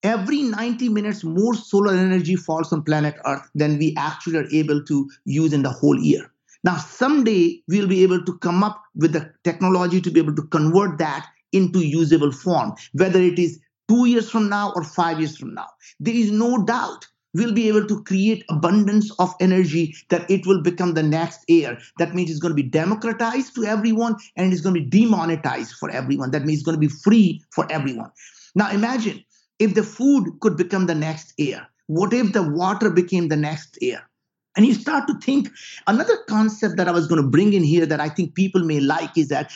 every 0.03 0.41
90 0.41 0.89
minutes 0.89 1.23
more 1.23 1.55
solar 1.55 1.93
energy 1.93 2.35
falls 2.35 2.71
on 2.71 2.83
planet 2.83 3.15
Earth 3.25 3.49
than 3.55 3.77
we 3.77 3.93
actually 3.97 4.37
are 4.37 4.47
able 4.51 4.83
to 4.85 5.09
use 5.25 5.53
in 5.53 5.63
the 5.63 5.69
whole 5.69 5.99
year. 5.99 6.31
Now, 6.63 6.77
someday 6.77 7.61
we'll 7.67 7.87
be 7.87 8.03
able 8.03 8.23
to 8.23 8.37
come 8.39 8.63
up 8.63 8.83
with 8.95 9.13
the 9.13 9.31
technology 9.43 10.01
to 10.01 10.11
be 10.11 10.19
able 10.19 10.35
to 10.35 10.43
convert 10.43 10.97
that 10.97 11.25
into 11.53 11.79
usable 11.79 12.31
form, 12.31 12.73
whether 12.93 13.21
it 13.21 13.39
is 13.39 13.59
two 13.87 14.05
years 14.05 14.29
from 14.29 14.49
now 14.49 14.73
or 14.75 14.83
five 14.83 15.19
years 15.19 15.37
from 15.37 15.53
now. 15.53 15.67
There 15.99 16.13
is 16.13 16.31
no 16.31 16.63
doubt 16.63 17.07
we'll 17.33 17.53
be 17.53 17.67
able 17.67 17.85
to 17.85 18.03
create 18.03 18.43
abundance 18.49 19.11
of 19.19 19.33
energy 19.39 19.95
that 20.09 20.29
it 20.29 20.45
will 20.45 20.61
become 20.61 20.93
the 20.93 21.03
next 21.03 21.43
air. 21.49 21.77
That 21.97 22.15
means 22.15 22.29
it's 22.29 22.39
going 22.39 22.55
to 22.55 22.63
be 22.63 22.69
democratized 22.69 23.55
to 23.55 23.65
everyone 23.65 24.15
and 24.35 24.51
it's 24.51 24.61
going 24.61 24.75
to 24.75 24.81
be 24.81 24.89
demonetized 24.89 25.75
for 25.75 25.89
everyone. 25.89 26.31
That 26.31 26.45
means 26.45 26.59
it's 26.59 26.65
going 26.65 26.79
to 26.79 26.87
be 26.87 26.93
free 27.03 27.43
for 27.51 27.71
everyone. 27.71 28.11
Now 28.55 28.71
imagine 28.71 29.23
if 29.59 29.75
the 29.75 29.83
food 29.83 30.39
could 30.39 30.57
become 30.57 30.87
the 30.87 30.95
next 30.95 31.33
air. 31.37 31.67
What 31.87 32.13
if 32.13 32.33
the 32.33 32.43
water 32.43 32.89
became 32.89 33.27
the 33.27 33.37
next 33.37 33.77
air? 33.81 34.07
And 34.55 34.65
you 34.65 34.73
start 34.73 35.07
to 35.07 35.17
think 35.19 35.49
another 35.87 36.17
concept 36.27 36.77
that 36.77 36.87
I 36.87 36.91
was 36.91 37.07
going 37.07 37.21
to 37.21 37.27
bring 37.27 37.53
in 37.53 37.63
here 37.63 37.85
that 37.85 37.99
I 37.99 38.09
think 38.09 38.35
people 38.35 38.63
may 38.63 38.79
like 38.79 39.17
is 39.17 39.29
that 39.29 39.51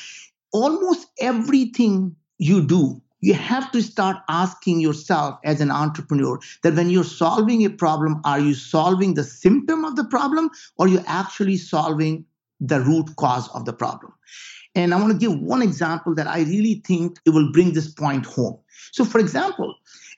almost 0.51 1.07
everything 1.19 2.15
you 2.37 2.65
do 2.65 3.01
you 3.23 3.33
have 3.33 3.71
to 3.71 3.81
start 3.81 4.17
asking 4.27 4.81
yourself 4.81 5.39
as 5.45 5.61
an 5.61 5.71
entrepreneur 5.71 6.37
that 6.61 6.73
when 6.73 6.89
you're 6.89 7.05
solving 7.05 7.63
a 7.63 7.69
problem, 7.69 8.19
are 8.25 8.39
you 8.39 8.53
solving 8.53 9.13
the 9.13 9.23
symptom 9.23 9.85
of 9.85 9.95
the 9.95 10.03
problem 10.03 10.49
or 10.77 10.89
you're 10.89 11.07
actually 11.07 11.55
solving 11.55 12.25
the 12.59 12.81
root 12.81 13.15
cause 13.15 13.47
of 13.55 13.63
the 13.63 13.71
problem? 13.71 14.11
And 14.75 14.93
I 14.93 14.99
want 14.99 15.13
to 15.13 15.17
give 15.17 15.39
one 15.39 15.61
example 15.61 16.13
that 16.15 16.27
I 16.27 16.41
really 16.41 16.83
think 16.85 17.17
it 17.25 17.29
will 17.29 17.49
bring 17.53 17.71
this 17.71 17.87
point 17.93 18.25
home. 18.25 18.59
So, 18.91 19.05
for 19.05 19.19
example, 19.19 19.73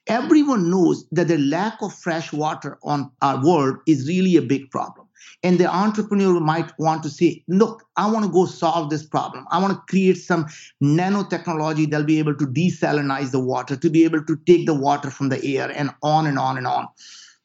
everyone 0.07 0.71
knows 0.71 1.07
that 1.11 1.27
the 1.27 1.37
lack 1.37 1.79
of 1.83 1.93
fresh 1.93 2.33
water 2.33 2.79
on 2.81 3.11
our 3.21 3.45
world 3.45 3.77
is 3.85 4.07
really 4.07 4.35
a 4.35 4.41
big 4.41 4.71
problem. 4.71 5.04
And 5.43 5.59
the 5.59 5.67
entrepreneur 5.67 6.39
might 6.39 6.71
want 6.79 7.03
to 7.03 7.09
say, 7.09 7.43
look, 7.47 7.83
I 7.97 8.09
want 8.09 8.25
to 8.25 8.31
go 8.31 8.45
solve 8.45 8.89
this 8.89 9.05
problem. 9.05 9.45
I 9.51 9.59
want 9.59 9.73
to 9.73 9.81
create 9.89 10.17
some 10.17 10.45
nanotechnology 10.81 11.89
that'll 11.89 12.05
be 12.05 12.19
able 12.19 12.35
to 12.35 12.47
desalinize 12.47 13.31
the 13.31 13.39
water, 13.39 13.75
to 13.75 13.89
be 13.89 14.03
able 14.03 14.23
to 14.25 14.35
take 14.45 14.65
the 14.65 14.73
water 14.73 15.11
from 15.11 15.29
the 15.29 15.43
air, 15.43 15.71
and 15.75 15.91
on 16.01 16.27
and 16.27 16.39
on 16.39 16.57
and 16.57 16.67
on. 16.67 16.87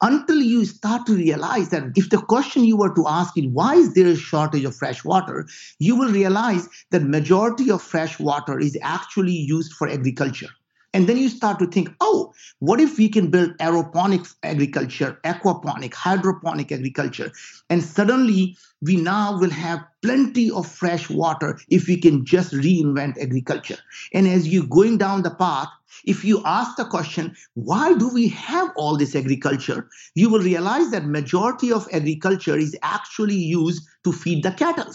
Until 0.03 0.41
you 0.41 0.65
start 0.65 1.05
to 1.07 1.15
realize 1.15 1.69
that 1.71 1.93
if 1.95 2.09
the 2.09 2.23
question 2.23 2.65
you 2.65 2.77
were 2.77 2.95
to 2.95 3.07
ask 3.07 3.37
is 3.37 3.47
why 3.49 3.75
is 3.75 3.93
there 3.93 4.07
a 4.07 4.17
shortage 4.17 4.65
of 4.65 4.75
fresh 4.75 5.05
water, 5.05 5.47
you 5.79 5.95
will 5.95 6.11
realize 6.11 6.69
that 6.91 7.03
majority 7.03 7.71
of 7.71 7.83
fresh 7.83 8.19
water 8.19 8.59
is 8.59 8.79
actually 8.81 9.33
used 9.33 9.75
for 9.75 9.89
agriculture. 9.89 10.49
And 10.93 11.09
then 11.09 11.19
you 11.19 11.29
start 11.29 11.59
to 11.61 11.67
think, 11.67 11.89
oh, 12.01 12.33
what 12.59 12.81
if 12.81 12.99
we 12.99 13.09
can 13.09 13.31
build 13.31 13.57
aeroponic 13.59 14.33
agriculture, 14.43 15.19
aquaponic, 15.25 15.95
hydroponic 15.95 16.73
agriculture? 16.73 17.31
And 17.69 17.83
suddenly 17.83 18.57
we 18.83 18.97
now 18.97 19.39
will 19.39 19.51
have 19.51 19.85
plenty 20.03 20.51
of 20.51 20.67
fresh 20.67 21.09
water 21.09 21.59
if 21.69 21.87
we 21.87 21.97
can 21.97 22.25
just 22.25 22.53
reinvent 22.53 23.23
agriculture. 23.23 23.79
And 24.13 24.27
as 24.27 24.49
you're 24.49 24.67
going 24.67 24.99
down 24.99 25.23
the 25.23 25.31
path, 25.31 25.69
if 26.05 26.25
you 26.25 26.43
ask 26.45 26.77
the 26.77 26.85
question, 26.85 27.37
why 27.55 27.95
do 27.95 28.09
we 28.09 28.29
have 28.29 28.71
all 28.77 28.97
this 28.97 29.15
agriculture? 29.15 29.89
You 30.15 30.31
will 30.31 30.41
realize 30.41 30.91
that 30.91 31.07
majority 31.07 31.73
of 31.73 31.89
agriculture 31.93 32.57
is 32.57 32.77
actually 32.83 33.37
used 33.37 33.87
to 34.05 34.13
feed 34.13 34.43
the 34.43 34.53
cattle. 34.53 34.93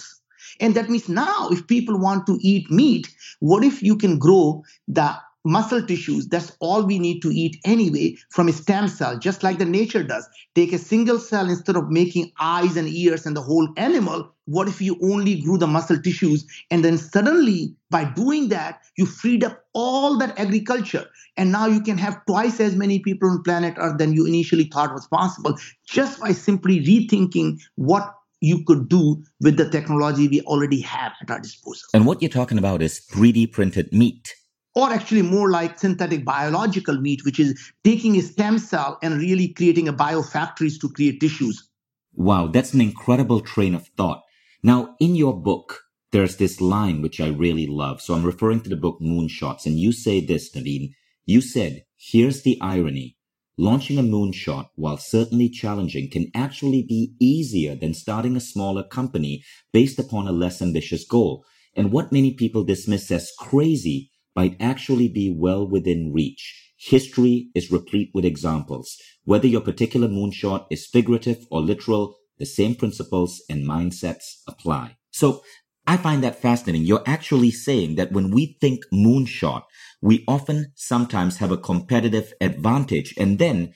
And 0.59 0.73
that 0.75 0.89
means 0.89 1.09
now, 1.09 1.49
if 1.51 1.67
people 1.67 1.99
want 1.99 2.25
to 2.27 2.37
eat 2.41 2.71
meat, 2.71 3.13
what 3.39 3.63
if 3.63 3.83
you 3.83 3.95
can 3.97 4.17
grow 4.17 4.63
the 4.87 5.15
muscle 5.45 5.85
tissues. 5.85 6.27
That's 6.27 6.51
all 6.59 6.83
we 6.83 6.99
need 6.99 7.21
to 7.21 7.29
eat 7.29 7.57
anyway 7.63 8.17
from 8.31 8.49
a 8.49 8.53
stem 8.53 8.87
cell, 8.87 9.17
just 9.17 9.43
like 9.43 9.59
the 9.59 9.65
nature 9.65 10.03
does. 10.03 10.27
Take 10.55 10.73
a 10.73 10.77
single 10.77 11.19
cell 11.19 11.49
instead 11.49 11.75
of 11.75 11.89
making 11.89 12.31
eyes 12.39 12.75
and 12.75 12.89
ears 12.89 13.25
and 13.25 13.37
the 13.37 13.41
whole 13.41 13.69
animal. 13.77 14.31
What 14.45 14.67
if 14.67 14.81
you 14.81 14.97
only 15.01 15.41
grew 15.41 15.57
the 15.57 15.67
muscle 15.67 15.99
tissues 15.99 16.45
and 16.69 16.83
then 16.83 16.97
suddenly 16.97 17.75
by 17.89 18.03
doing 18.03 18.49
that, 18.49 18.81
you 18.97 19.05
freed 19.05 19.43
up 19.43 19.63
all 19.73 20.17
that 20.17 20.37
agriculture 20.37 21.05
and 21.37 21.51
now 21.51 21.67
you 21.67 21.81
can 21.81 21.97
have 21.97 22.25
twice 22.25 22.59
as 22.59 22.75
many 22.75 22.99
people 22.99 23.29
on 23.29 23.43
planet 23.43 23.75
Earth 23.77 23.97
than 23.97 24.13
you 24.13 24.25
initially 24.25 24.65
thought 24.65 24.93
was 24.93 25.07
possible 25.07 25.55
just 25.87 26.19
by 26.19 26.31
simply 26.31 26.79
rethinking 26.81 27.59
what 27.75 28.13
you 28.41 28.63
could 28.65 28.89
do 28.89 29.23
with 29.41 29.57
the 29.57 29.69
technology 29.69 30.27
we 30.27 30.41
already 30.41 30.81
have 30.81 31.13
at 31.21 31.31
our 31.31 31.39
disposal. 31.39 31.87
And 31.93 32.05
what 32.05 32.21
you're 32.21 32.29
talking 32.29 32.57
about 32.57 32.81
is 32.81 33.01
3D 33.11 33.51
printed 33.51 33.91
meat 33.91 34.35
or 34.75 34.91
actually 34.91 35.21
more 35.21 35.49
like 35.49 35.79
synthetic 35.79 36.25
biological 36.25 36.99
meat, 36.99 37.23
which 37.23 37.39
is 37.39 37.71
taking 37.83 38.17
a 38.17 38.21
stem 38.21 38.59
cell 38.59 38.99
and 39.01 39.19
really 39.19 39.47
creating 39.47 39.87
a 39.87 39.93
biofactories 39.93 40.79
to 40.81 40.89
create 40.89 41.19
tissues. 41.19 41.69
Wow, 42.13 42.47
that's 42.47 42.73
an 42.73 42.81
incredible 42.81 43.41
train 43.41 43.73
of 43.73 43.87
thought. 43.97 44.21
Now, 44.61 44.95
in 44.99 45.15
your 45.15 45.39
book, 45.39 45.81
there's 46.11 46.37
this 46.37 46.61
line 46.61 47.01
which 47.01 47.19
I 47.19 47.27
really 47.27 47.67
love. 47.67 48.01
So 48.01 48.13
I'm 48.13 48.25
referring 48.25 48.61
to 48.61 48.69
the 48.69 48.75
book 48.75 48.99
Moonshots, 49.01 49.65
and 49.65 49.79
you 49.79 49.91
say 49.91 50.25
this, 50.25 50.53
Naveen. 50.55 50.91
You 51.25 51.41
said, 51.41 51.83
here's 51.97 52.43
the 52.43 52.57
irony. 52.61 53.17
Launching 53.57 53.97
a 53.97 54.03
moonshot, 54.03 54.67
while 54.75 54.97
certainly 54.97 55.49
challenging, 55.49 56.09
can 56.09 56.29
actually 56.35 56.83
be 56.83 57.15
easier 57.21 57.75
than 57.75 57.93
starting 57.93 58.35
a 58.35 58.41
smaller 58.41 58.83
company 58.83 59.43
based 59.71 59.97
upon 59.97 60.27
a 60.27 60.33
less 60.33 60.61
ambitious 60.61 61.05
goal. 61.05 61.45
And 61.75 61.91
what 61.91 62.11
many 62.11 62.33
people 62.33 62.63
dismiss 62.63 63.09
as 63.11 63.31
crazy 63.39 64.11
might 64.35 64.57
actually 64.59 65.07
be 65.07 65.33
well 65.35 65.67
within 65.67 66.11
reach. 66.13 66.71
History 66.77 67.49
is 67.55 67.71
replete 67.71 68.11
with 68.13 68.25
examples. 68.25 68.97
Whether 69.23 69.47
your 69.47 69.61
particular 69.61 70.07
moonshot 70.07 70.67
is 70.69 70.85
figurative 70.85 71.45
or 71.49 71.61
literal, 71.61 72.17
the 72.37 72.45
same 72.45 72.75
principles 72.75 73.41
and 73.49 73.67
mindsets 73.67 74.41
apply. 74.47 74.97
So 75.11 75.41
I 75.87 75.97
find 75.97 76.23
that 76.23 76.41
fascinating. 76.41 76.83
You're 76.83 77.03
actually 77.05 77.51
saying 77.51 77.95
that 77.95 78.11
when 78.11 78.31
we 78.31 78.57
think 78.59 78.83
moonshot, 78.91 79.63
we 80.01 80.23
often 80.27 80.73
sometimes 80.75 81.37
have 81.37 81.51
a 81.51 81.57
competitive 81.57 82.33
advantage. 82.41 83.13
And 83.17 83.39
then 83.39 83.73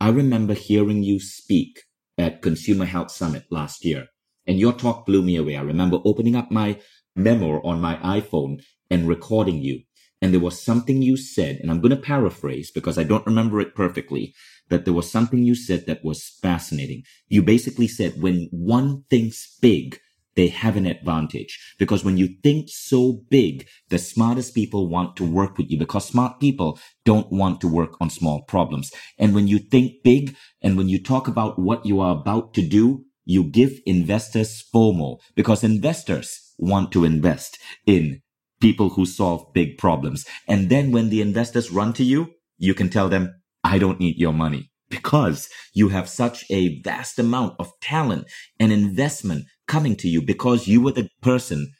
I 0.00 0.10
remember 0.10 0.54
hearing 0.54 1.02
you 1.02 1.20
speak 1.20 1.80
at 2.18 2.42
Consumer 2.42 2.84
Health 2.84 3.10
Summit 3.10 3.44
last 3.50 3.84
year, 3.84 4.08
and 4.46 4.58
your 4.58 4.72
talk 4.72 5.06
blew 5.06 5.22
me 5.22 5.36
away. 5.36 5.56
I 5.56 5.62
remember 5.62 5.98
opening 6.04 6.36
up 6.36 6.50
my 6.50 6.78
memo 7.16 7.62
on 7.62 7.80
my 7.80 7.96
iPhone 7.96 8.62
and 8.90 9.08
recording 9.08 9.62
you. 9.62 9.82
And 10.22 10.32
there 10.32 10.40
was 10.40 10.62
something 10.62 11.02
you 11.02 11.16
said, 11.16 11.58
and 11.60 11.68
I'm 11.68 11.80
going 11.80 11.90
to 11.90 11.96
paraphrase 11.96 12.70
because 12.70 12.96
I 12.96 13.02
don't 13.02 13.26
remember 13.26 13.60
it 13.60 13.74
perfectly, 13.74 14.34
that 14.68 14.84
there 14.84 14.94
was 14.94 15.10
something 15.10 15.42
you 15.42 15.56
said 15.56 15.86
that 15.86 16.04
was 16.04 16.38
fascinating. 16.40 17.02
You 17.28 17.42
basically 17.42 17.88
said 17.88 18.22
when 18.22 18.48
one 18.52 19.02
thinks 19.10 19.58
big, 19.60 19.98
they 20.36 20.46
have 20.46 20.76
an 20.76 20.86
advantage 20.86 21.74
because 21.78 22.04
when 22.04 22.16
you 22.16 22.28
think 22.42 22.68
so 22.70 23.24
big, 23.28 23.66
the 23.88 23.98
smartest 23.98 24.54
people 24.54 24.88
want 24.88 25.16
to 25.16 25.24
work 25.24 25.58
with 25.58 25.70
you 25.70 25.78
because 25.78 26.06
smart 26.06 26.40
people 26.40 26.78
don't 27.04 27.30
want 27.30 27.60
to 27.60 27.68
work 27.68 28.00
on 28.00 28.08
small 28.08 28.42
problems. 28.42 28.92
And 29.18 29.34
when 29.34 29.48
you 29.48 29.58
think 29.58 30.04
big 30.04 30.36
and 30.62 30.76
when 30.78 30.88
you 30.88 31.02
talk 31.02 31.28
about 31.28 31.58
what 31.58 31.84
you 31.84 32.00
are 32.00 32.16
about 32.16 32.54
to 32.54 32.66
do, 32.66 33.04
you 33.24 33.44
give 33.44 33.80
investors 33.86 34.64
FOMO 34.74 35.18
because 35.34 35.64
investors 35.64 36.54
want 36.58 36.92
to 36.92 37.04
invest 37.04 37.58
in 37.86 38.22
people 38.62 38.90
who 38.90 39.04
solve 39.04 39.52
big 39.52 39.76
problems. 39.76 40.24
And 40.48 40.70
then 40.70 40.92
when 40.92 41.10
the 41.10 41.20
investors 41.20 41.70
run 41.70 41.92
to 41.94 42.04
you, 42.04 42.30
you 42.56 42.74
can 42.74 42.88
tell 42.88 43.08
them, 43.10 43.34
I 43.64 43.78
don't 43.78 44.00
need 44.00 44.16
your 44.16 44.32
money 44.32 44.70
because 44.88 45.48
you 45.74 45.88
have 45.88 46.08
such 46.08 46.44
a 46.48 46.80
vast 46.82 47.18
amount 47.18 47.56
of 47.58 47.72
talent 47.80 48.26
and 48.60 48.72
investment 48.72 49.46
coming 49.66 49.96
to 49.96 50.08
you 50.08 50.22
because 50.22 50.68
you 50.68 50.80
were 50.80 50.92
the 50.92 51.08
person 51.20 51.72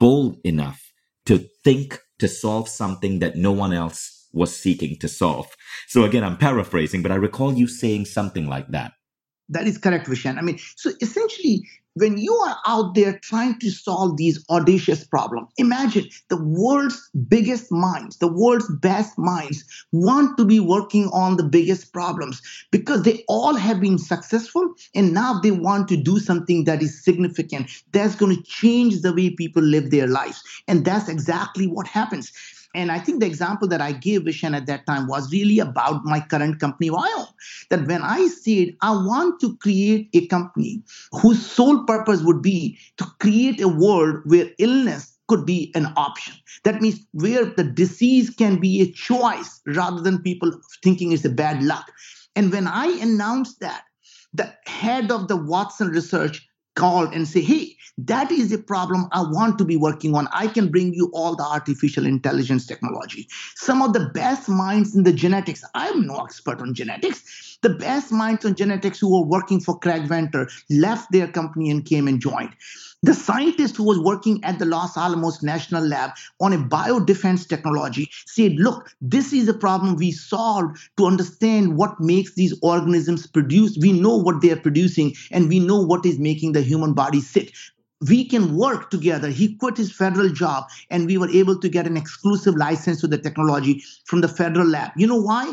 bold 0.00 0.38
enough 0.42 0.80
to 1.26 1.46
think 1.62 2.00
to 2.18 2.28
solve 2.28 2.68
something 2.68 3.18
that 3.18 3.36
no 3.36 3.52
one 3.52 3.72
else 3.72 4.28
was 4.32 4.56
seeking 4.56 4.96
to 5.00 5.08
solve. 5.08 5.46
So 5.88 6.04
again, 6.04 6.24
I'm 6.24 6.38
paraphrasing, 6.38 7.02
but 7.02 7.12
I 7.12 7.16
recall 7.16 7.52
you 7.52 7.66
saying 7.66 8.06
something 8.06 8.46
like 8.48 8.68
that. 8.68 8.92
That 9.50 9.66
is 9.66 9.76
correct, 9.76 10.06
Vishen. 10.06 10.38
I 10.38 10.42
mean, 10.42 10.58
so 10.76 10.92
essentially, 11.02 11.68
when 11.94 12.16
you 12.16 12.34
are 12.34 12.56
out 12.66 12.94
there 12.94 13.18
trying 13.18 13.58
to 13.58 13.70
solve 13.70 14.16
these 14.16 14.42
audacious 14.48 15.04
problems, 15.04 15.48
imagine 15.58 16.08
the 16.28 16.42
world's 16.42 17.10
biggest 17.28 17.70
minds, 17.70 18.16
the 18.18 18.32
world's 18.32 18.70
best 18.76 19.18
minds 19.18 19.64
want 19.92 20.36
to 20.38 20.44
be 20.44 20.58
working 20.58 21.08
on 21.12 21.36
the 21.36 21.44
biggest 21.44 21.92
problems 21.92 22.40
because 22.70 23.02
they 23.02 23.24
all 23.28 23.54
have 23.54 23.80
been 23.80 23.98
successful 23.98 24.74
and 24.94 25.12
now 25.12 25.38
they 25.40 25.50
want 25.50 25.88
to 25.88 25.96
do 25.96 26.18
something 26.18 26.64
that 26.64 26.82
is 26.82 27.04
significant 27.04 27.70
that's 27.92 28.14
going 28.14 28.34
to 28.34 28.42
change 28.42 29.02
the 29.02 29.12
way 29.12 29.30
people 29.30 29.62
live 29.62 29.90
their 29.90 30.06
lives. 30.06 30.42
And 30.68 30.84
that's 30.84 31.08
exactly 31.08 31.66
what 31.66 31.86
happens. 31.86 32.32
And 32.74 32.90
I 32.90 32.98
think 32.98 33.20
the 33.20 33.26
example 33.26 33.68
that 33.68 33.80
I 33.80 33.92
gave 33.92 34.22
Vishen 34.22 34.56
at 34.56 34.66
that 34.66 34.86
time 34.86 35.06
was 35.06 35.30
really 35.32 35.58
about 35.58 36.04
my 36.04 36.20
current 36.20 36.58
company, 36.58 36.90
Viome. 36.90 37.28
That 37.70 37.86
when 37.86 38.02
I 38.02 38.26
said 38.28 38.76
I 38.80 38.92
want 38.92 39.40
to 39.40 39.56
create 39.58 40.08
a 40.14 40.26
company 40.26 40.82
whose 41.12 41.44
sole 41.44 41.84
purpose 41.84 42.22
would 42.22 42.42
be 42.42 42.78
to 42.96 43.06
create 43.20 43.60
a 43.60 43.68
world 43.68 44.20
where 44.24 44.50
illness 44.58 45.18
could 45.28 45.46
be 45.46 45.72
an 45.74 45.92
option. 45.96 46.34
That 46.64 46.80
means 46.80 47.00
where 47.12 47.44
the 47.44 47.64
disease 47.64 48.30
can 48.30 48.60
be 48.60 48.82
a 48.82 48.92
choice 48.92 49.60
rather 49.66 50.00
than 50.00 50.22
people 50.22 50.52
thinking 50.82 51.12
it's 51.12 51.24
a 51.24 51.30
bad 51.30 51.62
luck. 51.62 51.90
And 52.36 52.50
when 52.52 52.66
I 52.66 52.86
announced 53.00 53.60
that, 53.60 53.84
the 54.34 54.52
head 54.66 55.10
of 55.10 55.28
the 55.28 55.36
Watson 55.36 55.88
research 55.88 56.46
called 56.74 57.12
and 57.12 57.28
say, 57.28 57.40
hey, 57.40 57.76
that 57.98 58.32
is 58.32 58.52
a 58.52 58.58
problem 58.58 59.06
I 59.12 59.22
want 59.22 59.58
to 59.58 59.64
be 59.64 59.76
working 59.76 60.14
on. 60.14 60.28
I 60.32 60.46
can 60.46 60.70
bring 60.70 60.94
you 60.94 61.10
all 61.12 61.36
the 61.36 61.44
artificial 61.44 62.06
intelligence 62.06 62.66
technology. 62.66 63.28
Some 63.54 63.82
of 63.82 63.92
the 63.92 64.10
best 64.14 64.48
minds 64.48 64.96
in 64.96 65.02
the 65.02 65.12
genetics, 65.12 65.62
I'm 65.74 66.06
no 66.06 66.24
expert 66.24 66.60
on 66.60 66.74
genetics, 66.74 67.58
The 67.62 67.70
best 67.70 68.10
minds 68.10 68.44
on 68.44 68.56
genetics 68.56 68.98
who 68.98 69.12
were 69.12 69.26
working 69.26 69.60
for 69.60 69.78
Craig 69.78 70.08
Venter 70.08 70.48
left 70.68 71.12
their 71.12 71.28
company 71.28 71.70
and 71.70 71.84
came 71.84 72.08
and 72.08 72.20
joined. 72.20 72.54
The 73.04 73.14
scientist 73.14 73.76
who 73.76 73.82
was 73.82 73.98
working 73.98 74.42
at 74.44 74.60
the 74.60 74.64
Los 74.64 74.96
Alamos 74.96 75.42
National 75.42 75.84
Lab 75.84 76.12
on 76.40 76.52
a 76.52 76.58
biodefense 76.58 77.48
technology 77.48 78.08
said, 78.26 78.52
Look, 78.52 78.94
this 79.00 79.32
is 79.32 79.48
a 79.48 79.54
problem 79.54 79.96
we 79.96 80.12
solved 80.12 80.78
to 80.98 81.06
understand 81.06 81.76
what 81.76 81.98
makes 81.98 82.34
these 82.34 82.54
organisms 82.62 83.26
produce. 83.26 83.76
We 83.76 83.92
know 83.92 84.16
what 84.16 84.40
they 84.40 84.52
are 84.52 84.60
producing 84.60 85.14
and 85.32 85.48
we 85.48 85.58
know 85.58 85.80
what 85.80 86.06
is 86.06 86.20
making 86.20 86.52
the 86.52 86.62
human 86.62 86.94
body 86.94 87.20
sick 87.20 87.52
we 88.08 88.24
can 88.24 88.56
work 88.56 88.90
together. 88.90 89.28
He 89.28 89.54
quit 89.56 89.76
his 89.76 89.92
federal 89.92 90.28
job 90.28 90.64
and 90.90 91.06
we 91.06 91.18
were 91.18 91.30
able 91.30 91.58
to 91.60 91.68
get 91.68 91.86
an 91.86 91.96
exclusive 91.96 92.56
license 92.56 93.00
to 93.00 93.06
the 93.06 93.18
technology 93.18 93.82
from 94.06 94.20
the 94.20 94.28
federal 94.28 94.66
lab. 94.66 94.90
You 94.96 95.06
know 95.06 95.20
why? 95.20 95.52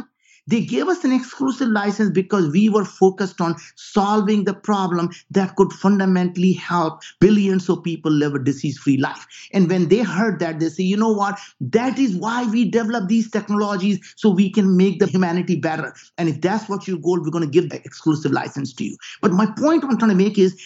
They 0.49 0.62
gave 0.62 0.88
us 0.88 1.03
an 1.03 1.12
exclusive 1.12 1.69
license 1.69 2.09
because 2.09 2.51
we 2.51 2.69
were 2.69 2.85
focused 2.85 3.39
on 3.39 3.55
solving 3.75 4.45
the 4.45 4.53
problem 4.55 5.12
that 5.29 5.55
could 5.55 5.71
fundamentally 5.71 6.53
help 6.53 7.01
billions 7.19 7.69
of 7.69 7.83
people 7.83 8.12
live 8.12 8.33
a 8.33 8.39
disease 8.39 8.79
free 8.79 8.97
life. 8.97 9.27
And 9.53 9.69
when 9.69 9.89
they 9.89 9.99
heard 9.99 10.39
that, 10.39 10.59
they 10.59 10.69
say, 10.69 10.83
you 10.83 10.97
know 10.97 11.12
what? 11.12 11.39
That 11.62 11.99
is 11.99 12.15
why 12.15 12.45
we 12.45 12.67
develop 12.69 13.07
these 13.07 13.29
technologies 13.29 13.99
so 14.15 14.31
we 14.31 14.49
can 14.49 14.75
make 14.75 14.97
the 14.97 15.05
humanity 15.05 15.55
better. 15.55 15.93
And 16.17 16.27
if 16.27 16.41
that's 16.41 16.67
what 16.67 16.88
your 16.88 16.97
goal, 16.97 17.21
we're 17.21 17.29
going 17.29 17.43
to 17.43 17.49
give 17.49 17.69
the 17.69 17.77
exclusive 17.85 18.31
license 18.31 18.73
to 18.73 18.83
you. 18.83 18.97
But 19.21 19.33
my 19.33 19.45
point 19.45 19.83
I'm 19.83 19.99
trying 19.99 20.09
to 20.09 20.15
make 20.15 20.39
is 20.39 20.59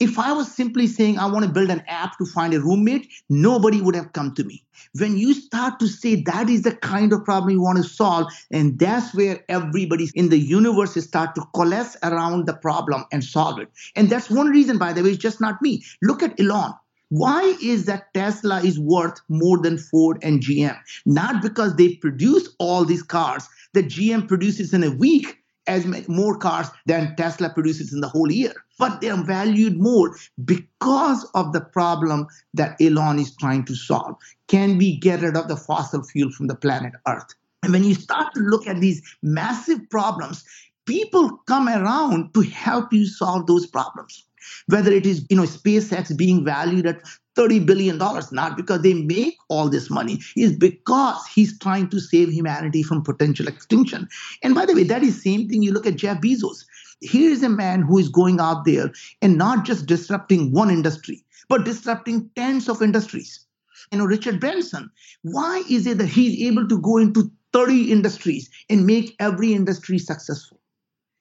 if 0.00 0.18
I 0.18 0.32
was 0.32 0.50
simply 0.52 0.86
saying 0.86 1.18
I 1.18 1.26
want 1.26 1.44
to 1.44 1.50
build 1.50 1.70
an 1.70 1.82
app 1.88 2.18
to 2.18 2.26
find 2.26 2.54
a 2.54 2.60
roommate, 2.60 3.08
nobody 3.28 3.80
would 3.80 3.96
have 3.96 4.12
come 4.12 4.34
to 4.34 4.44
me. 4.44 4.64
When 4.98 5.18
you 5.18 5.34
start 5.34 5.80
to 5.80 5.88
say 5.88 6.22
that 6.22 6.48
is 6.48 6.62
the 6.62 6.76
kind 6.76 7.12
of 7.12 7.24
problem 7.24 7.50
you 7.50 7.62
want 7.62 7.78
to 7.78 7.84
solve, 7.84 8.28
and 8.52 8.78
that's 8.78 9.14
where 9.14 9.44
everybody 9.48 10.08
in 10.14 10.28
the 10.28 10.38
universe 10.38 10.94
start 11.04 11.34
to 11.34 11.42
coalesce 11.54 11.96
around 12.02 12.46
the 12.46 12.54
problem 12.54 13.04
and 13.12 13.24
solve 13.24 13.58
it. 13.58 13.68
And 13.96 14.08
that's 14.08 14.30
one 14.30 14.48
reason, 14.48 14.78
by 14.78 14.92
the 14.92 15.02
way, 15.02 15.10
it's 15.10 15.18
just 15.18 15.40
not 15.40 15.60
me. 15.62 15.82
Look 16.02 16.22
at 16.22 16.38
Elon. 16.38 16.74
Why 17.10 17.56
is 17.62 17.86
that 17.86 18.12
Tesla 18.12 18.60
is 18.60 18.78
worth 18.78 19.18
more 19.28 19.58
than 19.58 19.78
Ford 19.78 20.18
and 20.22 20.42
GM? 20.42 20.78
Not 21.06 21.42
because 21.42 21.74
they 21.74 21.94
produce 21.96 22.50
all 22.58 22.84
these 22.84 23.02
cars 23.02 23.48
that 23.72 23.86
GM 23.86 24.28
produces 24.28 24.74
in 24.74 24.84
a 24.84 24.90
week, 24.90 25.37
as 25.68 26.08
more 26.08 26.36
cars 26.36 26.68
than 26.86 27.14
Tesla 27.16 27.50
produces 27.50 27.92
in 27.92 28.00
the 28.00 28.08
whole 28.08 28.32
year. 28.32 28.52
But 28.78 29.00
they 29.00 29.10
are 29.10 29.22
valued 29.22 29.78
more 29.78 30.16
because 30.44 31.24
of 31.34 31.52
the 31.52 31.60
problem 31.60 32.26
that 32.54 32.80
Elon 32.80 33.18
is 33.18 33.36
trying 33.36 33.64
to 33.66 33.74
solve. 33.74 34.16
Can 34.48 34.78
we 34.78 34.96
get 34.96 35.20
rid 35.20 35.36
of 35.36 35.48
the 35.48 35.56
fossil 35.56 36.02
fuel 36.02 36.30
from 36.30 36.46
the 36.46 36.56
planet 36.56 36.94
Earth? 37.06 37.34
And 37.62 37.72
when 37.72 37.84
you 37.84 37.94
start 37.94 38.32
to 38.34 38.40
look 38.40 38.66
at 38.66 38.80
these 38.80 39.02
massive 39.22 39.80
problems, 39.90 40.44
people 40.86 41.36
come 41.46 41.68
around 41.68 42.32
to 42.34 42.40
help 42.42 42.92
you 42.92 43.06
solve 43.06 43.46
those 43.46 43.66
problems 43.66 44.24
whether 44.66 44.90
it 44.90 45.06
is 45.06 45.26
you 45.28 45.36
know 45.36 45.44
SpaceX 45.44 46.16
being 46.16 46.44
valued 46.44 46.86
at 46.86 47.02
30 47.38 47.60
billion 47.60 47.98
dollars 47.98 48.32
not 48.32 48.56
because 48.56 48.82
they 48.82 48.94
make 48.94 49.36
all 49.48 49.68
this 49.68 49.88
money. 49.88 50.20
Is 50.36 50.56
because 50.56 51.24
he's 51.32 51.56
trying 51.60 51.88
to 51.90 52.00
save 52.00 52.30
humanity 52.30 52.82
from 52.82 53.02
potential 53.02 53.46
extinction. 53.46 54.08
And 54.42 54.56
by 54.56 54.66
the 54.66 54.74
way 54.74 54.82
that 54.82 55.04
is 55.04 55.22
same 55.22 55.48
thing 55.48 55.62
you 55.62 55.72
look 55.72 55.86
at 55.86 55.96
Jeff 55.96 56.20
Bezos. 56.20 56.64
Here 57.00 57.30
is 57.30 57.44
a 57.44 57.48
man 57.48 57.82
who 57.82 57.96
is 57.98 58.08
going 58.08 58.40
out 58.40 58.64
there 58.64 58.90
and 59.22 59.38
not 59.38 59.64
just 59.64 59.86
disrupting 59.86 60.52
one 60.52 60.68
industry 60.68 61.24
but 61.48 61.64
disrupting 61.64 62.28
tens 62.34 62.68
of 62.68 62.82
industries. 62.82 63.46
You 63.92 63.98
know 63.98 64.04
Richard 64.04 64.40
Branson 64.40 64.90
why 65.22 65.62
is 65.70 65.86
it 65.86 65.98
that 65.98 66.08
he's 66.08 66.42
able 66.46 66.66
to 66.68 66.80
go 66.80 66.98
into 66.98 67.30
30 67.52 67.92
industries 67.92 68.50
and 68.68 68.84
make 68.84 69.14
every 69.20 69.54
industry 69.54 69.98
successful? 69.98 70.60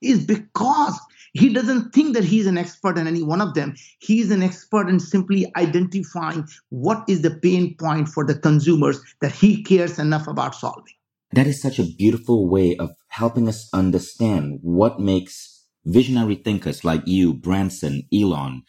Is 0.02 0.26
because 0.26 1.00
he 1.34 1.54
doesn't 1.54 1.94
think 1.94 2.16
that 2.16 2.24
he's 2.24 2.48
an 2.48 2.58
expert 2.58 2.98
in 2.98 3.08
any 3.08 3.24
one 3.24 3.42
of 3.42 3.54
them. 3.54 3.76
He's 4.00 4.32
an 4.32 4.44
expert 4.44 4.90
in 4.90 5.00
simply 5.00 5.52
identifying 5.56 6.48
what 6.70 7.04
is 7.08 7.22
the 7.22 7.32
pain 7.32 7.76
point 7.80 8.10
for 8.10 8.26
the 8.26 8.38
consumers 8.38 9.00
that 9.22 9.32
he 9.32 9.64
cares 9.64 10.00
enough 10.00 10.28
about 10.28 10.56
solving. 10.56 10.94
That 11.32 11.48
is 11.48 11.62
such 11.62 11.80
a 11.80 11.84
beautiful 11.98 12.50
way 12.50 12.76
of 12.78 12.92
helping 13.10 13.48
us 13.48 13.70
understand 13.74 14.60
what 14.62 15.00
makes 15.00 15.66
visionary 15.86 16.36
thinkers 16.36 16.84
like 16.84 17.02
you, 17.06 17.34
Branson, 17.34 18.04
Elon, 18.14 18.64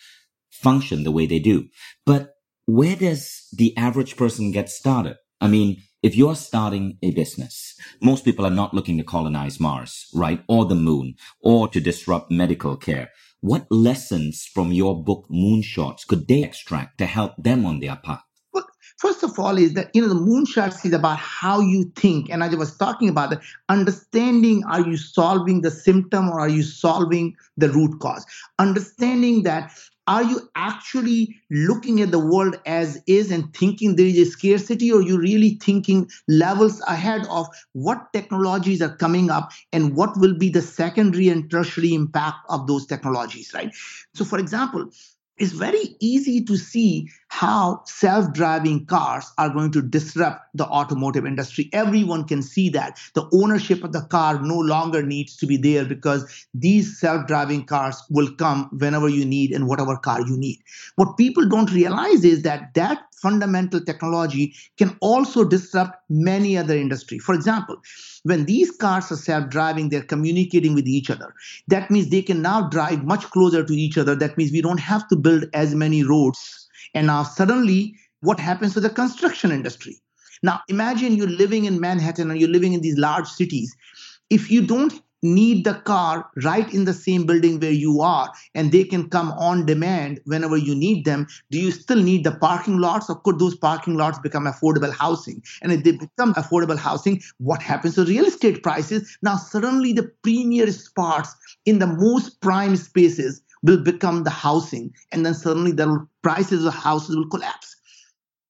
function 0.51 1.05
the 1.05 1.13
way 1.13 1.27
they 1.27 1.39
do. 1.39 1.69
But 2.05 2.31
where 2.67 2.97
does 2.97 3.49
the 3.53 3.77
average 3.77 4.17
person 4.17 4.51
get 4.51 4.69
started? 4.69 5.17
I 5.41 5.49
mean, 5.49 5.83
if 6.03 6.15
you're 6.15 6.37
starting 6.37 6.97
a 7.03 7.11
business, 7.11 7.75
most 8.01 8.25
people 8.25 8.47
are 8.47 8.51
not 8.51 8.73
looking 8.73 8.99
to 8.99 9.05
colonize 9.05 9.59
Mars, 9.59 10.07
right? 10.15 10.45
Or 10.49 10.65
the 10.65 10.77
moon, 10.77 11.17
or 11.41 11.67
to 11.69 11.81
disrupt 11.81 12.31
medical 12.31 12.77
care. 12.77 13.11
What 13.41 13.67
lessons 13.71 14.49
from 14.53 14.73
your 14.73 15.03
book 15.03 15.27
Moonshots 15.29 16.07
could 16.07 16.29
they 16.29 16.45
extract 16.45 16.99
to 16.99 17.07
help 17.07 17.33
them 17.37 17.67
on 17.67 17.81
their 17.81 17.97
path? 17.97 18.23
Well, 18.53 18.67
first 18.99 19.25
of 19.25 19.39
all, 19.39 19.59
is 19.59 19.75
that 19.75 19.91
you 19.93 20.03
know 20.03 20.09
the 20.09 20.15
moonshots 20.15 20.85
is 20.85 20.93
about 20.93 21.19
how 21.19 21.61
you 21.61 21.91
think, 21.97 22.31
and 22.31 22.45
I 22.45 22.49
was 22.55 22.77
talking 22.77 23.09
about 23.09 23.37
understanding: 23.69 24.63
are 24.69 24.81
you 24.81 24.97
solving 24.97 25.63
the 25.63 25.71
symptom 25.71 26.29
or 26.29 26.41
are 26.41 26.49
you 26.49 26.63
solving 26.63 27.35
the 27.57 27.71
root 27.71 27.99
cause? 28.01 28.25
Understanding 28.61 29.43
that 29.45 29.73
are 30.09 30.23
you 30.23 30.49
actually 30.55 31.37
looking 31.51 32.01
at 32.01 32.11
the 32.11 32.19
world 32.19 32.59
as 32.65 33.01
is 33.07 33.31
and 33.31 33.55
thinking 33.55 33.95
there 33.95 34.07
is 34.07 34.17
a 34.19 34.25
scarcity 34.25 34.91
or 34.91 35.03
you 35.03 35.19
really 35.19 35.59
thinking 35.63 36.11
levels 36.29 36.81
ahead 36.89 37.27
of 37.29 37.47
what 37.75 38.11
technologies 38.15 38.81
are 38.81 38.97
coming 38.97 39.31
up 39.31 39.53
and 39.71 39.95
what 39.95 40.19
will 40.19 40.35
be 40.35 40.49
the 40.49 40.63
secondary 40.63 41.29
and 41.29 41.51
tertiary 41.51 41.93
impact 41.93 42.39
of 42.49 42.67
those 42.67 42.87
technologies 42.87 43.53
right? 43.53 43.71
So 44.15 44.25
for 44.25 44.39
example 44.39 44.91
it's 45.39 45.53
very 45.53 45.97
easy 46.01 46.45
to 46.45 46.57
see 46.57 47.09
how 47.29 47.83
self-driving 47.85 48.87
cars 48.87 49.31
are 49.39 49.51
going 49.51 49.71
to 49.73 49.83
disrupt 49.83 50.47
the 50.55 50.65
automotive 50.67 51.27
industry. 51.27 51.69
Everyone 51.73 52.25
can 52.25 52.43
see 52.43 52.69
that. 52.71 52.99
The 53.15 53.29
ownership 53.33 53.85
of 53.85 53.93
the 53.93 54.03
car 54.03 54.41
no 54.41 54.59
longer 54.59 55.03
needs 55.03 55.37
to 55.37 55.47
be 55.47 55.57
there 55.57 55.85
because 55.85 56.47
these 56.55 56.99
self-driving 56.99 57.67
cars 57.67 58.03
will 58.11 58.35
come 58.35 58.69
whenever 58.79 59.09
you 59.09 59.25
need 59.25 59.53
and 59.53 59.69
whatever 59.69 59.97
car 59.97 60.21
you 60.27 60.37
need. 60.37 60.59
What 60.97 61.17
people 61.17 61.49
don't 61.49 61.73
realize 61.73 62.25
is 62.25 62.43
that 62.43 62.75
that 62.75 63.03
fundamental 63.23 63.81
technology 63.81 64.55
can 64.77 64.97
also 65.01 65.45
disrupt 65.45 65.97
many 66.09 66.57
other 66.57 66.77
industries. 66.77 67.23
For 67.23 67.35
example, 67.35 67.77
when 68.23 68.45
these 68.45 68.71
cars 68.71 69.11
are 69.13 69.17
self-driving, 69.17 69.89
they're 69.89 70.03
communicating 70.03 70.75
with 70.75 70.87
each 70.87 71.11
other. 71.11 71.33
That 71.69 71.91
means 71.91 72.09
they 72.09 72.23
can 72.23 72.43
now 72.43 72.69
drive 72.69 73.05
much 73.05 73.25
closer 73.31 73.65
to 73.65 73.73
each 73.75 73.99
other. 73.99 74.15
That 74.15 74.37
means 74.37 74.53
we 74.53 74.63
don't 74.63 74.81
have 74.81 75.07
to 75.09 75.17
build 75.17 75.45
as 75.55 75.75
many 75.75 76.03
roads. 76.03 76.69
And 76.95 77.07
now 77.07 77.23
suddenly, 77.23 77.95
what 78.21 78.41
happens 78.41 78.75
to 78.75 78.81
the 78.81 78.91
construction 78.91 79.53
industry? 79.53 79.97
Now 80.43 80.61
imagine 80.69 81.17
you're 81.17 81.29
living 81.29 81.65
in 81.65 81.81
Manhattan 81.81 82.31
or 82.31 82.35
you're 82.35 82.49
living 82.49 82.73
in 82.73 82.81
these 82.81 82.99
large 82.99 83.27
cities. 83.27 83.75
If 84.31 84.51
you 84.51 84.63
don't 84.67 85.01
need 85.23 85.65
the 85.65 85.75
car 85.75 86.29
right 86.45 86.73
in 86.73 86.85
the 86.85 86.93
same 86.93 87.27
building 87.27 87.59
where 87.61 87.71
you 87.71 88.01
are 88.01 88.33
and 88.55 88.71
they 88.71 88.85
can 88.85 89.09
come 89.09 89.33
on 89.33 89.67
demand 89.67 90.21
whenever 90.25 90.57
you 90.57 90.75
need 90.75 91.05
them 91.05 91.27
do 91.51 91.59
you 91.59 91.71
still 91.71 92.03
need 92.03 92.25
the 92.25 92.33
parking 92.33 92.79
lots 92.79 93.11
or 93.11 93.17
could 93.21 93.39
those 93.39 93.57
parking 93.57 93.97
lots 93.97 94.19
become 94.19 94.45
affordable 94.45 94.93
housing? 94.93 95.43
And 95.63 95.73
if 95.73 95.85
they 95.85 95.93
become 95.93 96.35
affordable 96.35 96.79
housing 96.79 97.21
what 97.39 97.63
happens 97.63 97.95
to 97.95 98.05
real 98.05 98.27
estate 98.27 98.63
prices? 98.63 99.19
Now 99.23 99.37
suddenly 99.37 99.93
the 99.93 100.11
premier 100.23 100.71
spots 100.73 101.35
in 101.65 101.79
the 101.79 101.87
most 101.87 102.41
prime 102.41 102.77
spaces 102.77 103.43
will 103.63 103.83
become 103.83 104.25
the 104.25 104.31
housing 104.31 104.93
and 105.13 105.27
then 105.27 105.35
suddenly 105.35 105.73
the 105.73 106.07
prices 106.23 106.65
of 106.65 106.75
houses 106.75 107.17
will 107.17 107.29
collapse 107.29 107.68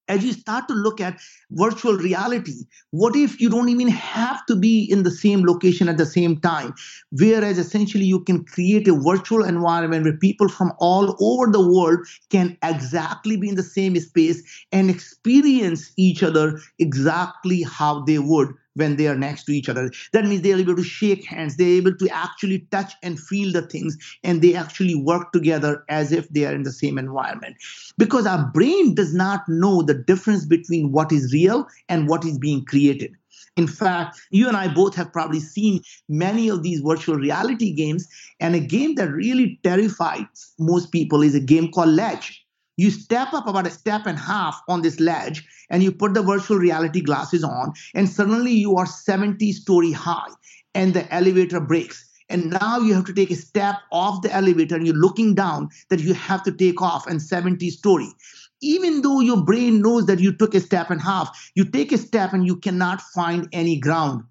as 0.09 0.25
you 0.25 0.33
start 0.33 0.67
to 0.69 0.75
look 0.75 1.01
at 1.01 1.21
virtual 1.51 1.97
reality, 1.97 2.65
what 2.91 3.15
if 3.15 3.41
you 3.41 3.51
don't 3.51 3.69
even 3.69 3.89
have 3.89 4.45
to 4.47 4.57
be 4.57 4.85
in 4.91 5.03
the 5.03 5.11
same 5.11 5.45
location 5.45 5.89
at 5.89 5.99
the 5.99 6.07
same 6.07 6.41
time? 6.41 6.75
Whereas 7.11 7.59
essentially 7.59 8.05
you 8.05 8.21
can 8.25 8.45
create 8.45 8.89
a 8.89 8.95
virtual 8.95 9.45
environment 9.45 10.05
where 10.05 10.17
people 10.17 10.49
from 10.49 10.73
all 10.79 11.17
over 11.21 11.51
the 11.51 11.67
world 11.67 12.01
can 12.31 12.57
exactly 12.63 13.37
be 13.37 13.49
in 13.49 13.55
the 13.55 13.63
same 13.63 13.97
space 13.97 14.43
and 14.73 14.91
experience 14.91 15.93
each 15.97 16.23
other 16.23 16.59
exactly 16.79 17.63
how 17.63 18.01
they 18.05 18.19
would 18.19 18.49
when 18.79 18.97
they 18.97 19.07
are 19.09 19.17
next 19.17 19.45
to 19.45 19.53
each 19.53 19.69
other. 19.69 19.91
That 20.13 20.25
means 20.25 20.43
they're 20.43 20.59
able 20.59 20.77
to 20.77 20.85
shake 20.85 21.25
hands, 21.25 21.57
they're 21.57 21.67
able 21.67 21.95
to 21.97 22.09
actually 22.09 22.61
touch 22.71 22.93
and 23.03 23.19
feel 23.19 23.53
the 23.53 23.63
things, 23.63 23.99
and 24.25 24.41
they 24.41 24.55
actually 24.55 24.95
work 24.95 25.33
together 25.33 25.85
as 25.89 26.13
if 26.13 26.29
they 26.31 26.47
are 26.47 26.55
in 26.55 26.63
the 26.63 26.73
same 26.73 26.99
environment. 26.99 27.57
Because 27.99 28.27
our 28.27 28.47
brain 28.53 28.95
does 28.95 29.15
not 29.15 29.49
know 29.49 29.83
the 29.83 29.95
difference 29.95 30.47
between 30.47 30.93
what 30.93 31.13
is 31.13 31.33
real 31.33 31.67
and 31.89 32.09
what 32.09 32.25
is 32.25 32.39
being 32.39 32.65
created. 32.65 33.15
In 33.57 33.67
fact, 33.67 34.21
you 34.31 34.47
and 34.47 34.57
I 34.57 34.73
both 34.73 34.95
have 34.95 35.13
probably 35.13 35.41
seen 35.41 35.83
many 36.09 36.49
of 36.49 36.63
these 36.63 36.81
virtual 36.81 37.17
reality 37.17 37.73
games, 37.73 38.07
and 38.39 38.55
a 38.55 38.61
game 38.61 38.95
that 38.95 39.11
really 39.11 39.59
terrifies 39.65 40.55
most 40.61 40.93
people 40.93 41.23
is 41.23 41.35
a 41.35 41.41
game 41.41 41.73
called 41.73 41.91
Ledge. 41.91 42.47
You 42.79 42.93
step 42.93 43.35
up 43.35 43.49
about 43.49 43.67
a 43.67 43.71
step 43.71 44.07
and 44.07 44.17
a 44.17 44.21
half 44.21 44.63
on 44.69 44.83
this 44.83 45.01
ledge, 45.01 45.45
and 45.69 45.83
you 45.83 45.91
put 45.91 46.15
the 46.15 46.23
virtual 46.23 46.59
reality 46.59 47.01
glasses 47.01 47.43
on, 47.43 47.73
and 47.93 48.09
suddenly 48.09 48.53
you 48.53 48.77
are 48.77 48.87
70 48.87 49.53
story 49.53 49.91
high, 49.91 50.31
and 50.77 50.95
the 50.95 51.13
elevator 51.13 51.59
breaks. 51.59 52.09
And 52.29 52.51
now 52.51 52.79
you 52.79 52.95
have 52.95 53.07
to 53.07 53.13
take 53.13 53.33
a 53.33 53.37
step 53.37 53.77
off 53.91 54.23
the 54.23 54.33
elevator 54.33 54.77
and 54.77 54.87
you're 54.87 54.95
looking 54.95 55.35
down 55.35 55.71
that 55.91 55.99
you 55.99 56.15
have 56.15 56.45
to 56.45 56.53
take 56.53 56.81
off 56.81 57.07
and 57.09 57.21
70 57.21 57.69
story. 57.71 58.09
Even 58.61 59.03
though 59.03 59.21
your 59.21 59.43
brain 59.43 59.83
knows 59.83 60.07
that 60.07 60.21
you 60.21 60.33
took 60.33 60.55
a 60.55 60.61
step 60.61 60.91
and 60.91 61.01
a 61.01 61.05
half 61.05 61.51
you 61.55 61.65
take 61.65 61.91
a 61.91 61.99
step 61.99 62.33
and 62.33 62.47
you 62.47 62.57
cannot 62.57 63.01
find 63.01 63.49
any 63.53 63.79
ground 63.79 64.25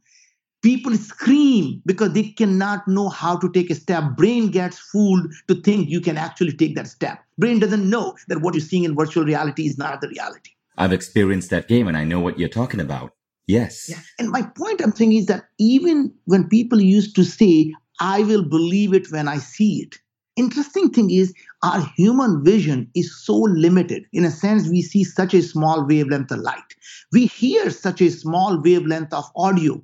people 0.67 0.97
scream 0.97 1.81
because 1.85 2.11
they 2.11 2.23
cannot 2.23 2.85
know 2.89 3.07
how 3.07 3.37
to 3.37 3.49
take 3.49 3.69
a 3.69 3.75
step. 3.75 4.03
Brain 4.17 4.51
gets 4.51 4.77
fooled 4.77 5.33
to 5.47 5.55
think 5.61 5.87
you 5.87 6.01
can 6.01 6.17
actually 6.17 6.51
take 6.51 6.75
that 6.75 6.87
step. 6.87 7.23
Brain 7.37 7.59
doesn't 7.59 7.89
know 7.89 8.15
that 8.27 8.41
what 8.41 8.53
you're 8.53 8.59
seeing 8.59 8.83
in 8.83 8.93
virtual 8.93 9.23
reality 9.23 9.65
is 9.65 9.77
not 9.77 10.01
the 10.01 10.09
reality. 10.09 10.51
I've 10.77 10.91
experienced 10.91 11.51
that 11.51 11.69
game 11.69 11.87
and 11.87 11.95
i 11.95 12.03
know 12.03 12.19
what 12.19 12.37
you're 12.37 12.49
talking 12.49 12.81
about. 12.81 13.13
Yes. 13.47 13.87
Yeah. 13.89 14.01
and 14.19 14.29
my 14.29 14.41
point 14.41 14.81
i'm 14.81 14.93
saying 14.93 15.13
is 15.13 15.27
that 15.27 15.45
even 15.57 16.13
when 16.25 16.49
people 16.49 16.81
used 16.81 17.15
to 17.15 17.23
say 17.23 17.73
i 18.01 18.21
will 18.23 18.43
believe 18.43 18.93
it 18.93 19.09
when 19.09 19.29
i 19.29 19.37
see 19.37 19.71
it 19.83 19.95
interesting 20.35 20.89
thing 20.89 21.09
is 21.09 21.33
our 21.63 21.81
human 21.95 22.43
vision 22.43 22.89
is 22.93 23.09
so 23.25 23.35
limited. 23.35 24.03
In 24.13 24.25
a 24.25 24.31
sense 24.31 24.69
we 24.69 24.81
see 24.81 25.03
such 25.03 25.33
a 25.33 25.41
small 25.41 25.85
wavelength 25.85 26.31
of 26.31 26.39
light. 26.39 26.75
We 27.11 27.25
hear 27.25 27.69
such 27.71 28.01
a 28.01 28.11
small 28.11 28.61
wavelength 28.61 29.13
of 29.13 29.25
audio 29.35 29.81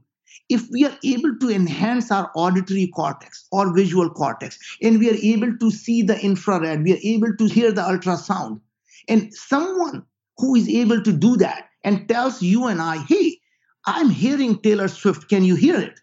if 0.49 0.63
we 0.71 0.85
are 0.85 0.97
able 1.03 1.35
to 1.39 1.49
enhance 1.49 2.11
our 2.11 2.31
auditory 2.35 2.87
cortex 2.95 3.47
or 3.51 3.73
visual 3.73 4.09
cortex 4.09 4.57
and 4.81 4.99
we 4.99 5.09
are 5.09 5.19
able 5.21 5.57
to 5.57 5.71
see 5.71 6.01
the 6.01 6.19
infrared 6.23 6.83
we 6.83 6.93
are 6.93 7.03
able 7.03 7.35
to 7.37 7.45
hear 7.47 7.71
the 7.71 7.81
ultrasound 7.81 8.59
and 9.07 9.33
someone 9.33 10.03
who 10.37 10.55
is 10.55 10.67
able 10.67 11.01
to 11.01 11.13
do 11.13 11.35
that 11.37 11.69
and 11.83 12.07
tells 12.09 12.41
you 12.41 12.67
and 12.67 12.81
i 12.81 12.97
hey 12.97 13.37
i'm 13.85 14.09
hearing 14.09 14.59
taylor 14.59 14.87
swift 14.87 15.29
can 15.29 15.43
you 15.43 15.55
hear 15.55 15.79
it 15.79 15.99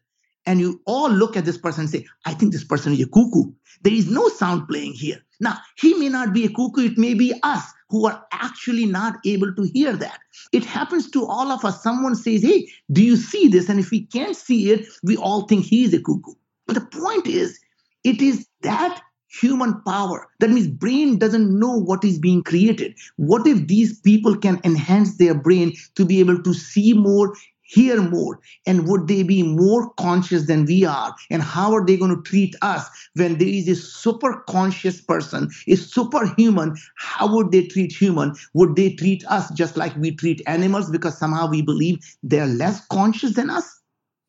and 0.46 0.60
you 0.60 0.80
all 0.86 1.10
look 1.10 1.36
at 1.36 1.44
this 1.44 1.58
person 1.58 1.82
and 1.82 1.90
say, 1.90 2.06
I 2.26 2.34
think 2.34 2.52
this 2.52 2.64
person 2.64 2.92
is 2.92 3.02
a 3.02 3.06
cuckoo. 3.06 3.52
There 3.82 3.92
is 3.92 4.10
no 4.10 4.28
sound 4.28 4.68
playing 4.68 4.94
here. 4.94 5.22
Now, 5.40 5.58
he 5.76 5.94
may 5.94 6.08
not 6.08 6.32
be 6.32 6.44
a 6.44 6.48
cuckoo, 6.50 6.86
it 6.86 6.98
may 6.98 7.14
be 7.14 7.34
us 7.42 7.62
who 7.88 8.06
are 8.06 8.24
actually 8.32 8.86
not 8.86 9.18
able 9.24 9.52
to 9.54 9.62
hear 9.62 9.96
that. 9.96 10.20
It 10.52 10.64
happens 10.64 11.10
to 11.10 11.26
all 11.26 11.50
of 11.50 11.64
us. 11.64 11.82
Someone 11.82 12.14
says, 12.14 12.42
Hey, 12.42 12.68
do 12.92 13.02
you 13.02 13.16
see 13.16 13.48
this? 13.48 13.68
And 13.68 13.80
if 13.80 13.90
we 13.90 14.06
can't 14.06 14.36
see 14.36 14.70
it, 14.70 14.86
we 15.02 15.16
all 15.16 15.46
think 15.46 15.64
he 15.64 15.84
is 15.84 15.94
a 15.94 15.98
cuckoo. 15.98 16.34
But 16.66 16.74
the 16.74 16.86
point 16.98 17.26
is, 17.26 17.58
it 18.04 18.22
is 18.22 18.46
that 18.62 19.02
human 19.30 19.80
power. 19.82 20.28
That 20.40 20.50
means 20.50 20.68
brain 20.68 21.18
doesn't 21.18 21.58
know 21.58 21.76
what 21.76 22.04
is 22.04 22.18
being 22.18 22.42
created. 22.42 22.94
What 23.16 23.46
if 23.46 23.66
these 23.66 24.00
people 24.00 24.36
can 24.36 24.60
enhance 24.64 25.16
their 25.16 25.34
brain 25.34 25.72
to 25.94 26.04
be 26.04 26.20
able 26.20 26.42
to 26.42 26.52
see 26.52 26.92
more, 26.92 27.34
hear 27.70 28.02
more? 28.02 28.40
And 28.66 28.88
would 28.88 29.06
they 29.08 29.22
be 29.22 29.42
more 29.42 29.92
conscious 29.94 30.46
than 30.46 30.64
we 30.64 30.84
are? 30.84 31.14
And 31.30 31.42
how 31.42 31.72
are 31.72 31.84
they 31.84 31.96
going 31.96 32.14
to 32.14 32.22
treat 32.22 32.54
us 32.62 32.88
when 33.14 33.38
there 33.38 33.48
is 33.48 33.68
a 33.68 33.76
super 33.76 34.42
conscious 34.48 35.00
person 35.00 35.50
a 35.68 35.76
superhuman 35.76 36.76
how 36.96 37.34
would 37.34 37.52
they 37.52 37.66
treat 37.66 37.92
human? 37.92 38.34
Would 38.54 38.76
they 38.76 38.94
treat 38.94 39.24
us 39.26 39.50
just 39.52 39.76
like 39.76 39.96
we 39.96 40.14
treat 40.14 40.42
animals 40.46 40.90
because 40.90 41.18
somehow 41.18 41.48
we 41.48 41.62
believe 41.62 41.98
they're 42.22 42.46
less 42.46 42.84
conscious 42.86 43.34
than 43.34 43.50
us? 43.50 43.80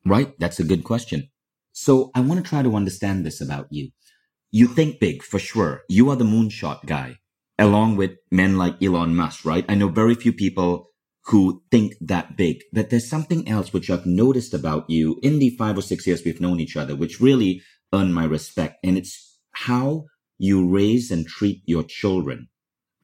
Right 0.04 0.38
that's 0.38 0.60
a 0.60 0.64
good 0.64 0.84
question. 0.84 1.28
So 1.72 2.10
i 2.14 2.20
want 2.20 2.42
to 2.42 2.48
try 2.48 2.62
to 2.62 2.76
understand 2.76 3.24
this 3.24 3.40
about 3.40 3.68
you. 3.70 3.90
You 4.50 4.66
think 4.66 5.00
big 5.00 5.22
for 5.22 5.38
sure. 5.38 5.82
You 5.88 6.10
are 6.10 6.16
the 6.16 6.24
moonshot 6.24 6.86
guy 6.86 7.18
along 7.58 7.96
with 7.96 8.12
men 8.30 8.58
like 8.58 8.82
elon 8.82 9.14
musk 9.16 9.44
right? 9.44 9.64
I 9.68 9.74
know 9.74 9.88
very 9.88 10.14
few 10.14 10.32
people 10.32 10.91
who 11.26 11.62
think 11.70 11.94
that 12.00 12.36
big, 12.36 12.62
that 12.72 12.90
there's 12.90 13.08
something 13.08 13.48
else 13.48 13.72
which 13.72 13.90
I've 13.90 14.06
noticed 14.06 14.54
about 14.54 14.90
you 14.90 15.18
in 15.22 15.38
the 15.38 15.50
five 15.50 15.78
or 15.78 15.82
six 15.82 16.06
years 16.06 16.22
we've 16.24 16.40
known 16.40 16.60
each 16.60 16.76
other, 16.76 16.96
which 16.96 17.20
really 17.20 17.62
earned 17.92 18.14
my 18.14 18.24
respect. 18.24 18.78
And 18.82 18.98
it's 18.98 19.38
how 19.52 20.06
you 20.38 20.68
raise 20.68 21.10
and 21.10 21.26
treat 21.26 21.62
your 21.66 21.84
children. 21.84 22.48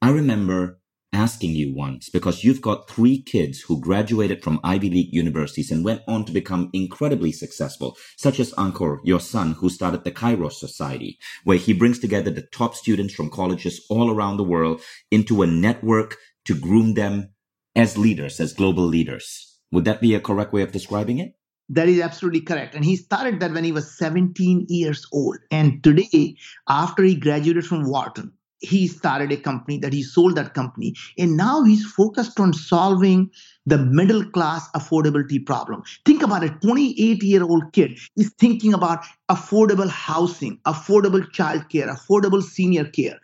I 0.02 0.10
remember 0.10 0.80
asking 1.12 1.52
you 1.52 1.74
once 1.74 2.08
because 2.10 2.44
you've 2.44 2.60
got 2.60 2.88
three 2.88 3.22
kids 3.22 3.60
who 3.60 3.80
graduated 3.80 4.42
from 4.42 4.60
Ivy 4.62 4.90
League 4.90 5.14
universities 5.14 5.70
and 5.70 5.84
went 5.84 6.02
on 6.06 6.24
to 6.24 6.32
become 6.32 6.70
incredibly 6.72 7.32
successful, 7.32 7.96
such 8.16 8.38
as 8.40 8.52
Ankur, 8.52 8.98
your 9.04 9.20
son, 9.20 9.52
who 9.52 9.70
started 9.70 10.04
the 10.04 10.12
Kairos 10.12 10.54
Society, 10.54 11.18
where 11.44 11.56
he 11.56 11.72
brings 11.72 11.98
together 11.98 12.30
the 12.30 12.46
top 12.52 12.74
students 12.74 13.14
from 13.14 13.30
colleges 13.30 13.84
all 13.88 14.10
around 14.10 14.36
the 14.36 14.44
world 14.44 14.80
into 15.10 15.42
a 15.42 15.46
network 15.46 16.16
to 16.44 16.58
groom 16.58 16.94
them 16.94 17.30
as 17.78 17.96
leaders, 17.96 18.40
as 18.40 18.52
global 18.52 18.84
leaders. 18.84 19.56
Would 19.70 19.84
that 19.84 20.00
be 20.00 20.14
a 20.14 20.20
correct 20.20 20.52
way 20.52 20.62
of 20.62 20.72
describing 20.72 21.18
it? 21.18 21.34
That 21.68 21.88
is 21.88 22.00
absolutely 22.00 22.40
correct. 22.40 22.74
And 22.74 22.84
he 22.84 22.96
started 22.96 23.38
that 23.40 23.52
when 23.52 23.62
he 23.62 23.72
was 23.72 23.96
17 23.96 24.66
years 24.68 25.06
old. 25.12 25.36
And 25.52 25.82
today, 25.84 26.36
after 26.68 27.04
he 27.04 27.14
graduated 27.14 27.66
from 27.66 27.88
Wharton, 27.88 28.32
he 28.60 28.88
started 28.88 29.30
a 29.30 29.36
company 29.36 29.78
that 29.78 29.92
he 29.92 30.02
sold 30.02 30.34
that 30.34 30.54
company. 30.54 30.94
And 31.16 31.36
now 31.36 31.62
he's 31.62 31.86
focused 31.86 32.40
on 32.40 32.52
solving 32.52 33.30
the 33.68 33.78
middle 33.78 34.24
class 34.30 34.68
affordability 34.72 35.44
problem. 35.44 35.82
Think 36.04 36.22
about 36.22 36.44
a 36.44 36.50
28 36.50 37.22
year 37.22 37.42
old 37.42 37.72
kid 37.72 37.98
is 38.16 38.30
thinking 38.38 38.72
about 38.72 39.04
affordable 39.28 39.88
housing, 39.88 40.58
affordable 40.64 41.24
childcare, 41.32 41.88
affordable 41.88 42.42
senior 42.42 42.84
care 42.84 43.18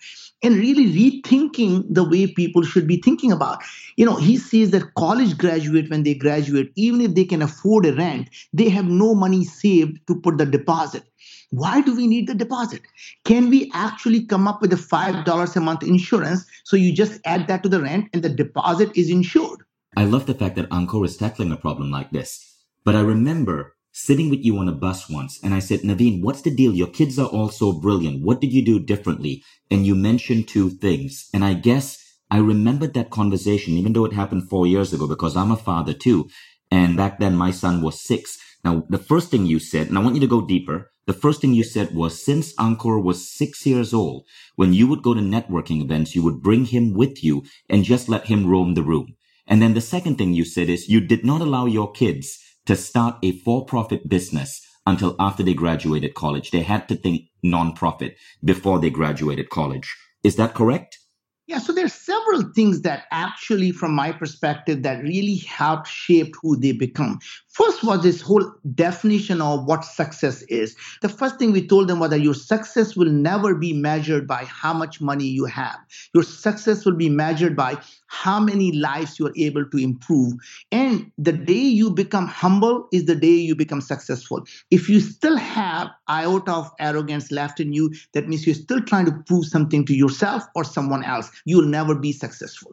and 0.44 0.56
really 0.56 0.86
rethinking 0.92 1.82
the 1.88 2.04
way 2.04 2.26
people 2.26 2.62
should 2.62 2.86
be 2.86 2.98
thinking 2.98 3.32
about. 3.32 3.62
You 3.96 4.04
know, 4.04 4.16
he 4.16 4.36
says 4.36 4.70
that 4.72 4.94
college 4.94 5.38
graduate, 5.38 5.88
when 5.88 6.02
they 6.02 6.14
graduate, 6.14 6.70
even 6.76 7.00
if 7.00 7.14
they 7.14 7.24
can 7.24 7.40
afford 7.40 7.86
a 7.86 7.94
rent, 7.94 8.28
they 8.52 8.68
have 8.68 8.84
no 8.84 9.14
money 9.14 9.44
saved 9.44 9.98
to 10.06 10.20
put 10.20 10.36
the 10.36 10.44
deposit. 10.44 11.04
Why 11.50 11.80
do 11.80 11.96
we 11.96 12.06
need 12.06 12.26
the 12.26 12.34
deposit? 12.34 12.82
Can 13.24 13.48
we 13.48 13.70
actually 13.72 14.26
come 14.26 14.46
up 14.46 14.60
with 14.60 14.72
a 14.72 14.76
$5 14.76 15.56
a 15.56 15.60
month 15.60 15.82
insurance 15.82 16.44
so 16.64 16.76
you 16.76 16.92
just 16.92 17.20
add 17.24 17.46
that 17.48 17.62
to 17.62 17.68
the 17.68 17.80
rent 17.80 18.10
and 18.12 18.22
the 18.22 18.28
deposit 18.28 18.90
is 18.94 19.08
insured? 19.08 19.63
I 19.96 20.04
love 20.04 20.26
the 20.26 20.34
fact 20.34 20.56
that 20.56 20.68
Ankur 20.70 21.04
is 21.04 21.16
tackling 21.16 21.52
a 21.52 21.56
problem 21.56 21.90
like 21.90 22.10
this. 22.10 22.56
But 22.84 22.96
I 22.96 23.00
remember 23.00 23.76
sitting 23.92 24.28
with 24.28 24.44
you 24.44 24.58
on 24.58 24.68
a 24.68 24.72
bus 24.72 25.08
once 25.08 25.38
and 25.40 25.54
I 25.54 25.60
said, 25.60 25.80
Naveen, 25.80 26.20
what's 26.20 26.42
the 26.42 26.50
deal? 26.50 26.74
Your 26.74 26.88
kids 26.88 27.16
are 27.16 27.28
all 27.28 27.48
so 27.48 27.72
brilliant. 27.72 28.24
What 28.24 28.40
did 28.40 28.52
you 28.52 28.64
do 28.64 28.80
differently? 28.80 29.44
And 29.70 29.86
you 29.86 29.94
mentioned 29.94 30.48
two 30.48 30.70
things. 30.70 31.28
And 31.32 31.44
I 31.44 31.54
guess 31.54 32.18
I 32.28 32.38
remembered 32.38 32.94
that 32.94 33.10
conversation, 33.10 33.74
even 33.74 33.92
though 33.92 34.04
it 34.04 34.12
happened 34.12 34.50
four 34.50 34.66
years 34.66 34.92
ago, 34.92 35.06
because 35.06 35.36
I'm 35.36 35.52
a 35.52 35.56
father 35.56 35.92
too. 35.94 36.28
And 36.72 36.96
back 36.96 37.20
then 37.20 37.36
my 37.36 37.52
son 37.52 37.80
was 37.80 38.00
six. 38.00 38.36
Now, 38.64 38.84
the 38.88 38.98
first 38.98 39.30
thing 39.30 39.46
you 39.46 39.60
said, 39.60 39.86
and 39.86 39.96
I 39.96 40.02
want 40.02 40.16
you 40.16 40.20
to 40.22 40.26
go 40.26 40.44
deeper. 40.44 40.90
The 41.06 41.12
first 41.12 41.40
thing 41.40 41.54
you 41.54 41.62
said 41.62 41.94
was 41.94 42.24
since 42.24 42.52
Ankur 42.56 43.00
was 43.00 43.30
six 43.30 43.64
years 43.64 43.94
old, 43.94 44.24
when 44.56 44.72
you 44.72 44.88
would 44.88 45.02
go 45.02 45.14
to 45.14 45.20
networking 45.20 45.82
events, 45.82 46.16
you 46.16 46.24
would 46.24 46.42
bring 46.42 46.64
him 46.64 46.94
with 46.94 47.22
you 47.22 47.44
and 47.68 47.84
just 47.84 48.08
let 48.08 48.26
him 48.26 48.46
roam 48.48 48.74
the 48.74 48.82
room. 48.82 49.14
And 49.46 49.60
then 49.60 49.74
the 49.74 49.80
second 49.80 50.16
thing 50.16 50.32
you 50.32 50.44
said 50.44 50.68
is 50.68 50.88
you 50.88 51.00
did 51.00 51.24
not 51.24 51.40
allow 51.40 51.66
your 51.66 51.92
kids 51.92 52.38
to 52.66 52.76
start 52.76 53.16
a 53.22 53.38
for-profit 53.40 54.08
business 54.08 54.62
until 54.86 55.16
after 55.18 55.42
they 55.42 55.54
graduated 55.54 56.14
college. 56.14 56.50
They 56.50 56.62
had 56.62 56.88
to 56.88 56.96
think 56.96 57.22
non-profit 57.42 58.16
before 58.42 58.78
they 58.78 58.90
graduated 58.90 59.50
college. 59.50 59.94
Is 60.22 60.36
that 60.36 60.54
correct? 60.54 60.98
Yeah, 61.46 61.58
so 61.58 61.74
there's 61.74 61.92
several 61.92 62.42
things 62.54 62.80
that 62.82 63.04
actually, 63.10 63.70
from 63.70 63.92
my 63.92 64.12
perspective, 64.12 64.82
that 64.82 65.02
really 65.02 65.36
helped 65.36 65.86
shape 65.88 66.34
who 66.40 66.56
they 66.56 66.72
become. 66.72 67.18
First 67.48 67.84
was 67.84 68.02
this 68.02 68.22
whole 68.22 68.50
definition 68.74 69.42
of 69.42 69.66
what 69.66 69.84
success 69.84 70.40
is. 70.48 70.74
The 71.02 71.10
first 71.10 71.38
thing 71.38 71.52
we 71.52 71.66
told 71.66 71.88
them 71.88 72.00
was 72.00 72.10
that 72.10 72.20
your 72.22 72.32
success 72.32 72.96
will 72.96 73.10
never 73.10 73.54
be 73.54 73.74
measured 73.74 74.26
by 74.26 74.46
how 74.46 74.72
much 74.72 75.02
money 75.02 75.26
you 75.26 75.44
have. 75.44 75.76
Your 76.14 76.22
success 76.22 76.86
will 76.86 76.96
be 76.96 77.10
measured 77.10 77.54
by 77.56 77.76
how 78.06 78.40
many 78.40 78.72
lives 78.72 79.18
you 79.18 79.26
are 79.26 79.32
able 79.36 79.66
to 79.66 79.76
improve. 79.76 80.32
And 80.72 81.10
the 81.18 81.32
day 81.32 81.52
you 81.52 81.90
become 81.90 82.26
humble 82.26 82.88
is 82.92 83.04
the 83.04 83.14
day 83.14 83.26
you 83.34 83.54
become 83.54 83.80
successful. 83.80 84.44
If 84.70 84.88
you 84.88 85.00
still 85.00 85.36
have 85.36 85.88
iota 86.08 86.52
of 86.52 86.70
arrogance 86.78 87.30
left 87.30 87.60
in 87.60 87.72
you, 87.72 87.92
that 88.12 88.28
means 88.28 88.46
you're 88.46 88.54
still 88.54 88.80
trying 88.80 89.06
to 89.06 89.12
prove 89.26 89.46
something 89.46 89.84
to 89.86 89.94
yourself 89.94 90.44
or 90.54 90.64
someone 90.64 91.04
else. 91.04 91.30
You'll 91.44 91.66
never 91.66 91.94
be 91.94 92.12
successful. 92.12 92.72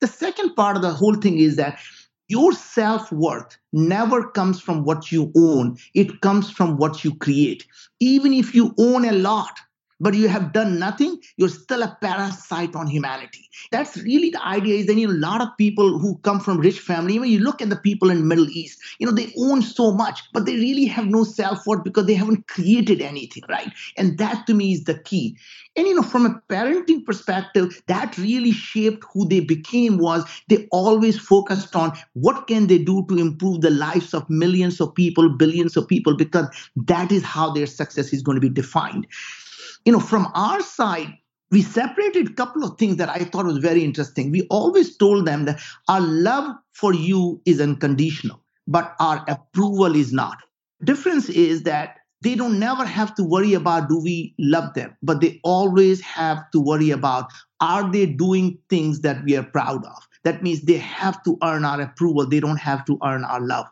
The 0.00 0.06
second 0.06 0.54
part 0.54 0.76
of 0.76 0.82
the 0.82 0.92
whole 0.92 1.14
thing 1.14 1.38
is 1.38 1.56
that 1.56 1.78
your 2.28 2.52
self 2.52 3.10
worth 3.10 3.56
never 3.72 4.30
comes 4.30 4.60
from 4.60 4.84
what 4.84 5.10
you 5.10 5.32
own, 5.34 5.78
it 5.94 6.20
comes 6.20 6.50
from 6.50 6.76
what 6.76 7.04
you 7.04 7.14
create. 7.16 7.66
Even 8.00 8.32
if 8.32 8.54
you 8.54 8.74
own 8.78 9.04
a 9.04 9.12
lot, 9.12 9.58
but 10.00 10.14
you 10.14 10.28
have 10.28 10.52
done 10.52 10.78
nothing, 10.78 11.20
you're 11.36 11.48
still 11.48 11.82
a 11.82 11.96
parasite 12.00 12.74
on 12.74 12.86
humanity. 12.86 13.48
That's 13.70 13.96
really 13.96 14.30
the 14.30 14.44
idea 14.44 14.76
is 14.76 14.86
that 14.86 14.94
you 14.94 15.08
know, 15.08 15.14
a 15.14 15.26
lot 15.30 15.40
of 15.40 15.48
people 15.58 15.98
who 15.98 16.18
come 16.18 16.40
from 16.40 16.58
rich 16.58 16.78
family, 16.78 17.18
when 17.18 17.30
you 17.30 17.40
look 17.40 17.60
at 17.60 17.70
the 17.70 17.76
people 17.76 18.10
in 18.10 18.28
Middle 18.28 18.48
East, 18.48 18.80
you 18.98 19.06
know, 19.06 19.12
they 19.12 19.32
own 19.38 19.62
so 19.62 19.92
much, 19.92 20.22
but 20.32 20.46
they 20.46 20.54
really 20.54 20.84
have 20.84 21.06
no 21.06 21.24
self-worth 21.24 21.84
because 21.84 22.06
they 22.06 22.14
haven't 22.14 22.46
created 22.46 23.00
anything, 23.00 23.42
right? 23.48 23.72
And 23.96 24.18
that 24.18 24.46
to 24.46 24.54
me 24.54 24.72
is 24.72 24.84
the 24.84 24.98
key. 24.98 25.36
And 25.76 25.86
you 25.86 25.94
know, 25.94 26.02
from 26.02 26.26
a 26.26 26.40
parenting 26.48 27.04
perspective, 27.04 27.82
that 27.86 28.18
really 28.18 28.50
shaped 28.50 29.04
who 29.12 29.28
they 29.28 29.40
became 29.40 29.98
was 29.98 30.24
they 30.48 30.66
always 30.72 31.18
focused 31.18 31.76
on 31.76 31.96
what 32.14 32.46
can 32.46 32.66
they 32.66 32.78
do 32.78 33.04
to 33.08 33.16
improve 33.16 33.60
the 33.60 33.70
lives 33.70 34.12
of 34.14 34.28
millions 34.28 34.80
of 34.80 34.94
people, 34.94 35.28
billions 35.28 35.76
of 35.76 35.86
people, 35.86 36.16
because 36.16 36.46
that 36.76 37.12
is 37.12 37.22
how 37.22 37.52
their 37.52 37.66
success 37.66 38.12
is 38.12 38.22
going 38.22 38.36
to 38.36 38.40
be 38.40 38.48
defined 38.48 39.06
you 39.84 39.92
know, 39.92 40.00
from 40.00 40.28
our 40.34 40.60
side, 40.60 41.12
we 41.50 41.62
separated 41.62 42.28
a 42.28 42.34
couple 42.34 42.62
of 42.62 42.78
things 42.78 42.96
that 42.96 43.08
I 43.08 43.24
thought 43.24 43.46
was 43.46 43.58
very 43.58 43.82
interesting. 43.82 44.30
We 44.30 44.46
always 44.50 44.96
told 44.96 45.26
them 45.26 45.46
that 45.46 45.60
our 45.88 46.00
love 46.00 46.56
for 46.72 46.92
you 46.92 47.40
is 47.46 47.60
unconditional, 47.60 48.42
but 48.66 48.94
our 49.00 49.24
approval 49.28 49.94
is 49.94 50.12
not. 50.12 50.38
Difference 50.84 51.28
is 51.28 51.62
that 51.62 51.96
they 52.20 52.34
don't 52.34 52.58
never 52.58 52.84
have 52.84 53.14
to 53.14 53.24
worry 53.24 53.54
about 53.54 53.88
do 53.88 54.00
we 54.00 54.34
love 54.38 54.74
them, 54.74 54.96
but 55.02 55.20
they 55.20 55.40
always 55.44 56.00
have 56.00 56.50
to 56.50 56.60
worry 56.60 56.90
about 56.90 57.30
are 57.60 57.90
they 57.90 58.06
doing 58.06 58.58
things 58.68 59.00
that 59.00 59.24
we 59.24 59.36
are 59.36 59.42
proud 59.42 59.84
of. 59.84 60.07
That 60.24 60.42
means 60.42 60.62
they 60.62 60.78
have 60.78 61.22
to 61.24 61.38
earn 61.42 61.64
our 61.64 61.80
approval. 61.80 62.28
They 62.28 62.40
don't 62.40 62.58
have 62.58 62.84
to 62.86 62.98
earn 63.04 63.24
our 63.24 63.40
love. 63.40 63.66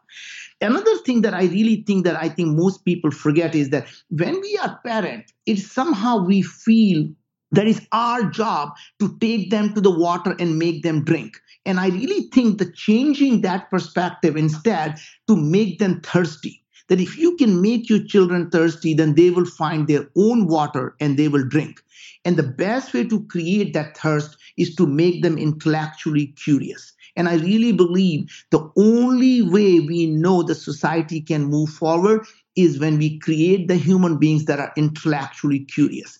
Another 0.60 0.96
thing 0.98 1.22
that 1.22 1.34
I 1.34 1.44
really 1.44 1.82
think 1.86 2.04
that 2.04 2.16
I 2.16 2.28
think 2.28 2.56
most 2.56 2.84
people 2.84 3.10
forget 3.10 3.54
is 3.54 3.70
that 3.70 3.86
when 4.10 4.40
we 4.40 4.58
are 4.62 4.80
parent, 4.84 5.32
it's 5.44 5.70
somehow 5.70 6.24
we 6.24 6.42
feel 6.42 7.08
that 7.52 7.66
it's 7.66 7.80
our 7.92 8.24
job 8.30 8.70
to 8.98 9.16
take 9.18 9.50
them 9.50 9.74
to 9.74 9.80
the 9.80 9.90
water 9.90 10.34
and 10.38 10.58
make 10.58 10.82
them 10.82 11.04
drink. 11.04 11.40
And 11.64 11.80
I 11.80 11.88
really 11.88 12.28
think 12.32 12.58
that 12.58 12.74
changing 12.74 13.40
that 13.42 13.70
perspective 13.70 14.36
instead 14.36 14.98
to 15.26 15.36
make 15.36 15.78
them 15.78 16.00
thirsty. 16.00 16.62
That 16.88 17.00
if 17.00 17.18
you 17.18 17.36
can 17.36 17.60
make 17.60 17.90
your 17.90 18.04
children 18.04 18.48
thirsty, 18.50 18.94
then 18.94 19.14
they 19.14 19.30
will 19.30 19.44
find 19.44 19.88
their 19.88 20.08
own 20.16 20.46
water 20.46 20.94
and 21.00 21.18
they 21.18 21.26
will 21.26 21.44
drink. 21.44 21.82
And 22.26 22.36
the 22.36 22.42
best 22.42 22.92
way 22.92 23.04
to 23.04 23.24
create 23.26 23.72
that 23.74 23.96
thirst 23.96 24.36
is 24.56 24.74
to 24.74 24.86
make 24.86 25.22
them 25.22 25.38
intellectually 25.38 26.26
curious. 26.26 26.92
And 27.14 27.28
I 27.28 27.36
really 27.36 27.70
believe 27.70 28.44
the 28.50 28.68
only 28.76 29.42
way 29.42 29.78
we 29.78 30.06
know 30.06 30.42
the 30.42 30.56
society 30.56 31.20
can 31.20 31.44
move 31.44 31.70
forward 31.70 32.26
is 32.56 32.80
when 32.80 32.98
we 32.98 33.20
create 33.20 33.68
the 33.68 33.76
human 33.76 34.18
beings 34.18 34.46
that 34.46 34.58
are 34.58 34.72
intellectually 34.76 35.60
curious. 35.60 36.18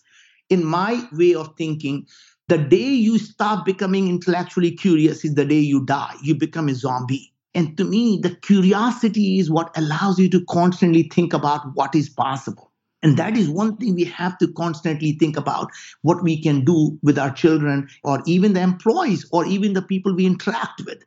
In 0.48 0.64
my 0.64 1.04
way 1.10 1.34
of 1.34 1.56
thinking, 1.58 2.06
the 2.46 2.58
day 2.58 2.76
you 2.76 3.18
stop 3.18 3.64
becoming 3.64 4.08
intellectually 4.08 4.70
curious 4.70 5.24
is 5.24 5.34
the 5.34 5.44
day 5.44 5.58
you 5.58 5.84
die. 5.84 6.14
You 6.22 6.36
become 6.36 6.68
a 6.68 6.74
zombie. 6.76 7.32
And 7.52 7.76
to 7.78 7.84
me, 7.84 8.20
the 8.22 8.30
curiosity 8.36 9.40
is 9.40 9.50
what 9.50 9.76
allows 9.76 10.20
you 10.20 10.30
to 10.30 10.44
constantly 10.44 11.02
think 11.02 11.32
about 11.32 11.74
what 11.74 11.96
is 11.96 12.08
possible. 12.08 12.65
And 13.02 13.16
that 13.18 13.36
is 13.36 13.48
one 13.48 13.76
thing 13.76 13.94
we 13.94 14.04
have 14.04 14.38
to 14.38 14.52
constantly 14.52 15.12
think 15.12 15.36
about 15.36 15.70
what 16.02 16.22
we 16.22 16.40
can 16.40 16.64
do 16.64 16.98
with 17.02 17.18
our 17.18 17.30
children 17.30 17.88
or 18.02 18.22
even 18.26 18.54
the 18.54 18.62
employees 18.62 19.26
or 19.32 19.46
even 19.46 19.74
the 19.74 19.82
people 19.82 20.14
we 20.14 20.26
interact 20.26 20.82
with. 20.86 21.04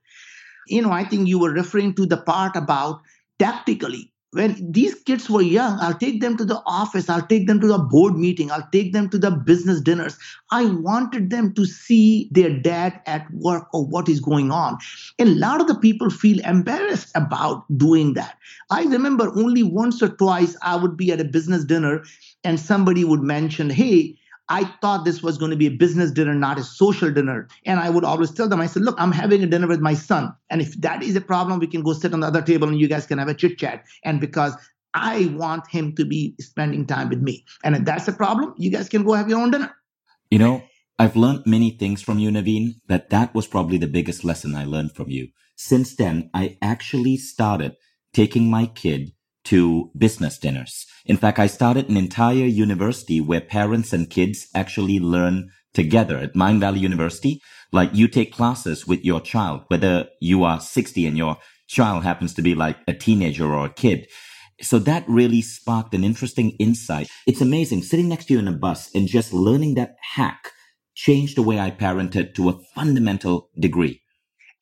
You 0.68 0.82
know, 0.82 0.92
I 0.92 1.04
think 1.04 1.28
you 1.28 1.40
were 1.40 1.52
referring 1.52 1.96
to 1.96 2.06
the 2.06 2.18
part 2.18 2.56
about 2.56 3.02
tactically 3.40 4.14
when 4.32 4.72
these 4.72 4.94
kids 4.94 5.28
were 5.30 5.42
young, 5.42 5.80
I'll 5.80 5.98
take 5.98 6.22
them 6.22 6.38
to 6.38 6.46
the 6.46 6.62
office, 6.68 7.10
I'll 7.10 7.26
take 7.26 7.48
them 7.48 7.60
to 7.62 7.68
the 7.68 7.80
board 7.80 8.16
meeting, 8.16 8.52
I'll 8.52 8.68
take 8.72 8.94
them 8.94 9.10
to 9.10 9.18
the 9.18 9.32
business 9.32 9.82
dinners. 9.82 10.18
I 10.52 10.66
wanted 10.66 11.32
them 11.32 11.54
to 11.56 11.66
see 11.66 12.30
their 12.32 12.56
dad 12.60 13.02
at 13.08 13.26
work 13.34 13.68
or 13.74 13.86
what 13.86 14.08
is 14.08 14.20
going 14.20 14.52
on. 14.52 14.78
And 15.18 15.30
a 15.30 15.36
lot 15.36 15.62
of 15.62 15.68
the 15.68 15.76
people 15.76 16.12
feel 16.12 16.40
embarrassed 16.46 17.12
about 17.16 17.66
doing 17.76 18.14
that. 18.14 18.38
I 18.70 18.84
remember 18.84 19.32
only 19.36 19.64
once 19.64 20.02
or 20.04 20.10
twice 20.10 20.56
I 20.62 20.76
would 20.76 20.96
be 20.96 21.12
at 21.12 21.22
a 21.22 21.26
business 21.26 21.66
dinner 21.66 22.04
and 22.44 22.60
somebody 22.60 23.04
would 23.04 23.22
mention, 23.22 23.72
hey, 23.72 24.16
I 24.50 24.66
thought 24.82 25.06
this 25.06 25.22
was 25.22 25.38
going 25.38 25.52
to 25.52 25.58
be 25.58 25.68
a 25.68 25.72
business 25.72 26.12
dinner, 26.12 26.34
not 26.34 26.58
a 26.58 26.64
social 26.64 27.12
dinner. 27.12 27.48
And 27.66 27.80
I 27.80 27.90
would 27.90 28.04
always 28.04 28.32
tell 28.32 28.50
them, 28.50 28.60
I 28.60 28.66
said, 28.66 28.84
look, 28.84 28.96
I'm 29.00 29.12
having 29.12 29.44
a 29.44 29.48
dinner 29.48 29.68
with 29.68 29.80
my 29.80 29.94
son. 29.94 30.34
And 30.50 30.60
if 30.60 30.74
that 30.82 31.04
is 31.04 31.16
a 31.16 31.22
problem, 31.22 31.60
we 31.60 31.68
can 31.68 31.84
go 31.84 31.94
sit 31.94 32.14
on 32.14 32.22
the 32.22 32.28
other 32.28 32.42
table 32.42 32.68
and 32.68 32.80
you 32.80 32.88
guys 32.88 33.06
can 33.06 33.20
have 33.20 33.28
a 33.28 33.36
chit 33.36 33.60
chat. 33.60 33.86
And 34.04 34.20
because 34.20 34.56
I 34.96 35.32
want 35.36 35.68
him 35.68 35.96
to 35.96 36.06
be 36.06 36.36
spending 36.40 36.88
time 36.88 37.10
with 37.10 37.22
me. 37.22 37.46
And 37.64 37.76
if 37.76 37.86
that's 37.86 38.08
a 38.08 38.14
problem, 38.14 38.56
you 38.58 38.72
guys 38.72 38.90
can 38.90 39.04
go 39.04 39.14
have 39.14 39.30
your 39.30 39.40
own 39.40 39.52
dinner. 39.52 39.72
You 40.32 40.40
know, 40.40 40.64
I've 40.98 41.16
learned 41.16 41.44
many 41.46 41.70
things 41.70 42.02
from 42.02 42.18
you, 42.18 42.32
Naveen, 42.32 42.76
but 42.88 43.10
that 43.12 43.34
was 43.36 43.46
probably 43.48 43.78
the 43.78 43.88
biggest 43.88 44.26
lesson 44.26 44.56
I 44.56 44.66
learned 44.66 44.94
from 44.94 45.10
you. 45.10 45.30
Since 45.56 45.96
then, 45.96 46.30
I 46.34 46.58
actually 46.62 47.18
started 47.18 47.76
taking 48.14 48.50
my 48.50 48.66
kid 48.66 49.12
to 49.46 49.92
business 49.98 50.38
dinners. 50.38 50.86
In 51.06 51.18
fact, 51.18 51.40
I 51.40 51.48
started 51.48 51.90
an 51.90 51.98
entire 51.98 52.46
university 52.46 53.22
where 53.22 53.42
parents 53.42 53.94
and 53.94 54.10
kids 54.10 54.48
actually 54.54 55.00
learn 55.00 55.50
together 55.74 56.18
at 56.18 56.34
Mindvalley 56.34 56.80
University. 56.80 57.42
Like 57.72 57.94
you 57.94 58.08
take 58.08 58.34
classes 58.34 58.88
with 58.88 59.04
your 59.06 59.22
child, 59.22 59.64
whether 59.68 60.08
you 60.20 60.44
are 60.44 60.60
60 60.60 61.06
and 61.06 61.18
your 61.18 61.38
child 61.68 62.04
happens 62.04 62.34
to 62.34 62.42
be 62.42 62.56
like 62.56 62.78
a 62.88 62.94
teenager 62.94 63.46
or 63.46 63.66
a 63.66 63.74
kid. 63.74 64.08
So 64.62 64.78
that 64.80 65.08
really 65.08 65.42
sparked 65.42 65.94
an 65.94 66.04
interesting 66.04 66.52
insight. 66.60 67.10
It's 67.26 67.42
amazing 67.42 67.84
sitting 67.84 68.10
next 68.10 68.26
to 68.26 68.34
you 68.34 68.40
in 68.40 68.48
a 68.48 68.52
bus 68.52 68.90
and 68.94 69.08
just 69.08 69.32
learning 69.32 69.76
that 69.76 69.96
hack 70.16 70.52
changed 70.96 71.38
the 71.38 71.44
way 71.44 71.60
I 71.60 71.72
parented 71.72 72.34
to 72.36 72.50
a 72.50 72.60
fundamental 72.76 73.50
degree. 73.58 74.02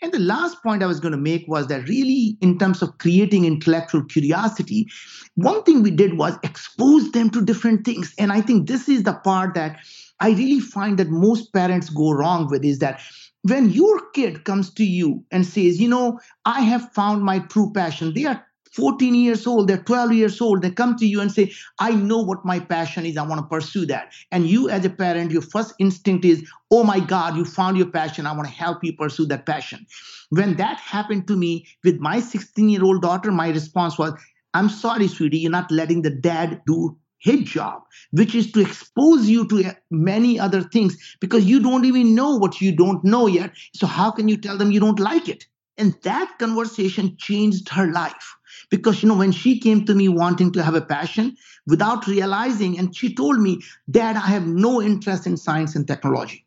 And 0.01 0.11
the 0.11 0.19
last 0.19 0.61
point 0.61 0.83
I 0.83 0.87
was 0.87 0.99
going 0.99 1.13
to 1.13 1.17
make 1.17 1.47
was 1.47 1.67
that 1.67 1.87
really, 1.87 2.37
in 2.41 2.59
terms 2.59 2.81
of 2.81 2.97
creating 2.99 3.45
intellectual 3.45 4.03
curiosity, 4.03 4.87
one 5.35 5.63
thing 5.63 5.81
we 5.81 5.91
did 5.91 6.17
was 6.17 6.37
expose 6.43 7.11
them 7.11 7.31
to 7.31 7.43
different 7.43 7.83
things. 7.83 8.13
And 8.19 8.31
I 8.31 8.41
think 8.41 8.67
this 8.67 8.87
is 8.87 9.03
the 9.03 9.13
part 9.13 9.55
that 9.55 9.79
I 10.19 10.29
really 10.29 10.59
find 10.59 10.99
that 10.99 11.09
most 11.09 11.51
parents 11.51 11.89
go 11.89 12.11
wrong 12.11 12.47
with 12.47 12.63
is 12.63 12.79
that 12.79 13.01
when 13.43 13.69
your 13.69 14.09
kid 14.11 14.43
comes 14.43 14.71
to 14.73 14.85
you 14.85 15.23
and 15.31 15.45
says, 15.45 15.79
you 15.81 15.87
know, 15.87 16.19
I 16.45 16.61
have 16.61 16.91
found 16.93 17.23
my 17.23 17.39
true 17.39 17.71
passion, 17.73 18.13
they 18.13 18.25
are 18.25 18.45
14 18.73 19.15
years 19.15 19.47
old, 19.47 19.67
they're 19.67 19.77
12 19.77 20.13
years 20.13 20.41
old, 20.41 20.61
they 20.61 20.71
come 20.71 20.95
to 20.97 21.05
you 21.05 21.21
and 21.21 21.31
say, 21.31 21.51
I 21.79 21.91
know 21.91 22.19
what 22.19 22.45
my 22.45 22.59
passion 22.59 23.05
is, 23.05 23.17
I 23.17 23.23
want 23.23 23.41
to 23.41 23.47
pursue 23.47 23.85
that. 23.87 24.13
And 24.31 24.47
you, 24.47 24.69
as 24.69 24.85
a 24.85 24.89
parent, 24.89 25.31
your 25.31 25.41
first 25.41 25.73
instinct 25.79 26.25
is, 26.25 26.47
oh 26.71 26.83
my 26.83 26.99
God, 26.99 27.35
you 27.35 27.45
found 27.45 27.77
your 27.77 27.89
passion, 27.89 28.25
I 28.25 28.33
want 28.33 28.47
to 28.47 28.53
help 28.53 28.83
you 28.83 28.93
pursue 28.93 29.25
that 29.27 29.45
passion. 29.45 29.85
When 30.29 30.55
that 30.57 30.77
happened 30.79 31.27
to 31.27 31.35
me 31.35 31.67
with 31.83 31.99
my 31.99 32.19
16 32.19 32.69
year 32.69 32.83
old 32.83 33.01
daughter, 33.01 33.31
my 33.31 33.49
response 33.49 33.97
was, 33.97 34.13
I'm 34.53 34.69
sorry, 34.69 35.07
sweetie, 35.07 35.39
you're 35.39 35.51
not 35.51 35.71
letting 35.71 36.01
the 36.01 36.09
dad 36.09 36.61
do 36.65 36.97
his 37.19 37.41
job, 37.41 37.81
which 38.11 38.35
is 38.35 38.51
to 38.51 38.61
expose 38.61 39.27
you 39.27 39.47
to 39.47 39.63
eh, 39.63 39.73
many 39.89 40.39
other 40.39 40.61
things 40.61 40.97
because 41.19 41.45
you 41.45 41.59
don't 41.59 41.85
even 41.85 42.15
know 42.15 42.37
what 42.37 42.61
you 42.61 42.75
don't 42.75 43.03
know 43.03 43.27
yet. 43.27 43.51
So, 43.73 43.87
how 43.87 44.11
can 44.11 44.27
you 44.27 44.37
tell 44.37 44.57
them 44.57 44.71
you 44.71 44.79
don't 44.79 44.99
like 44.99 45.27
it? 45.27 45.45
And 45.77 45.95
that 46.03 46.37
conversation 46.39 47.15
changed 47.17 47.69
her 47.69 47.91
life 47.91 48.36
because 48.69 49.01
you 49.01 49.09
know 49.09 49.15
when 49.15 49.31
she 49.31 49.59
came 49.59 49.85
to 49.85 49.95
me 49.95 50.07
wanting 50.07 50.51
to 50.51 50.63
have 50.63 50.75
a 50.75 50.81
passion 50.81 51.35
without 51.65 52.07
realizing 52.07 52.77
and 52.77 52.95
she 52.95 53.13
told 53.13 53.39
me 53.39 53.61
dad 53.89 54.15
i 54.15 54.27
have 54.27 54.47
no 54.47 54.81
interest 54.81 55.27
in 55.27 55.37
science 55.37 55.75
and 55.75 55.87
technology. 55.87 56.43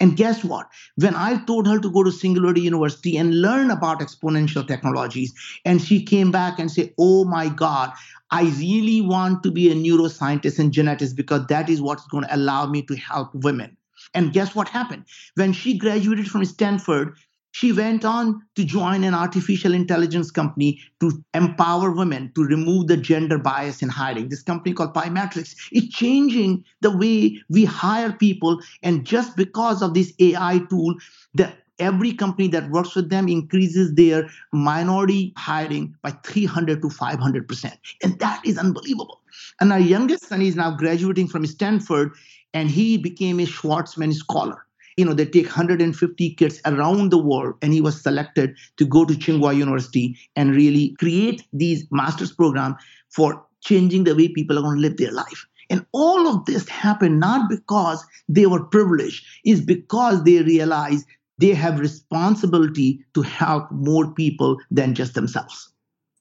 And 0.00 0.16
guess 0.16 0.42
what? 0.42 0.68
When 0.96 1.14
i 1.14 1.36
told 1.44 1.68
her 1.68 1.78
to 1.78 1.90
go 1.90 2.02
to 2.02 2.10
singularity 2.10 2.62
university 2.62 3.16
and 3.16 3.40
learn 3.40 3.70
about 3.70 4.00
exponential 4.00 4.66
technologies 4.66 5.32
and 5.64 5.80
she 5.80 6.02
came 6.02 6.30
back 6.30 6.58
and 6.58 6.70
said 6.70 6.92
oh 6.98 7.24
my 7.24 7.48
god 7.48 7.92
i 8.30 8.42
really 8.58 9.00
want 9.00 9.42
to 9.42 9.50
be 9.50 9.70
a 9.70 9.74
neuroscientist 9.74 10.58
and 10.58 10.72
geneticist 10.72 11.16
because 11.16 11.46
that 11.46 11.68
is 11.68 11.80
what's 11.80 12.06
going 12.08 12.24
to 12.24 12.34
allow 12.34 12.66
me 12.66 12.82
to 12.82 12.96
help 12.96 13.34
women. 13.34 13.76
And 14.14 14.32
guess 14.32 14.54
what 14.54 14.68
happened? 14.68 15.04
When 15.34 15.52
she 15.52 15.78
graduated 15.78 16.28
from 16.28 16.44
stanford 16.44 17.16
she 17.54 17.70
went 17.70 18.04
on 18.04 18.42
to 18.56 18.64
join 18.64 19.04
an 19.04 19.14
artificial 19.14 19.74
intelligence 19.74 20.32
company 20.32 20.80
to 20.98 21.24
empower 21.34 21.92
women 21.92 22.32
to 22.34 22.42
remove 22.42 22.88
the 22.88 22.96
gender 22.96 23.38
bias 23.38 23.80
in 23.80 23.88
hiring. 23.88 24.28
This 24.28 24.42
company 24.42 24.74
called 24.74 24.92
Pymetrics 24.92 25.54
is 25.70 25.88
changing 25.88 26.64
the 26.80 26.90
way 26.90 27.40
we 27.48 27.64
hire 27.64 28.12
people. 28.12 28.60
And 28.82 29.06
just 29.06 29.36
because 29.36 29.82
of 29.82 29.94
this 29.94 30.12
AI 30.18 30.62
tool, 30.68 30.96
the 31.34 31.52
every 31.78 32.12
company 32.12 32.48
that 32.48 32.70
works 32.70 32.96
with 32.96 33.08
them 33.08 33.28
increases 33.28 33.94
their 33.94 34.28
minority 34.52 35.32
hiring 35.36 35.94
by 36.02 36.10
300 36.10 36.82
to 36.82 36.88
500%. 36.88 37.72
And 38.02 38.18
that 38.18 38.44
is 38.44 38.58
unbelievable. 38.58 39.20
And 39.60 39.72
our 39.72 39.78
youngest 39.78 40.26
son 40.26 40.42
is 40.42 40.56
now 40.56 40.72
graduating 40.72 41.28
from 41.28 41.46
Stanford, 41.46 42.14
and 42.52 42.68
he 42.68 42.98
became 42.98 43.38
a 43.38 43.44
Schwarzman 43.44 44.12
scholar 44.12 44.64
you 44.96 45.04
know, 45.04 45.14
they 45.14 45.26
take 45.26 45.46
150 45.46 46.34
kids 46.34 46.60
around 46.64 47.10
the 47.10 47.18
world, 47.18 47.54
and 47.62 47.72
he 47.72 47.80
was 47.80 48.00
selected 48.00 48.56
to 48.76 48.86
go 48.86 49.04
to 49.04 49.14
Tsinghua 49.14 49.56
University 49.56 50.16
and 50.36 50.54
really 50.54 50.94
create 50.98 51.42
these 51.52 51.86
master's 51.90 52.32
program 52.32 52.76
for 53.10 53.44
changing 53.62 54.04
the 54.04 54.14
way 54.14 54.28
people 54.28 54.58
are 54.58 54.62
going 54.62 54.76
to 54.76 54.82
live 54.82 54.96
their 54.96 55.12
life. 55.12 55.46
And 55.70 55.86
all 55.92 56.28
of 56.28 56.44
this 56.44 56.68
happened 56.68 57.20
not 57.20 57.48
because 57.48 58.04
they 58.28 58.46
were 58.46 58.64
privileged, 58.64 59.24
is 59.44 59.60
because 59.60 60.22
they 60.24 60.42
realized 60.42 61.06
they 61.38 61.54
have 61.54 61.80
responsibility 61.80 63.04
to 63.14 63.22
help 63.22 63.70
more 63.72 64.12
people 64.12 64.58
than 64.70 64.94
just 64.94 65.14
themselves. 65.14 65.72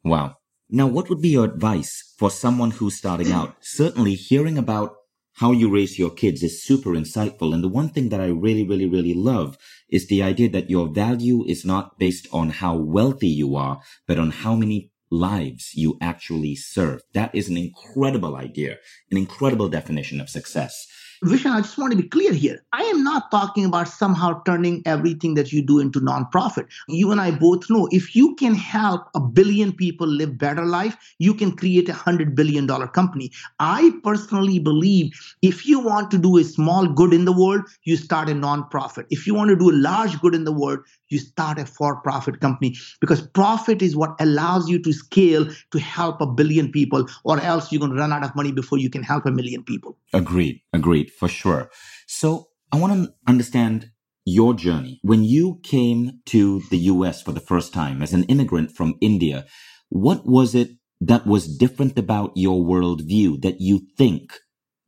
Wow. 0.04 0.38
Now, 0.70 0.88
what 0.88 1.10
would 1.10 1.22
be 1.22 1.30
your 1.30 1.46
advice 1.46 2.14
for 2.18 2.32
someone 2.32 2.72
who's 2.72 2.98
starting 2.98 3.32
out? 3.32 3.56
Certainly, 3.62 4.16
hearing 4.16 4.58
about 4.58 4.96
how 5.36 5.52
you 5.52 5.74
raise 5.74 5.98
your 5.98 6.12
kids 6.12 6.44
is 6.44 6.64
super 6.64 6.92
insightful. 6.92 7.54
And 7.54 7.64
the 7.64 7.70
one 7.70 7.90
thing 7.90 8.10
that 8.10 8.22
I 8.22 8.28
really, 8.28 8.66
really, 8.66 8.88
really 8.88 9.14
love 9.14 9.58
is 9.90 10.08
the 10.08 10.22
idea 10.24 10.50
that 10.50 10.70
your 10.70 10.88
value 10.88 11.44
is 11.46 11.66
not 11.66 11.98
based 11.98 12.28
on 12.32 12.50
how 12.50 12.76
wealthy 12.76 13.28
you 13.28 13.56
are, 13.56 13.82
but 14.08 14.20
on 14.20 14.32
how 14.32 14.56
many 14.56 14.92
lives 15.10 15.72
you 15.76 15.98
actually 16.02 16.56
serve. 16.56 17.02
That 17.14 17.34
is 17.34 17.48
an 17.50 17.58
incredible 17.58 18.36
idea, 18.36 18.78
an 19.12 19.18
incredible 19.18 19.70
definition 19.70 20.20
of 20.20 20.30
success. 20.30 20.88
Vishen, 21.24 21.52
I 21.52 21.62
just 21.62 21.78
want 21.78 21.92
to 21.92 21.98
be 21.98 22.08
clear 22.10 22.34
here. 22.34 22.66
I 22.74 22.84
am 22.84 23.02
not 23.02 23.32
talking 23.32 23.64
about 23.64 23.88
somehow 23.88 24.42
turning 24.44 24.82
everything 24.86 25.36
that 25.36 25.54
you 25.54 25.62
do 25.66 25.80
into 25.80 26.02
nonprofit. 26.02 26.68
You 26.90 27.12
and 27.14 27.22
I 27.22 27.32
both 27.32 27.70
know 27.70 27.88
if 27.92 28.14
you 28.14 28.36
can 28.36 28.54
help 28.54 29.08
a 29.16 29.22
billion 29.22 29.72
people 29.72 30.06
live 30.06 30.38
better 30.38 30.66
life, 30.66 30.98
you 31.20 31.34
can 31.34 31.56
create 31.56 31.88
a 31.88 31.94
hundred 31.94 32.36
billion 32.36 32.66
dollar 32.66 32.88
company. 32.88 33.32
I 33.60 33.94
personally 34.04 34.60
believe 34.60 35.12
if 35.42 35.66
you 35.66 35.80
want 35.80 36.12
to 36.12 36.18
do 36.18 36.38
a 36.38 36.44
small 36.44 36.88
good 36.88 37.14
in 37.14 37.24
the 37.24 37.32
world, 37.32 37.62
you 37.84 37.96
start 37.96 38.28
a 38.28 38.34
nonprofit. 38.34 39.06
If 39.10 39.26
you 39.26 39.34
want 39.34 39.50
to 39.50 39.56
do 39.56 39.72
a 39.72 39.78
large 39.78 40.20
good 40.20 40.36
in 40.36 40.44
the 40.44 40.52
world, 40.52 40.80
you 41.08 41.20
start 41.20 41.58
a 41.58 41.66
for-profit 41.66 42.42
company 42.42 42.76
because 43.00 43.22
profit 43.22 43.82
is 43.82 43.96
what 43.96 44.16
allows 44.20 44.68
you 44.68 44.82
to 44.82 44.92
scale 44.92 45.48
to 45.72 45.80
help 45.80 46.20
a 46.20 46.26
billion 46.26 46.72
people, 46.72 47.08
or 47.24 47.40
else 47.40 47.72
you're 47.72 47.80
going 47.80 47.92
to 47.92 47.98
run 47.98 48.12
out 48.12 48.26
of 48.26 48.36
money 48.36 48.52
before 48.52 48.78
you 48.78 48.90
can 48.90 49.04
help 49.04 49.26
a 49.26 49.32
million 49.32 49.64
people. 49.64 49.98
Agreed. 50.12 50.60
Agreed 50.74 51.13
for 51.20 51.28
sure. 51.28 51.70
So 52.08 52.48
I 52.72 52.78
want 52.78 52.94
to 52.94 53.14
understand 53.28 53.92
your 54.26 54.54
journey. 54.54 55.00
When 55.02 55.24
you 55.24 55.60
came 55.64 56.20
to 56.28 56.62
the 56.70 56.78
US 56.78 57.22
for 57.22 57.32
the 57.32 57.40
first 57.40 57.74
time 57.74 58.02
as 58.02 58.14
an 58.14 58.24
immigrant 58.26 58.72
from 58.72 58.96
India, 59.02 59.46
what 59.90 60.26
was 60.26 60.56
it 60.56 60.72
that 61.02 61.28
was 61.28 61.58
different 61.58 62.00
about 62.00 62.32
your 62.36 62.64
worldview 62.64 63.42
that 63.42 63.60
you 63.60 63.82
think 63.98 64.40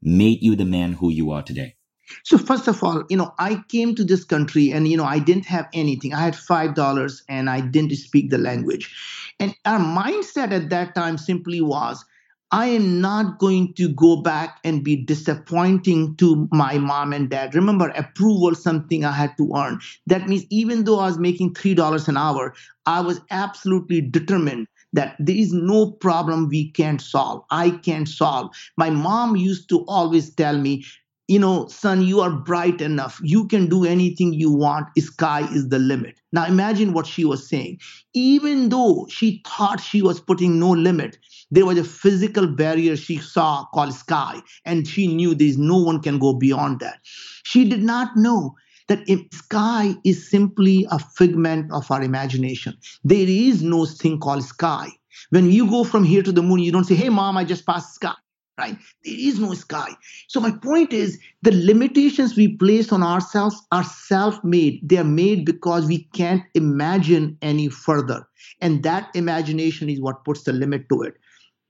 made 0.02 0.42
you 0.42 0.56
the 0.56 0.66
man 0.66 0.94
who 0.94 1.10
you 1.12 1.32
are 1.32 1.44
today? 1.44 1.76
So 2.24 2.38
first 2.38 2.68
of 2.68 2.84
all, 2.84 3.04
you 3.10 3.18
know, 3.18 3.34
I 3.40 3.64
came 3.68 3.96
to 3.96 4.04
this 4.04 4.24
country 4.24 4.72
and 4.72 4.88
you 4.88 4.96
know 4.96 5.06
I 5.06 5.20
didn't 5.20 5.46
have 5.46 5.68
anything. 5.74 6.14
I 6.14 6.22
had 6.22 6.36
five 6.36 6.76
dollars 6.76 7.24
and 7.28 7.50
I 7.50 7.62
didn't 7.62 7.96
speak 7.96 8.30
the 8.30 8.38
language. 8.38 8.96
And 9.40 9.56
our 9.66 9.80
mindset 9.80 10.52
at 10.52 10.70
that 10.70 10.96
time 10.96 11.18
simply 11.18 11.62
was 11.62 12.06
I 12.52 12.68
am 12.68 13.02
not 13.02 13.40
going 13.40 13.74
to 13.74 13.90
go 13.90 14.22
back 14.22 14.60
and 14.64 14.84
be 14.84 14.96
disappointing 14.96 16.16
to 16.18 16.48
my 16.52 16.78
mom 16.78 17.12
and 17.12 17.30
dad. 17.30 17.56
Remember, 17.56 17.90
approval 17.90 18.54
something 18.54 19.04
I 19.04 19.12
had 19.12 19.36
to 19.38 19.52
earn. 19.56 19.80
That 20.08 20.28
means 20.28 20.46
even 20.50 20.84
though 20.84 21.00
I 21.00 21.08
was 21.08 21.18
making 21.18 21.56
$3 21.56 22.08
an 22.08 22.18
hour, 22.18 22.54
I 22.86 23.02
was 23.02 23.20
absolutely 23.32 24.02
determined 24.02 24.68
that 24.94 25.16
there 25.20 25.36
is 25.36 25.52
no 25.52 25.92
problem 25.92 26.48
we 26.48 26.72
can't 26.72 27.02
solve. 27.02 27.44
I 27.50 27.72
can't 27.72 28.08
solve. 28.08 28.52
My 28.78 28.90
mom 28.90 29.36
used 29.36 29.68
to 29.70 29.84
always 29.88 30.34
tell 30.34 30.58
me, 30.58 30.86
you 31.28 31.40
know, 31.40 31.68
son, 31.68 32.04
you 32.04 32.22
are 32.22 32.30
bright 32.30 32.82
enough. 32.82 33.20
You 33.24 33.48
can 33.48 33.68
do 33.68 33.84
anything 33.84 34.34
you 34.34 34.52
want. 34.52 34.88
Sky 34.98 35.48
is 35.52 35.70
the 35.70 35.80
limit. 35.80 36.22
Now 36.32 36.46
imagine 36.46 36.94
what 36.94 37.08
she 37.08 37.26
was 37.26 37.50
saying. 37.50 37.80
Even 38.14 38.70
though 38.70 39.08
she 39.10 39.42
thought 39.46 39.80
she 39.80 40.04
was 40.04 40.22
putting 40.22 40.60
no 40.60 40.70
limit, 40.70 41.18
there 41.52 41.66
was 41.66 41.78
a 41.78 41.84
physical 41.84 42.48
barrier 42.48 42.96
she 42.96 43.18
saw 43.18 43.66
called 43.74 43.94
sky, 43.94 44.42
and 44.66 44.88
she 44.88 45.08
knew 45.08 45.36
there's 45.36 45.58
no 45.58 45.78
one 45.78 46.02
can 46.02 46.20
go 46.20 46.34
beyond 46.34 46.80
that. 46.80 47.00
She 47.44 47.68
did 47.68 47.84
not 47.84 48.16
know 48.16 48.56
that 48.88 49.08
sky 49.34 49.96
is 50.04 50.30
simply 50.30 50.88
a 50.92 51.00
figment 51.00 51.72
of 51.72 51.90
our 51.90 52.04
imagination. 52.04 52.78
There 53.04 53.28
is 53.28 53.64
no 53.64 53.86
thing 53.86 54.20
called 54.20 54.44
sky. 54.44 54.90
When 55.30 55.52
you 55.52 55.70
go 55.70 55.84
from 55.84 56.04
here 56.04 56.22
to 56.22 56.32
the 56.32 56.44
moon, 56.44 56.60
you 56.60 56.72
don't 56.72 56.84
say, 56.84 56.96
Hey, 56.96 57.10
mom, 57.10 57.38
I 57.38 57.44
just 57.44 57.66
passed 57.66 57.96
sky 57.96 58.14
right? 58.58 58.78
There 59.04 59.16
is 59.18 59.40
no 59.40 59.54
sky. 59.54 59.90
So 60.28 60.40
my 60.40 60.52
point 60.52 60.94
is 60.94 61.20
the 61.42 61.52
limitations 61.52 62.36
we 62.36 62.56
place 62.56 62.92
on 62.92 63.04
ourselves 63.04 63.62
are 63.72 63.84
self-made. 63.84 64.88
They 64.88 64.98
are 64.98 65.04
made 65.04 65.46
because 65.46 65.86
we 65.86 66.06
can't 66.14 66.44
imagine 66.54 67.38
any 67.42 67.68
further. 67.70 68.28
And 68.62 68.84
that 68.84 69.10
imagination 69.14 69.90
is 69.90 70.00
what 70.00 70.24
puts 70.24 70.44
the 70.44 70.54
limit 70.54 70.88
to 70.90 71.02
it. 71.02 71.16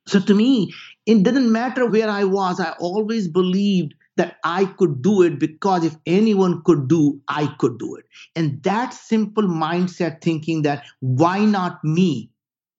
So 0.07 0.19
to 0.19 0.33
me, 0.33 0.73
it 1.05 1.23
didn't 1.23 1.51
matter 1.51 1.85
where 1.87 2.09
I 2.09 2.23
was. 2.23 2.59
I 2.59 2.71
always 2.79 3.27
believed 3.27 3.93
that 4.17 4.37
I 4.43 4.65
could 4.65 5.01
do 5.01 5.23
it 5.23 5.39
because 5.39 5.83
if 5.83 5.95
anyone 6.05 6.61
could 6.63 6.87
do, 6.87 7.19
I 7.27 7.47
could 7.59 7.77
do 7.77 7.95
it. 7.95 8.05
And 8.35 8.61
that 8.63 8.93
simple 8.93 9.43
mindset 9.43 10.21
thinking 10.21 10.61
that 10.61 10.85
why 11.01 11.43
not 11.43 11.83
me 11.83 12.29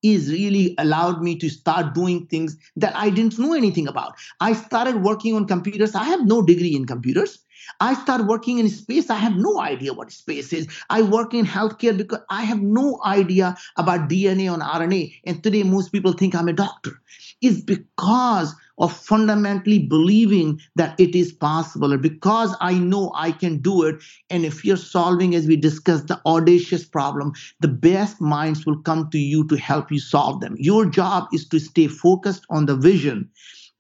is 0.03 0.31
really 0.31 0.75
allowed 0.79 1.23
me 1.23 1.37
to 1.39 1.49
start 1.49 1.95
doing 1.95 2.27
things 2.27 2.57
that 2.77 2.97
I 2.97 3.11
didn't 3.11 3.39
know 3.39 3.55
anything 3.55 3.89
about. 3.89 4.15
I 4.41 4.53
started 4.53 5.03
working 5.03 5.35
on 5.35 5.47
computers. 5.47 5.95
I 5.95 6.05
have 6.05 6.25
no 6.25 6.43
degree 6.43 6.75
in 6.77 6.87
computers. 6.87 7.39
I 7.81 7.95
start 7.95 8.27
working 8.27 8.59
in 8.59 8.69
space. 8.69 9.11
I 9.11 9.17
have 9.17 9.37
no 9.37 9.61
idea 9.61 9.93
what 9.93 10.13
space 10.13 10.53
is. 10.53 10.67
I 10.91 11.03
work 11.03 11.35
in 11.35 11.47
healthcare 11.47 11.97
because 11.97 12.21
I 12.31 12.43
have 12.43 12.63
no 12.63 13.01
idea 13.05 13.57
about 13.77 14.09
DNA 14.09 14.53
and 14.53 14.63
RNA. 14.63 15.15
And 15.25 15.43
today, 15.43 15.63
most 15.63 15.91
people 15.91 16.13
think 16.13 16.35
I'm 16.35 16.49
a 16.49 16.53
doctor. 16.53 17.01
Is 17.43 17.61
because 17.63 18.55
of 18.79 18.93
fundamentally 18.93 19.79
believing 19.79 20.61
that 20.75 20.99
it 20.99 21.15
is 21.15 21.33
possible, 21.33 21.93
or 21.93 21.99
because 21.99 22.55
I 22.61 22.75
know 22.75 23.13
I 23.15 23.33
can 23.33 23.59
do 23.59 23.83
it. 23.85 23.97
And 24.31 24.45
if 24.45 24.65
you're 24.65 24.77
solving, 24.77 25.35
as 25.35 25.47
we 25.47 25.57
discussed, 25.57 26.09
the 26.09 26.21
audacious 26.27 26.85
problem, 26.85 27.33
the 27.61 27.69
best 27.69 28.21
minds 28.21 28.67
will 28.67 28.81
come 28.83 29.11
to 29.11 29.19
you 29.19 29.47
to 29.49 29.57
help 29.57 29.91
you 29.91 29.99
solve 29.99 30.41
them. 30.41 30.57
Your 30.59 30.87
job 30.87 31.29
is 31.33 31.49
to 31.49 31.59
stay 31.59 31.89
focused 31.89 32.45
on 32.51 32.67
the 32.67 32.77
vision 32.77 33.31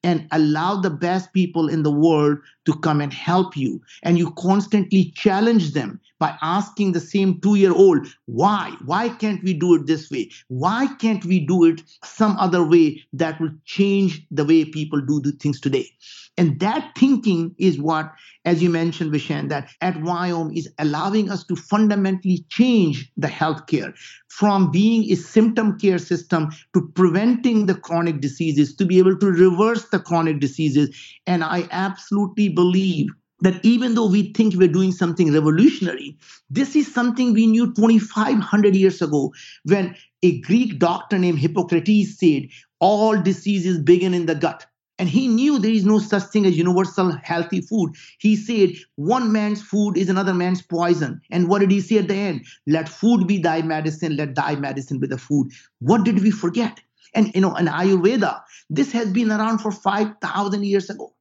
and 0.02 0.28
allow 0.30 0.76
the 0.76 0.90
best 0.90 1.32
people 1.32 1.68
in 1.68 1.82
the 1.82 1.90
world 1.90 2.38
to 2.66 2.78
come 2.80 3.00
and 3.00 3.12
help 3.12 3.56
you. 3.56 3.80
And 4.02 4.18
you 4.18 4.32
constantly 4.32 5.12
challenge 5.16 5.72
them 5.72 6.00
by 6.18 6.36
asking 6.42 6.92
the 6.92 7.00
same 7.00 7.40
two 7.40 7.56
year 7.56 7.72
old, 7.72 8.06
why? 8.26 8.74
Why 8.84 9.08
can't 9.08 9.42
we 9.42 9.54
do 9.54 9.74
it 9.74 9.86
this 9.86 10.10
way? 10.10 10.30
Why 10.48 10.86
can't 10.98 11.24
we 11.24 11.40
do 11.40 11.64
it 11.64 11.82
some 12.04 12.36
other 12.38 12.66
way 12.66 13.02
that 13.12 13.40
will 13.40 13.52
change 13.64 14.26
the 14.30 14.44
way 14.44 14.64
people 14.64 15.00
do 15.00 15.20
the 15.20 15.32
things 15.32 15.60
today? 15.60 15.90
And 16.38 16.60
that 16.60 16.92
thinking 16.96 17.54
is 17.58 17.78
what, 17.78 18.12
as 18.44 18.62
you 18.62 18.68
mentioned, 18.68 19.12
Vishen, 19.12 19.48
that 19.48 19.70
at 19.80 19.94
Viome 19.94 20.56
is 20.56 20.70
allowing 20.78 21.30
us 21.30 21.44
to 21.44 21.56
fundamentally 21.56 22.44
change 22.50 23.10
the 23.16 23.28
healthcare 23.28 23.94
from 24.28 24.70
being 24.70 25.10
a 25.10 25.14
symptom 25.14 25.78
care 25.78 25.98
system 25.98 26.50
to 26.74 26.86
preventing 26.94 27.64
the 27.64 27.74
chronic 27.74 28.20
diseases, 28.20 28.76
to 28.76 28.84
be 28.84 28.98
able 28.98 29.16
to 29.16 29.26
reverse 29.26 29.88
the 29.88 29.98
chronic 29.98 30.40
diseases. 30.40 30.94
And 31.26 31.42
I 31.42 31.66
absolutely 31.70 32.50
believe 32.56 33.10
that 33.42 33.64
even 33.64 33.94
though 33.94 34.08
we 34.08 34.32
think 34.32 34.56
we're 34.56 34.66
doing 34.66 34.90
something 34.90 35.32
revolutionary, 35.32 36.16
this 36.50 36.74
is 36.74 36.92
something 36.92 37.32
we 37.32 37.46
knew 37.46 37.72
2,500 37.74 38.74
years 38.74 39.00
ago 39.00 39.32
when 39.64 39.94
a 40.22 40.40
Greek 40.40 40.80
doctor 40.80 41.18
named 41.18 41.38
Hippocrates 41.38 42.18
said, 42.18 42.48
All 42.80 43.16
diseases 43.20 43.78
begin 43.78 44.14
in 44.14 44.26
the 44.26 44.34
gut. 44.34 44.66
And 44.98 45.08
he 45.08 45.28
knew 45.28 45.58
there 45.58 45.70
is 45.70 45.84
no 45.84 45.98
such 45.98 46.22
thing 46.24 46.46
as 46.46 46.56
universal 46.56 47.12
healthy 47.22 47.60
food. 47.60 47.94
He 48.18 48.34
said, 48.34 48.70
one 48.94 49.30
man's 49.30 49.60
food 49.60 49.96
is 49.98 50.08
another 50.08 50.32
man's 50.32 50.62
poison. 50.62 51.20
And 51.30 51.48
what 51.48 51.58
did 51.58 51.70
he 51.70 51.82
say 51.82 51.98
at 51.98 52.08
the 52.08 52.14
end? 52.14 52.46
Let 52.66 52.88
food 52.88 53.26
be 53.26 53.38
thy 53.38 53.60
medicine, 53.60 54.16
let 54.16 54.34
thy 54.34 54.56
medicine 54.56 54.98
be 54.98 55.06
the 55.06 55.18
food. 55.18 55.52
What 55.80 56.04
did 56.04 56.22
we 56.22 56.30
forget? 56.30 56.80
And 57.14 57.34
you 57.34 57.42
know, 57.42 57.54
in 57.56 57.66
Ayurveda, 57.66 58.40
this 58.70 58.92
has 58.92 59.10
been 59.10 59.30
around 59.30 59.58
for 59.58 59.70
5,000 59.70 60.64
years 60.64 60.88
ago. 60.88 61.12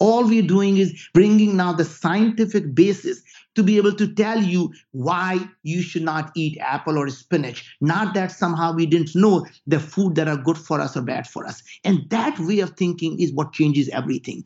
All 0.00 0.24
we're 0.24 0.42
doing 0.42 0.76
is 0.76 1.08
bringing 1.14 1.56
now 1.56 1.72
the 1.72 1.84
scientific 1.84 2.74
basis 2.74 3.22
to 3.54 3.62
be 3.62 3.76
able 3.76 3.94
to 3.94 4.12
tell 4.14 4.42
you 4.42 4.72
why 4.90 5.38
you 5.62 5.82
should 5.82 6.02
not 6.02 6.32
eat 6.34 6.58
apple 6.60 6.98
or 6.98 7.08
spinach. 7.08 7.76
Not 7.80 8.14
that 8.14 8.32
somehow 8.32 8.72
we 8.74 8.86
didn't 8.86 9.14
know 9.14 9.46
the 9.66 9.78
food 9.78 10.16
that 10.16 10.28
are 10.28 10.36
good 10.36 10.58
for 10.58 10.80
us 10.80 10.96
or 10.96 11.02
bad 11.02 11.26
for 11.28 11.46
us. 11.46 11.62
And 11.84 12.08
that 12.10 12.38
way 12.40 12.60
of 12.60 12.70
thinking 12.70 13.20
is 13.20 13.32
what 13.32 13.52
changes 13.52 13.88
everything. 13.90 14.44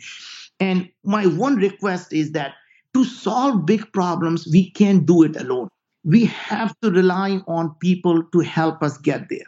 And 0.61 0.88
my 1.05 1.26
one 1.26 1.57
request 1.57 2.12
is 2.12 2.32
that 2.32 2.53
to 2.94 3.05
solve 3.05 3.64
big 3.64 3.90
problems, 3.92 4.49
we 4.53 4.70
can't 4.70 5.07
do 5.07 5.22
it 5.22 5.36
alone. 5.36 5.68
We 6.05 6.26
have 6.26 6.74
to 6.82 6.90
rely 6.90 7.40
on 7.46 7.74
people 7.80 8.22
to 8.32 8.40
help 8.40 8.82
us 8.82 8.99
get 8.99 9.28
there. 9.28 9.46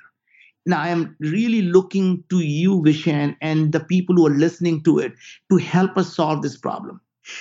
Now, 0.66 0.80
I 0.80 0.88
am 0.88 1.16
really 1.20 1.62
looking 1.62 2.22
to 2.30 2.40
you, 2.40 2.82
Vishen, 2.82 3.36
and 3.40 3.72
the 3.72 3.80
people 3.80 4.14
who 4.16 4.26
are 4.26 4.36
listening 4.36 4.82
to 4.84 4.98
it 4.98 5.12
to 5.50 5.56
help 5.56 5.96
us 5.96 6.14
solve 6.14 6.42
this 6.42 6.56
problem. 6.56 7.00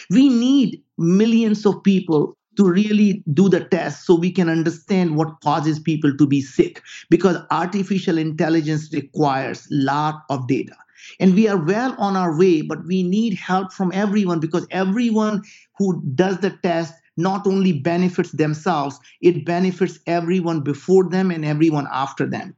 We 0.09 0.29
need 0.29 0.81
millions 0.97 1.65
of 1.65 1.83
people 1.83 2.37
to 2.57 2.69
really 2.69 3.23
do 3.33 3.47
the 3.49 3.61
test 3.65 4.05
so 4.05 4.15
we 4.15 4.31
can 4.31 4.49
understand 4.49 5.15
what 5.15 5.39
causes 5.41 5.79
people 5.79 6.15
to 6.17 6.27
be 6.27 6.41
sick 6.41 6.81
because 7.09 7.37
artificial 7.51 8.17
intelligence 8.17 8.91
requires 8.93 9.65
lot 9.71 10.23
of 10.29 10.47
data 10.47 10.75
And 11.19 11.33
we 11.35 11.47
are 11.47 11.57
well 11.57 11.95
on 11.97 12.17
our 12.17 12.37
way, 12.37 12.61
but 12.61 12.85
we 12.85 13.03
need 13.03 13.33
help 13.35 13.71
from 13.71 13.91
everyone 13.93 14.39
because 14.39 14.67
everyone 14.71 15.43
who 15.77 16.01
does 16.15 16.39
the 16.39 16.51
test 16.63 16.93
not 17.17 17.47
only 17.47 17.73
benefits 17.73 18.31
themselves, 18.31 18.99
it 19.21 19.45
benefits 19.45 19.99
everyone 20.07 20.61
before 20.61 21.09
them 21.09 21.31
and 21.31 21.45
everyone 21.45 21.87
after 21.91 22.25
them. 22.25 22.55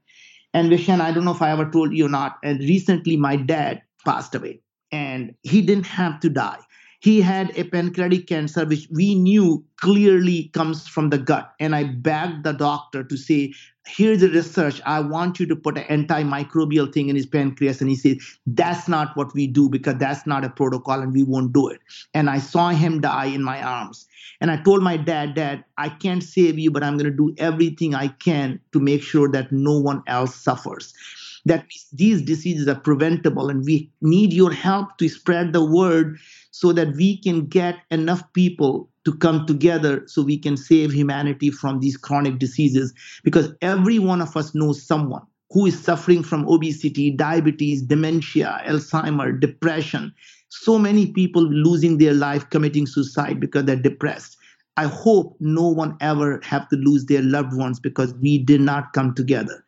And 0.53 0.71
Vishen, 0.71 0.99
I 0.99 1.11
don't 1.11 1.25
know 1.25 1.31
if 1.31 1.41
I 1.41 1.51
ever 1.51 1.69
told 1.69 1.93
you 1.93 2.05
or 2.05 2.09
not, 2.09 2.37
and 2.43 2.59
recently 2.59 3.15
my 3.15 3.35
dad 3.35 3.81
passed 4.05 4.35
away 4.35 4.61
and 4.91 5.33
he 5.43 5.61
didn't 5.61 5.85
have 5.85 6.19
to 6.21 6.29
die 6.29 6.59
he 7.01 7.19
had 7.19 7.51
a 7.57 7.63
pancreatic 7.63 8.27
cancer, 8.27 8.63
which 8.63 8.87
we 8.91 9.15
knew 9.15 9.65
clearly 9.77 10.49
comes 10.53 10.87
from 10.87 11.09
the 11.09 11.17
gut. 11.17 11.51
And 11.59 11.75
I 11.75 11.83
begged 11.85 12.43
the 12.43 12.51
doctor 12.51 13.03
to 13.03 13.17
say, 13.17 13.53
here's 13.85 14.21
the 14.21 14.29
research. 14.29 14.81
I 14.85 14.99
want 14.99 15.39
you 15.39 15.45
to 15.47 15.55
put 15.55 15.77
an 15.77 16.05
antimicrobial 16.05 16.93
thing 16.93 17.09
in 17.09 17.15
his 17.15 17.25
pancreas. 17.25 17.81
And 17.81 17.89
he 17.89 17.95
said, 17.95 18.17
that's 18.45 18.87
not 18.87 19.15
what 19.17 19.33
we 19.33 19.47
do 19.47 19.69
because 19.69 19.95
that's 19.95 20.27
not 20.27 20.45
a 20.45 20.49
protocol 20.49 21.01
and 21.01 21.13
we 21.13 21.23
won't 21.23 21.53
do 21.53 21.67
it. 21.67 21.79
And 22.13 22.29
I 22.29 22.39
saw 22.39 22.69
him 22.69 23.01
die 23.01 23.25
in 23.25 23.43
my 23.43 23.61
arms. 23.61 24.07
And 24.39 24.51
I 24.51 24.57
told 24.57 24.83
my 24.83 24.97
dad, 24.97 25.35
Dad, 25.35 25.63
I 25.77 25.89
can't 25.89 26.23
save 26.23 26.59
you, 26.59 26.71
but 26.71 26.83
I'm 26.83 26.97
going 26.97 27.09
to 27.09 27.17
do 27.17 27.33
everything 27.37 27.95
I 27.95 28.09
can 28.09 28.59
to 28.71 28.79
make 28.79 29.01
sure 29.01 29.29
that 29.31 29.51
no 29.51 29.77
one 29.79 30.03
else 30.07 30.35
suffers 30.35 30.93
that 31.45 31.65
these 31.91 32.21
diseases 32.21 32.67
are 32.67 32.79
preventable 32.79 33.49
and 33.49 33.65
we 33.65 33.89
need 34.01 34.31
your 34.31 34.51
help 34.51 34.97
to 34.99 35.09
spread 35.09 35.53
the 35.53 35.65
word 35.65 36.19
so 36.51 36.71
that 36.71 36.95
we 36.95 37.17
can 37.17 37.47
get 37.47 37.77
enough 37.89 38.21
people 38.33 38.90
to 39.05 39.15
come 39.17 39.45
together 39.45 40.03
so 40.07 40.21
we 40.21 40.37
can 40.37 40.55
save 40.55 40.91
humanity 40.91 41.49
from 41.49 41.79
these 41.79 41.97
chronic 41.97 42.39
diseases 42.39 42.93
because 43.23 43.53
every 43.61 43.99
one 43.99 44.21
of 44.21 44.35
us 44.37 44.53
knows 44.53 44.81
someone 44.81 45.23
who 45.51 45.65
is 45.65 45.83
suffering 45.83 46.23
from 46.23 46.47
obesity, 46.47 47.11
diabetes, 47.11 47.81
dementia, 47.81 48.61
Alzheimer, 48.65 49.37
depression. 49.37 50.13
So 50.49 50.77
many 50.77 51.11
people 51.11 51.43
losing 51.43 51.97
their 51.97 52.13
life 52.13 52.49
committing 52.49 52.87
suicide 52.87 53.39
because 53.39 53.65
they're 53.65 53.75
depressed. 53.75 54.37
I 54.77 54.85
hope 54.85 55.35
no 55.39 55.67
one 55.67 55.97
ever 55.99 56.39
have 56.43 56.69
to 56.69 56.77
lose 56.77 57.05
their 57.05 57.21
loved 57.21 57.55
ones 57.55 57.79
because 57.79 58.13
we 58.15 58.37
did 58.37 58.61
not 58.61 58.93
come 58.93 59.13
together. 59.13 59.65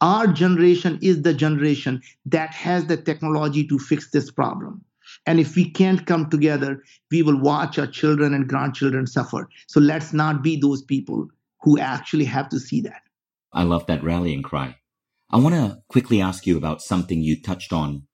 Our 0.00 0.26
generation 0.26 0.98
is 1.00 1.22
the 1.22 1.32
generation 1.32 2.02
that 2.26 2.50
has 2.50 2.86
the 2.86 2.98
technology 2.98 3.66
to 3.68 3.78
fix 3.78 4.10
this 4.10 4.30
problem. 4.30 4.84
And 5.26 5.40
if 5.40 5.56
we 5.56 5.70
can't 5.70 6.06
come 6.06 6.28
together, 6.28 6.82
we 7.10 7.22
will 7.22 7.40
watch 7.40 7.78
our 7.78 7.86
children 7.86 8.34
and 8.34 8.48
grandchildren 8.48 9.06
suffer. 9.06 9.48
So 9.68 9.80
let's 9.80 10.12
not 10.12 10.42
be 10.42 10.56
those 10.56 10.82
people 10.82 11.28
who 11.62 11.78
actually 11.78 12.26
have 12.26 12.48
to 12.50 12.60
see 12.60 12.80
that. 12.82 13.02
I 13.52 13.62
love 13.62 13.86
that 13.86 14.04
rallying 14.04 14.42
cry. 14.42 14.76
I 15.30 15.38
want 15.38 15.54
to 15.54 15.78
quickly 15.88 16.20
ask 16.20 16.46
you 16.46 16.56
about 16.56 16.82
something 16.82 17.22
you 17.22 17.40
touched 17.40 17.72
on 17.72 18.06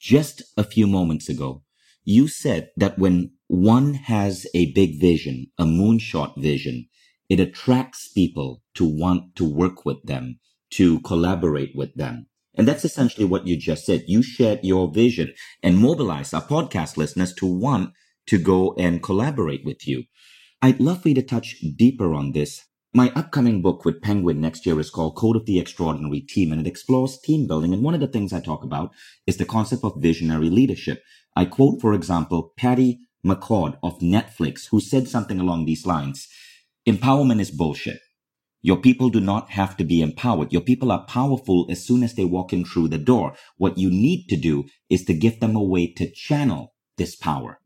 just 0.00 0.42
a 0.56 0.64
few 0.64 0.86
moments 0.86 1.28
ago. 1.28 1.62
You 2.04 2.26
said 2.28 2.70
that 2.76 2.98
when 2.98 3.32
one 3.48 3.94
has 3.94 4.46
a 4.54 4.72
big 4.72 4.98
vision, 4.98 5.48
a 5.58 5.64
moonshot 5.64 6.40
vision, 6.40 6.88
it 7.28 7.38
attracts 7.38 8.08
people 8.08 8.62
to 8.74 8.84
want 8.84 9.36
to 9.36 9.44
work 9.44 9.84
with 9.84 10.02
them, 10.04 10.40
to 10.70 11.00
collaborate 11.00 11.76
with 11.76 11.94
them. 11.94 12.26
And 12.54 12.66
that's 12.66 12.84
essentially 12.84 13.24
what 13.24 13.46
you 13.46 13.56
just 13.56 13.86
said. 13.86 14.04
You 14.06 14.22
shared 14.22 14.60
your 14.62 14.90
vision 14.90 15.32
and 15.62 15.78
mobilized 15.78 16.34
our 16.34 16.42
podcast 16.42 16.96
listeners 16.96 17.32
to 17.34 17.46
want 17.46 17.92
to 18.26 18.38
go 18.38 18.74
and 18.78 19.02
collaborate 19.02 19.64
with 19.64 19.86
you. 19.86 20.04
I'd 20.62 20.80
love 20.80 21.02
for 21.02 21.08
you 21.08 21.14
to 21.14 21.22
touch 21.22 21.56
deeper 21.76 22.12
on 22.12 22.32
this. 22.32 22.66
My 22.92 23.12
upcoming 23.14 23.62
book 23.62 23.84
with 23.84 24.02
Penguin 24.02 24.40
next 24.40 24.66
year 24.66 24.78
is 24.80 24.90
called 24.90 25.16
Code 25.16 25.36
of 25.36 25.46
the 25.46 25.60
Extraordinary 25.60 26.20
Team, 26.20 26.50
and 26.50 26.60
it 26.60 26.66
explores 26.66 27.20
team 27.20 27.46
building. 27.46 27.72
And 27.72 27.84
one 27.84 27.94
of 27.94 28.00
the 28.00 28.08
things 28.08 28.32
I 28.32 28.40
talk 28.40 28.64
about 28.64 28.90
is 29.26 29.36
the 29.36 29.44
concept 29.44 29.84
of 29.84 30.02
visionary 30.02 30.50
leadership. 30.50 31.02
I 31.36 31.44
quote, 31.44 31.80
for 31.80 31.94
example, 31.94 32.52
Patty 32.56 32.98
McCord 33.24 33.78
of 33.82 34.00
Netflix, 34.00 34.68
who 34.70 34.80
said 34.80 35.06
something 35.06 35.38
along 35.38 35.64
these 35.64 35.86
lines. 35.86 36.28
Empowerment 36.86 37.40
is 37.40 37.50
bullshit. 37.52 38.00
Your 38.62 38.76
people 38.76 39.08
do 39.08 39.20
not 39.20 39.50
have 39.50 39.76
to 39.78 39.84
be 39.84 40.02
empowered. 40.02 40.52
Your 40.52 40.60
people 40.60 40.92
are 40.92 41.06
powerful 41.06 41.66
as 41.70 41.84
soon 41.84 42.02
as 42.02 42.14
they 42.14 42.26
walk 42.26 42.52
in 42.52 42.64
through 42.64 42.88
the 42.88 42.98
door. 42.98 43.34
What 43.56 43.78
you 43.78 43.90
need 43.90 44.26
to 44.28 44.36
do 44.36 44.64
is 44.90 45.04
to 45.04 45.14
give 45.14 45.40
them 45.40 45.56
a 45.56 45.62
way 45.62 45.92
to 45.94 46.10
channel 46.10 46.74
this 46.98 47.16
power. 47.16 47.58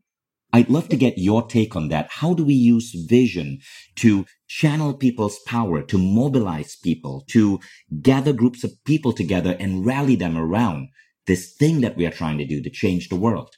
I'd 0.53 0.69
love 0.69 0.87
to 0.89 0.95
get 0.95 1.17
your 1.17 1.45
take 1.45 1.75
on 1.75 1.89
that. 1.89 2.07
How 2.09 2.33
do 2.33 2.45
we 2.45 2.53
use 2.53 2.95
vision 3.09 3.59
to 3.97 4.25
channel 4.47 4.93
people's 4.93 5.37
power, 5.39 5.81
to 5.81 5.97
mobilize 5.97 6.77
people, 6.81 7.25
to 7.31 7.59
gather 8.01 8.31
groups 8.31 8.63
of 8.63 8.71
people 8.85 9.11
together 9.11 9.57
and 9.59 9.85
rally 9.85 10.15
them 10.15 10.37
around 10.37 10.87
this 11.27 11.53
thing 11.53 11.81
that 11.81 11.97
we 11.97 12.05
are 12.05 12.11
trying 12.11 12.37
to 12.37 12.45
do 12.45 12.61
to 12.61 12.69
change 12.69 13.09
the 13.09 13.17
world? 13.17 13.55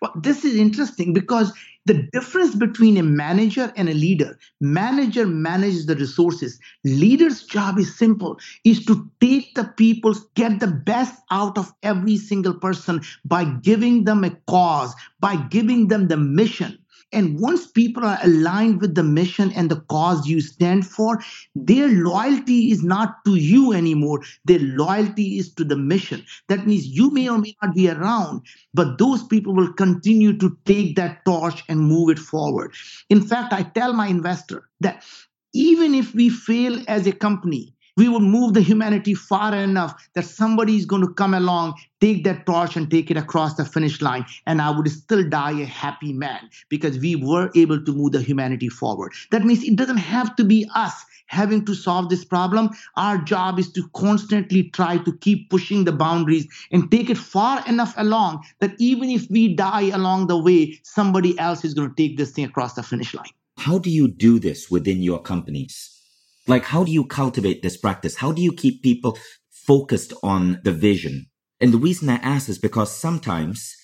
Well, 0.00 0.12
this 0.16 0.44
is 0.44 0.56
interesting 0.56 1.12
because 1.12 1.52
the 1.86 2.08
difference 2.12 2.54
between 2.54 2.96
a 2.96 3.02
manager 3.02 3.72
and 3.76 3.88
a 3.88 3.94
leader 3.94 4.38
manager 4.60 5.26
manages 5.26 5.86
the 5.86 5.96
resources. 5.96 6.58
Leader's 6.84 7.44
job 7.44 7.78
is 7.78 7.96
simple 7.96 8.38
is 8.64 8.84
to 8.86 9.10
take 9.20 9.54
the 9.54 9.64
people 9.76 10.14
get 10.34 10.60
the 10.60 10.68
best 10.68 11.22
out 11.30 11.58
of 11.58 11.72
every 11.82 12.16
single 12.16 12.54
person 12.54 13.00
by 13.24 13.44
giving 13.44 14.04
them 14.04 14.24
a 14.24 14.30
cause 14.46 14.94
by 15.20 15.36
giving 15.48 15.88
them 15.88 16.08
the 16.08 16.16
mission 16.16 16.78
and 17.12 17.40
once 17.40 17.66
people 17.66 18.04
are 18.04 18.18
aligned 18.22 18.80
with 18.80 18.94
the 18.94 19.02
mission 19.02 19.52
and 19.52 19.70
the 19.70 19.80
cause 19.88 20.26
you 20.26 20.40
stand 20.40 20.86
for, 20.86 21.20
their 21.54 21.88
loyalty 21.88 22.70
is 22.70 22.82
not 22.82 23.24
to 23.24 23.34
you 23.34 23.72
anymore. 23.72 24.22
Their 24.44 24.60
loyalty 24.60 25.38
is 25.38 25.52
to 25.54 25.64
the 25.64 25.76
mission. 25.76 26.24
That 26.48 26.66
means 26.66 26.86
you 26.86 27.10
may 27.10 27.28
or 27.28 27.38
may 27.38 27.56
not 27.62 27.74
be 27.74 27.90
around, 27.90 28.42
but 28.74 28.98
those 28.98 29.24
people 29.24 29.54
will 29.54 29.72
continue 29.72 30.36
to 30.38 30.56
take 30.64 30.96
that 30.96 31.24
torch 31.24 31.64
and 31.68 31.80
move 31.80 32.10
it 32.10 32.18
forward. 32.18 32.72
In 33.08 33.22
fact, 33.22 33.52
I 33.52 33.62
tell 33.62 33.92
my 33.92 34.06
investor 34.06 34.68
that 34.80 35.04
even 35.52 35.94
if 35.94 36.14
we 36.14 36.28
fail 36.28 36.80
as 36.86 37.06
a 37.06 37.12
company, 37.12 37.74
we 38.00 38.08
will 38.08 38.20
move 38.20 38.54
the 38.54 38.62
humanity 38.62 39.12
far 39.12 39.54
enough 39.54 39.92
that 40.14 40.24
somebody 40.24 40.74
is 40.74 40.86
going 40.86 41.02
to 41.02 41.12
come 41.12 41.34
along, 41.34 41.74
take 42.00 42.24
that 42.24 42.46
torch 42.46 42.74
and 42.74 42.90
take 42.90 43.10
it 43.10 43.18
across 43.18 43.56
the 43.56 43.64
finish 43.64 44.00
line. 44.00 44.24
And 44.46 44.62
I 44.62 44.70
would 44.70 44.90
still 44.90 45.28
die 45.28 45.60
a 45.60 45.66
happy 45.66 46.14
man 46.14 46.48
because 46.70 46.98
we 46.98 47.14
were 47.14 47.50
able 47.54 47.84
to 47.84 47.92
move 47.92 48.12
the 48.12 48.22
humanity 48.22 48.70
forward. 48.70 49.12
That 49.32 49.44
means 49.44 49.62
it 49.62 49.76
doesn't 49.76 49.98
have 49.98 50.34
to 50.36 50.44
be 50.44 50.66
us 50.74 50.94
having 51.26 51.62
to 51.66 51.74
solve 51.74 52.08
this 52.08 52.24
problem. 52.24 52.70
Our 52.96 53.18
job 53.18 53.58
is 53.58 53.70
to 53.72 53.86
constantly 53.94 54.70
try 54.70 54.96
to 54.96 55.14
keep 55.18 55.50
pushing 55.50 55.84
the 55.84 55.92
boundaries 55.92 56.48
and 56.72 56.90
take 56.90 57.10
it 57.10 57.18
far 57.18 57.62
enough 57.68 57.92
along 57.98 58.46
that 58.60 58.76
even 58.78 59.10
if 59.10 59.28
we 59.28 59.54
die 59.54 59.90
along 59.90 60.28
the 60.28 60.38
way, 60.38 60.80
somebody 60.84 61.38
else 61.38 61.66
is 61.66 61.74
going 61.74 61.90
to 61.90 61.94
take 61.94 62.16
this 62.16 62.30
thing 62.30 62.46
across 62.46 62.72
the 62.72 62.82
finish 62.82 63.12
line. 63.12 63.28
How 63.58 63.78
do 63.78 63.90
you 63.90 64.08
do 64.08 64.38
this 64.38 64.70
within 64.70 65.02
your 65.02 65.20
companies? 65.20 65.99
Like, 66.46 66.64
how 66.64 66.84
do 66.84 66.90
you 66.90 67.04
cultivate 67.04 67.62
this 67.62 67.76
practice? 67.76 68.16
How 68.16 68.32
do 68.32 68.42
you 68.42 68.52
keep 68.52 68.82
people 68.82 69.18
focused 69.50 70.12
on 70.22 70.60
the 70.64 70.72
vision? 70.72 71.26
And 71.60 71.72
the 71.72 71.78
reason 71.78 72.08
I 72.08 72.16
ask 72.16 72.48
is 72.48 72.58
because 72.58 72.96
sometimes 72.96 73.76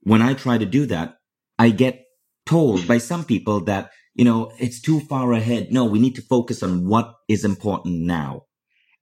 when 0.00 0.20
I 0.20 0.34
try 0.34 0.58
to 0.58 0.66
do 0.66 0.86
that, 0.86 1.14
I 1.58 1.70
get 1.70 2.04
told 2.46 2.86
by 2.88 2.98
some 2.98 3.24
people 3.24 3.60
that, 3.64 3.90
you 4.14 4.24
know, 4.24 4.52
it's 4.58 4.80
too 4.80 5.00
far 5.00 5.32
ahead. 5.32 5.72
No, 5.72 5.84
we 5.84 6.00
need 6.00 6.16
to 6.16 6.22
focus 6.22 6.62
on 6.62 6.86
what 6.88 7.14
is 7.28 7.44
important 7.44 8.00
now. 8.00 8.42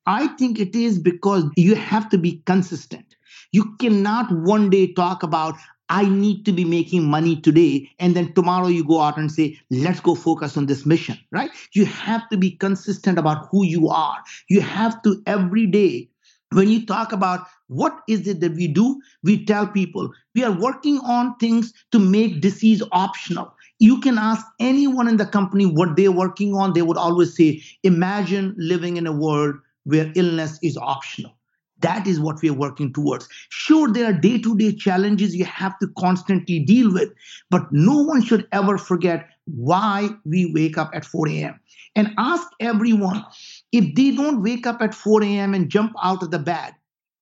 I 0.07 0.29
think 0.29 0.59
it 0.59 0.75
is 0.75 0.99
because 0.99 1.45
you 1.57 1.75
have 1.75 2.09
to 2.11 2.19
be 2.19 2.43
consistent. 2.47 3.17
You 3.53 3.77
cannot 3.79 4.31
one 4.31 4.71
day 4.71 4.93
talk 4.93 5.23
about, 5.23 5.57
I 5.91 6.09
need 6.09 6.45
to 6.47 6.53
be 6.53 6.65
making 6.65 7.05
money 7.05 7.41
today. 7.41 7.91
And 7.99 8.15
then 8.15 8.33
tomorrow 8.33 8.69
you 8.69 8.85
go 8.85 9.01
out 9.01 9.19
and 9.19 9.31
say, 9.31 9.59
let's 9.71 9.99
go 9.99 10.15
focus 10.15 10.57
on 10.57 10.67
this 10.67 10.87
mission, 10.87 11.19
right? 11.33 11.51
You 11.73 11.85
have 11.85 12.29
to 12.31 12.37
be 12.37 12.53
consistent 12.53 13.19
about 13.19 13.49
who 13.51 13.65
you 13.65 13.89
are. 13.89 14.17
You 14.49 14.61
have 14.61 15.03
to 15.03 15.21
every 15.27 15.67
day, 15.67 16.09
when 16.53 16.69
you 16.69 16.87
talk 16.87 17.13
about 17.13 17.47
what 17.67 18.01
is 18.09 18.27
it 18.27 18.41
that 18.41 18.55
we 18.55 18.69
do, 18.69 19.01
we 19.25 19.45
tell 19.45 19.67
people 19.67 20.11
we 20.35 20.45
are 20.45 20.53
working 20.53 20.99
on 21.01 21.37
things 21.37 21.73
to 21.91 21.99
make 21.99 22.41
disease 22.41 22.83
optional. 22.93 23.53
You 23.81 24.01
can 24.01 24.17
ask 24.17 24.47
anyone 24.61 25.09
in 25.09 25.17
the 25.17 25.27
company 25.27 25.67
what 25.67 25.97
they're 25.97 26.13
working 26.13 26.55
on. 26.55 26.73
They 26.73 26.83
would 26.83 26.97
always 26.97 27.37
say, 27.37 27.63
imagine 27.83 28.55
living 28.59 28.97
in 28.97 29.07
a 29.07 29.13
world 29.13 29.57
where 29.85 30.13
illness 30.15 30.59
is 30.63 30.77
optional 30.77 31.35
that 31.81 32.07
is 32.07 32.21
what 32.21 32.41
we 32.43 32.51
are 32.51 32.55
working 32.55 32.93
towards. 32.93 33.29
Sure, 33.49 33.93
there 33.93 34.07
are 34.07 34.13
day 34.13 34.39
to 34.39 34.57
day 34.57 34.73
challenges 34.73 35.35
you 35.35 35.45
have 35.45 35.79
to 35.81 35.89
constantly 35.99 36.61
deal 36.61 36.93
with, 36.93 37.11
but 37.51 37.71
no 37.73 38.03
one 38.03 38.23
should 38.23 38.47
ever 38.53 38.79
forget 38.79 39.29
why 39.47 40.09
we 40.25 40.53
wake 40.53 40.79
up 40.79 40.91
at 40.95 41.05
4 41.05 41.29
a.m. 41.29 41.61
And 41.97 42.15
ask 42.19 42.47
everyone 42.61 43.25
if 43.73 43.95
they 43.95 44.13
don't 44.13 44.43
wake 44.43 44.67
up 44.67 44.81
at 44.81 44.95
4 44.95 45.23
a.m. 45.25 45.55
and 45.55 45.69
jump 45.69 45.93
out 46.03 46.23
of 46.23 46.31
the 46.31 46.39
bed 46.39 46.75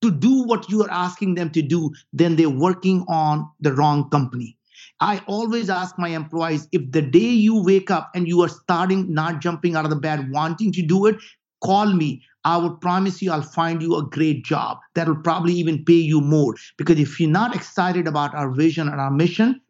to 0.03 0.11
do 0.11 0.43
what 0.45 0.69
you 0.71 0.83
are 0.83 0.91
asking 0.91 1.35
them 1.35 1.51
to 1.51 1.63
do, 1.63 1.93
then 2.13 2.37
they're 2.37 2.51
working 2.51 3.05
on 3.09 3.49
the 3.61 3.73
wrong 3.73 4.09
company. 4.11 4.57
I 5.01 5.23
always 5.27 5.71
ask 5.71 5.99
my 5.99 6.09
employees 6.09 6.69
if 6.73 6.91
the 6.91 7.03
day 7.03 7.19
you 7.19 7.63
wake 7.63 7.91
up 7.91 8.11
and 8.15 8.27
you 8.27 8.43
are 8.43 8.49
starting 8.49 9.13
not 9.13 9.41
jumping 9.41 9.77
out 9.77 9.85
of 9.85 9.91
the 9.91 9.97
bed, 9.97 10.31
wanting 10.31 10.73
to 10.73 10.83
do 10.83 11.07
it, 11.07 11.17
call 11.63 11.93
me. 11.93 12.23
I 12.49 12.57
would 12.57 12.81
promise 12.81 13.21
you 13.21 13.31
I'll 13.31 13.43
find 13.43 13.83
you 13.83 13.95
a 13.97 14.03
great 14.03 14.43
job 14.43 14.79
that'll 14.95 15.17
probably 15.17 15.53
even 15.53 15.85
pay 15.85 16.01
you 16.13 16.23
more. 16.23 16.55
Because 16.79 16.99
if 16.99 17.21
you're 17.21 17.29
not 17.29 17.55
excited 17.55 18.09
about 18.09 18.35
our 18.35 18.51
vision 18.51 18.89
and 18.89 19.03
our 19.03 19.11
mission, 19.11 19.61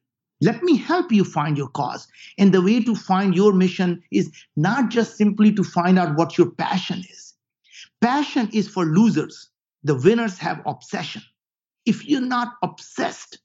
let 0.41 0.63
me 0.63 0.77
help 0.77 1.11
you 1.11 1.25
find 1.25 1.59
your 1.59 1.71
cause. 1.71 2.07
And 2.39 2.55
the 2.55 2.63
way 2.63 2.81
to 2.85 2.95
find 2.95 3.35
your 3.35 3.53
mission 3.53 4.01
is 4.13 4.31
not 4.55 4.91
just 4.91 5.17
simply 5.17 5.51
to 5.55 5.65
find 5.65 5.99
out 5.99 6.17
what 6.17 6.39
your 6.39 6.53
passion 6.53 7.01
is. 7.11 7.35
Passion 8.01 8.49
is 8.53 8.69
for 8.69 8.85
losers. 8.85 9.51
The 9.83 9.97
winners 9.97 10.39
have 10.39 10.63
obsession. 10.65 11.23
If 11.85 12.07
you're 12.07 12.21
not 12.21 12.53
obsessed 12.63 13.39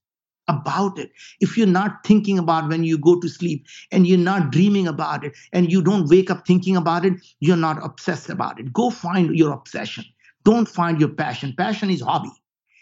about 0.48 0.98
it, 0.98 1.12
if 1.40 1.58
you're 1.58 1.68
not 1.68 2.06
thinking 2.06 2.38
about 2.38 2.70
when 2.70 2.84
you 2.84 2.98
go 2.98 3.20
to 3.20 3.30
sleep 3.30 3.66
and 3.92 4.06
you're 4.06 4.18
not 4.18 4.52
dreaming 4.52 4.88
about 4.88 5.24
it 5.24 5.34
and 5.52 5.72
you 5.72 5.82
don't 5.82 6.10
wake 6.10 6.30
up 6.30 6.46
thinking 6.46 6.76
about 6.76 7.06
it, 7.06 7.14
you're 7.40 7.58
not 7.58 7.84
obsessed 7.84 8.30
about 8.30 8.60
it. 8.60 8.74
Go 8.74 8.90
find 8.90 9.36
your 9.38 9.52
obsession. 9.52 10.06
Don't 10.44 10.68
find 10.68 11.00
your 11.00 11.10
passion. 11.10 11.54
Passion 11.58 11.90
is 11.90 12.02
hobby. 12.02 12.32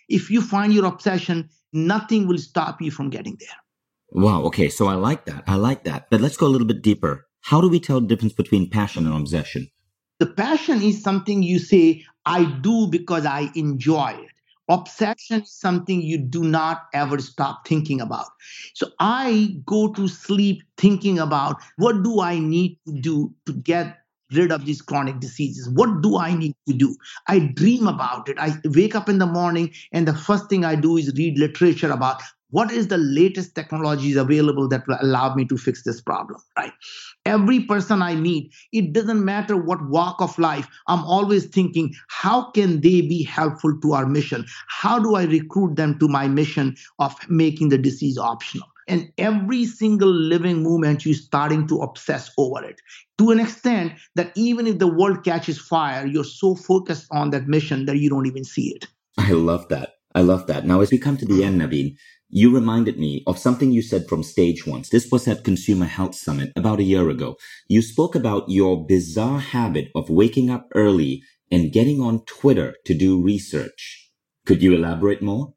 If 0.10 0.30
you 0.30 0.42
find 0.42 0.74
your 0.74 0.86
obsession, 0.86 1.50
nothing 1.72 2.28
will 2.28 2.38
stop 2.38 2.82
you 2.82 2.92
from 2.92 3.10
getting 3.10 3.38
there. 3.40 3.50
Wow. 4.12 4.44
Okay. 4.44 4.70
So 4.70 4.88
I 4.88 4.96
like 4.96 5.26
that. 5.26 5.44
I 5.48 5.56
like 5.56 5.84
that. 5.86 6.10
But 6.10 6.22
let's 6.22 6.38
go 6.38 6.48
a 6.48 6.50
little 6.50 6.68
bit 6.68 6.82
deeper. 6.82 7.28
How 7.42 7.62
do 7.62 7.70
we 7.70 7.80
tell 7.80 8.02
the 8.02 8.08
difference 8.08 8.34
between 8.34 8.70
passion 8.70 9.06
and 9.06 9.16
obsession? 9.16 9.70
The 10.20 10.28
passion 10.28 10.82
is 10.82 11.02
something 11.02 11.42
you 11.42 11.60
say, 11.60 12.06
I 12.26 12.46
do 12.62 12.88
because 12.88 13.26
I 13.26 13.50
enjoy 13.56 14.12
it. 14.12 14.32
Obsession 14.70 15.42
is 15.42 15.52
something 15.52 16.02
you 16.02 16.18
do 16.18 16.44
not 16.44 16.84
ever 16.94 17.20
stop 17.20 17.68
thinking 17.68 18.00
about. 18.02 18.28
So 18.74 18.88
I 19.00 19.58
go 19.66 19.92
to 19.94 20.08
sleep 20.08 20.64
thinking 20.78 21.20
about 21.20 21.58
what 21.78 22.04
do 22.04 22.22
I 22.22 22.40
need 22.40 22.78
to 22.88 22.94
do 22.94 23.34
to 23.46 23.54
get 23.54 23.98
rid 24.34 24.52
of 24.52 24.66
these 24.66 24.82
chronic 24.82 25.20
diseases? 25.20 25.70
What 25.70 26.02
do 26.02 26.18
I 26.18 26.34
need 26.34 26.56
to 26.68 26.74
do? 26.74 26.96
I 27.28 27.40
dream 27.40 27.88
about 27.88 28.30
it. 28.30 28.38
I 28.40 28.54
wake 28.66 28.96
up 28.96 29.10
in 29.10 29.18
the 29.18 29.26
morning 29.26 29.74
and 29.92 30.08
the 30.08 30.14
first 30.14 30.50
thing 30.50 30.64
I 30.64 30.76
do 30.76 30.98
is 30.98 31.14
read 31.18 31.38
literature 31.38 31.92
about 31.92 32.22
what 32.52 32.72
is 32.72 32.88
the 32.88 32.98
latest 32.98 33.56
technologies 33.56 34.16
available 34.16 34.68
that 34.68 34.88
will 34.88 34.98
allow 35.02 35.34
me 35.34 35.46
to 35.46 35.58
fix 35.58 35.84
this 35.84 36.02
problem 36.02 36.40
right? 36.58 36.74
Every 37.26 37.62
person 37.62 38.02
i 38.02 38.16
meet 38.16 38.54
it 38.72 38.94
doesn't 38.94 39.24
matter 39.24 39.58
what 39.58 39.90
walk 39.90 40.22
of 40.22 40.38
life 40.40 40.68
i'm 40.88 41.04
always 41.04 41.46
thinking 41.46 41.94
how 42.08 42.52
can 42.52 42.82
they 42.82 43.02
be 43.02 43.24
helpful 43.24 43.80
to 43.82 43.94
our 43.94 44.06
mission? 44.06 44.46
How 44.68 45.00
do 45.00 45.16
i 45.16 45.24
recruit 45.24 45.76
them 45.76 45.98
to 46.00 46.08
my 46.08 46.28
mission 46.28 46.76
of 47.00 47.16
making 47.30 47.70
the 47.70 47.78
disease 47.78 48.18
optional? 48.18 48.68
And 48.88 49.12
every 49.18 49.66
single 49.66 50.12
living 50.12 50.64
movement 50.64 51.06
you're 51.06 51.14
starting 51.14 51.68
to 51.68 51.78
obsess 51.78 52.30
over 52.38 52.64
it. 52.66 52.82
To 53.20 53.32
an 53.32 53.40
extent 53.40 53.94
that 54.16 54.32
even 54.36 54.68
if 54.68 54.80
the 54.80 54.88
world 54.88 55.24
catches 55.24 55.60
fire 55.60 56.06
you're 56.06 56.24
so 56.24 56.56
focused 56.56 57.08
on 57.12 57.30
that 57.32 57.48
mission 57.48 57.86
that 57.86 57.98
you 57.98 58.10
don't 58.10 58.28
even 58.28 58.44
see 58.44 58.74
it. 58.76 58.88
I 59.18 59.32
love 59.32 59.68
that. 59.70 59.96
I 60.14 60.22
love 60.22 60.48
that. 60.48 60.66
Now, 60.66 60.82
as 60.82 60.92
we 60.92 60.98
come 60.98 61.18
to 61.18 61.26
the 61.26 61.44
end, 61.44 61.62
Naveen, 61.62 61.96
you 62.34 62.54
reminded 62.54 62.98
me 62.98 63.24
of 63.28 63.38
something 63.38 63.72
you 63.72 63.82
said 63.82 64.08
from 64.08 64.24
stage 64.24 64.66
once. 64.66 64.90
This 64.90 65.12
was 65.12 65.28
at 65.28 65.44
Consumer 65.44 65.86
Health 65.86 66.16
Summit 66.16 66.54
about 66.56 66.80
a 66.80 66.84
year 66.84 67.10
ago. 67.10 67.36
You 67.68 67.82
spoke 67.82 68.16
about 68.16 68.50
your 68.50 68.86
bizarre 68.86 69.40
habit 69.40 69.90
of 69.94 70.10
waking 70.10 70.50
up 70.50 70.68
early 70.74 71.24
and 71.52 71.74
getting 71.74 72.00
on 72.00 72.24
Twitter 72.26 72.76
to 72.86 72.94
do 72.94 73.22
research. 73.22 74.10
Could 74.46 74.64
you 74.64 74.74
elaborate 74.74 75.22
more? 75.22 75.54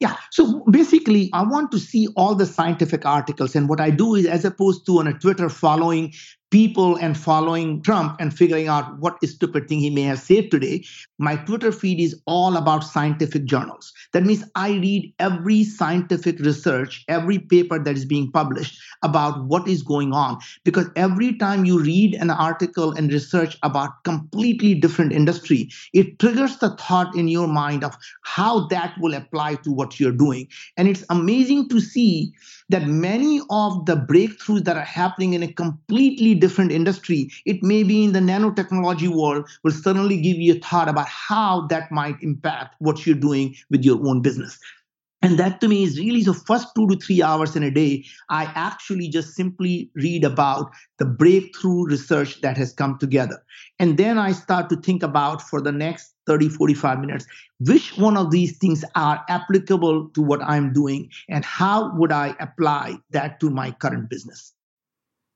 Yeah. 0.00 0.16
So 0.30 0.64
basically, 0.70 1.30
I 1.32 1.42
want 1.42 1.72
to 1.72 1.78
see 1.78 2.08
all 2.14 2.34
the 2.34 2.46
scientific 2.46 3.04
articles. 3.04 3.56
And 3.56 3.68
what 3.68 3.80
I 3.80 3.90
do 3.90 4.14
is, 4.14 4.26
as 4.26 4.44
opposed 4.44 4.86
to 4.86 4.98
on 4.98 5.08
a 5.08 5.18
Twitter 5.18 5.48
following 5.48 6.12
people 6.50 6.96
and 6.96 7.16
following 7.18 7.82
Trump 7.82 8.16
and 8.18 8.36
figuring 8.36 8.68
out 8.68 8.98
what 8.98 9.22
stupid 9.26 9.68
thing 9.68 9.80
he 9.80 9.90
may 9.90 10.02
have 10.02 10.18
said 10.18 10.50
today. 10.50 10.84
My 11.18 11.36
Twitter 11.36 11.70
feed 11.70 12.00
is 12.00 12.20
all 12.26 12.56
about 12.56 12.84
scientific 12.84 13.44
journals. 13.44 13.92
That 14.12 14.24
means 14.24 14.44
I 14.54 14.70
read 14.70 15.12
every 15.18 15.64
scientific 15.64 16.38
research, 16.38 17.04
every 17.08 17.38
paper 17.38 17.78
that 17.78 17.96
is 17.96 18.04
being 18.04 18.30
published 18.30 18.80
about 19.02 19.44
what 19.44 19.68
is 19.68 19.82
going 19.82 20.12
on. 20.12 20.38
Because 20.64 20.86
every 20.96 21.36
time 21.36 21.64
you 21.64 21.80
read 21.80 22.14
an 22.14 22.30
article 22.30 22.92
and 22.92 23.12
research 23.12 23.58
about 23.62 24.04
completely 24.04 24.74
different 24.74 25.12
industry, 25.12 25.70
it 25.92 26.18
triggers 26.18 26.56
the 26.58 26.70
thought 26.76 27.14
in 27.14 27.28
your 27.28 27.48
mind 27.48 27.84
of 27.84 27.96
how 28.22 28.66
that 28.68 28.94
will 29.00 29.14
apply 29.14 29.56
to 29.56 29.72
what 29.72 30.00
you're 30.00 30.12
doing. 30.12 30.48
And 30.76 30.88
it's 30.88 31.04
amazing 31.10 31.68
to 31.68 31.80
see 31.80 32.32
that 32.70 32.86
many 32.86 33.40
of 33.50 33.86
the 33.86 33.96
breakthroughs 33.96 34.64
that 34.64 34.76
are 34.76 34.82
happening 34.82 35.32
in 35.32 35.42
a 35.42 35.52
completely 35.52 36.34
different 36.38 36.72
industry, 36.72 37.30
it 37.44 37.62
may 37.62 37.82
be 37.82 38.04
in 38.04 38.12
the 38.12 38.20
nanotechnology 38.20 39.08
world, 39.08 39.48
will 39.62 39.72
suddenly 39.72 40.20
give 40.20 40.36
you 40.36 40.54
a 40.54 40.58
thought 40.58 40.88
about 40.88 41.08
how 41.08 41.66
that 41.68 41.90
might 41.92 42.22
impact 42.22 42.76
what 42.78 43.06
you're 43.06 43.16
doing 43.16 43.54
with 43.70 43.84
your 43.84 43.98
own 44.06 44.22
business. 44.22 44.58
And 45.20 45.36
that 45.38 45.60
to 45.60 45.68
me 45.68 45.82
is 45.82 45.98
really 45.98 46.22
the 46.22 46.32
first 46.32 46.68
two 46.76 46.86
to 46.86 46.96
three 46.96 47.22
hours 47.22 47.56
in 47.56 47.64
a 47.64 47.72
day. 47.72 48.04
I 48.28 48.44
actually 48.54 49.08
just 49.08 49.34
simply 49.34 49.90
read 49.96 50.22
about 50.22 50.70
the 50.98 51.06
breakthrough 51.06 51.86
research 51.86 52.40
that 52.42 52.56
has 52.56 52.72
come 52.72 52.98
together. 52.98 53.42
And 53.80 53.98
then 53.98 54.16
I 54.16 54.30
start 54.30 54.68
to 54.70 54.76
think 54.76 55.02
about 55.02 55.42
for 55.42 55.60
the 55.60 55.72
next 55.72 56.14
30, 56.26 56.50
45 56.50 57.00
minutes, 57.00 57.26
which 57.58 57.98
one 57.98 58.16
of 58.16 58.30
these 58.30 58.58
things 58.58 58.84
are 58.94 59.24
applicable 59.28 60.10
to 60.10 60.22
what 60.22 60.42
I'm 60.42 60.72
doing 60.72 61.10
and 61.28 61.44
how 61.44 61.96
would 61.96 62.12
I 62.12 62.36
apply 62.38 62.98
that 63.10 63.40
to 63.40 63.50
my 63.50 63.72
current 63.72 64.08
business? 64.08 64.54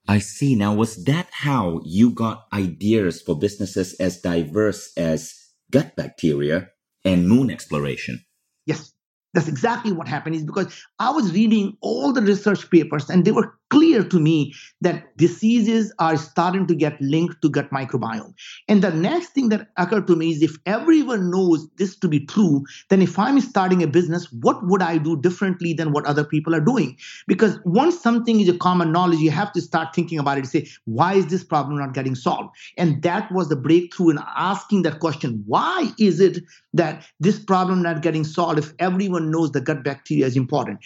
I 0.08 0.18
see. 0.18 0.54
Now, 0.54 0.74
was 0.74 1.04
that 1.04 1.28
how 1.30 1.80
you 1.84 2.10
got 2.10 2.46
ideas 2.52 3.22
for 3.22 3.38
businesses 3.38 3.94
as 3.94 4.20
diverse 4.20 4.92
as 4.96 5.34
gut 5.70 5.94
bacteria 5.96 6.68
and 7.04 7.28
moon 7.28 7.50
exploration? 7.50 8.24
Yes. 8.66 8.92
That's 9.34 9.48
exactly 9.48 9.92
what 9.92 10.08
happened 10.08 10.36
is 10.36 10.44
because 10.44 10.84
I 10.98 11.10
was 11.10 11.32
reading 11.32 11.78
all 11.80 12.12
the 12.12 12.20
research 12.20 12.70
papers 12.70 13.08
and 13.08 13.24
they 13.24 13.32
were 13.32 13.58
clear 13.72 14.04
to 14.04 14.20
me 14.20 14.52
that 14.82 15.16
diseases 15.16 15.94
are 15.98 16.18
starting 16.18 16.66
to 16.66 16.74
get 16.74 17.00
linked 17.00 17.40
to 17.40 17.48
gut 17.48 17.70
microbiome. 17.70 18.34
And 18.68 18.84
the 18.84 18.90
next 18.90 19.30
thing 19.30 19.48
that 19.48 19.68
occurred 19.78 20.06
to 20.08 20.16
me 20.16 20.30
is 20.30 20.42
if 20.42 20.58
everyone 20.66 21.30
knows 21.30 21.66
this 21.78 21.96
to 22.00 22.08
be 22.08 22.26
true, 22.26 22.64
then 22.90 23.00
if 23.00 23.18
I'm 23.18 23.40
starting 23.40 23.82
a 23.82 23.86
business, 23.86 24.30
what 24.30 24.66
would 24.66 24.82
I 24.82 24.98
do 24.98 25.18
differently 25.18 25.72
than 25.72 25.92
what 25.92 26.04
other 26.04 26.22
people 26.22 26.54
are 26.54 26.60
doing? 26.60 26.98
Because 27.26 27.58
once 27.64 27.98
something 27.98 28.40
is 28.40 28.48
a 28.50 28.58
common 28.58 28.92
knowledge, 28.92 29.20
you 29.20 29.30
have 29.30 29.54
to 29.54 29.62
start 29.62 29.94
thinking 29.94 30.18
about 30.18 30.36
it 30.36 30.40
and 30.40 30.48
say, 30.50 30.68
why 30.84 31.14
is 31.14 31.28
this 31.28 31.42
problem 31.42 31.78
not 31.78 31.94
getting 31.94 32.14
solved? 32.14 32.54
And 32.76 33.02
that 33.02 33.32
was 33.32 33.48
the 33.48 33.56
breakthrough 33.56 34.10
in 34.10 34.18
asking 34.36 34.82
that 34.82 35.00
question 35.00 35.42
why 35.46 35.90
is 35.98 36.20
it 36.20 36.44
that 36.74 37.06
this 37.20 37.38
problem 37.38 37.80
not 37.80 38.02
getting 38.02 38.24
solved 38.24 38.58
if 38.58 38.74
everyone 38.78 39.30
knows 39.30 39.52
the 39.52 39.62
gut 39.62 39.82
bacteria 39.82 40.26
is 40.26 40.36
important? 40.36 40.80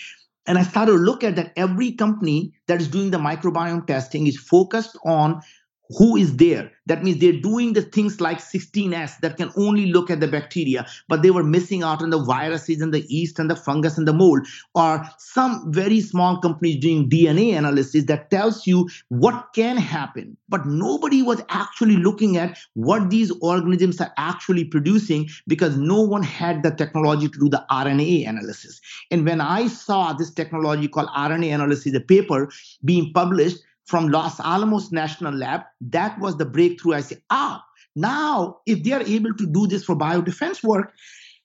And 0.46 0.58
I 0.58 0.62
started 0.62 0.92
to 0.92 0.98
look 0.98 1.24
at 1.24 1.36
that 1.36 1.52
every 1.56 1.92
company 1.92 2.52
that 2.66 2.80
is 2.80 2.88
doing 2.88 3.10
the 3.10 3.18
microbiome 3.18 3.86
testing 3.86 4.26
is 4.26 4.38
focused 4.38 4.96
on 5.04 5.42
who 5.90 6.16
is 6.16 6.36
there. 6.36 6.70
That 6.86 7.02
means 7.02 7.18
they're 7.18 7.40
doing 7.40 7.72
the 7.72 7.82
things 7.82 8.20
like 8.20 8.38
16S 8.38 9.20
that 9.20 9.36
can 9.36 9.52
only 9.56 9.86
look 9.86 10.10
at 10.10 10.20
the 10.20 10.28
bacteria, 10.28 10.86
but 11.08 11.22
they 11.22 11.30
were 11.30 11.42
missing 11.42 11.82
out 11.82 12.02
on 12.02 12.10
the 12.10 12.22
viruses 12.22 12.80
and 12.80 12.94
the 12.94 13.00
yeast 13.02 13.38
and 13.38 13.50
the 13.50 13.56
fungus 13.56 13.98
and 13.98 14.06
the 14.06 14.12
mold. 14.12 14.46
Or 14.74 15.04
some 15.18 15.72
very 15.72 16.00
small 16.00 16.40
companies 16.40 16.80
doing 16.80 17.10
DNA 17.10 17.56
analysis 17.56 18.04
that 18.04 18.30
tells 18.30 18.66
you 18.66 18.88
what 19.08 19.48
can 19.54 19.76
happen, 19.76 20.36
but 20.48 20.66
nobody 20.66 21.22
was 21.22 21.42
actually 21.48 21.96
looking 21.96 22.36
at 22.36 22.56
what 22.74 23.10
these 23.10 23.32
organisms 23.40 24.00
are 24.00 24.12
actually 24.16 24.64
producing 24.64 25.28
because 25.46 25.76
no 25.76 26.00
one 26.00 26.22
had 26.22 26.62
the 26.62 26.70
technology 26.70 27.28
to 27.28 27.38
do 27.38 27.48
the 27.48 27.64
RNA 27.70 28.28
analysis. 28.28 28.80
And 29.10 29.24
when 29.24 29.40
I 29.40 29.66
saw 29.66 30.12
this 30.12 30.32
technology 30.32 30.88
called 30.88 31.08
RNA 31.08 31.54
analysis, 31.54 31.92
the 31.92 32.00
paper 32.00 32.48
being 32.84 33.12
published, 33.12 33.58
from 33.86 34.08
Los 34.08 34.38
Alamos 34.40 34.92
National 34.92 35.32
Lab. 35.32 35.62
That 35.80 36.18
was 36.18 36.36
the 36.36 36.44
breakthrough. 36.44 36.94
I 36.94 37.00
say, 37.00 37.16
ah, 37.30 37.64
now 37.94 38.58
if 38.66 38.82
they 38.82 38.92
are 38.92 39.02
able 39.02 39.34
to 39.34 39.46
do 39.46 39.66
this 39.66 39.84
for 39.84 39.96
biodefense 39.96 40.62
work, 40.62 40.92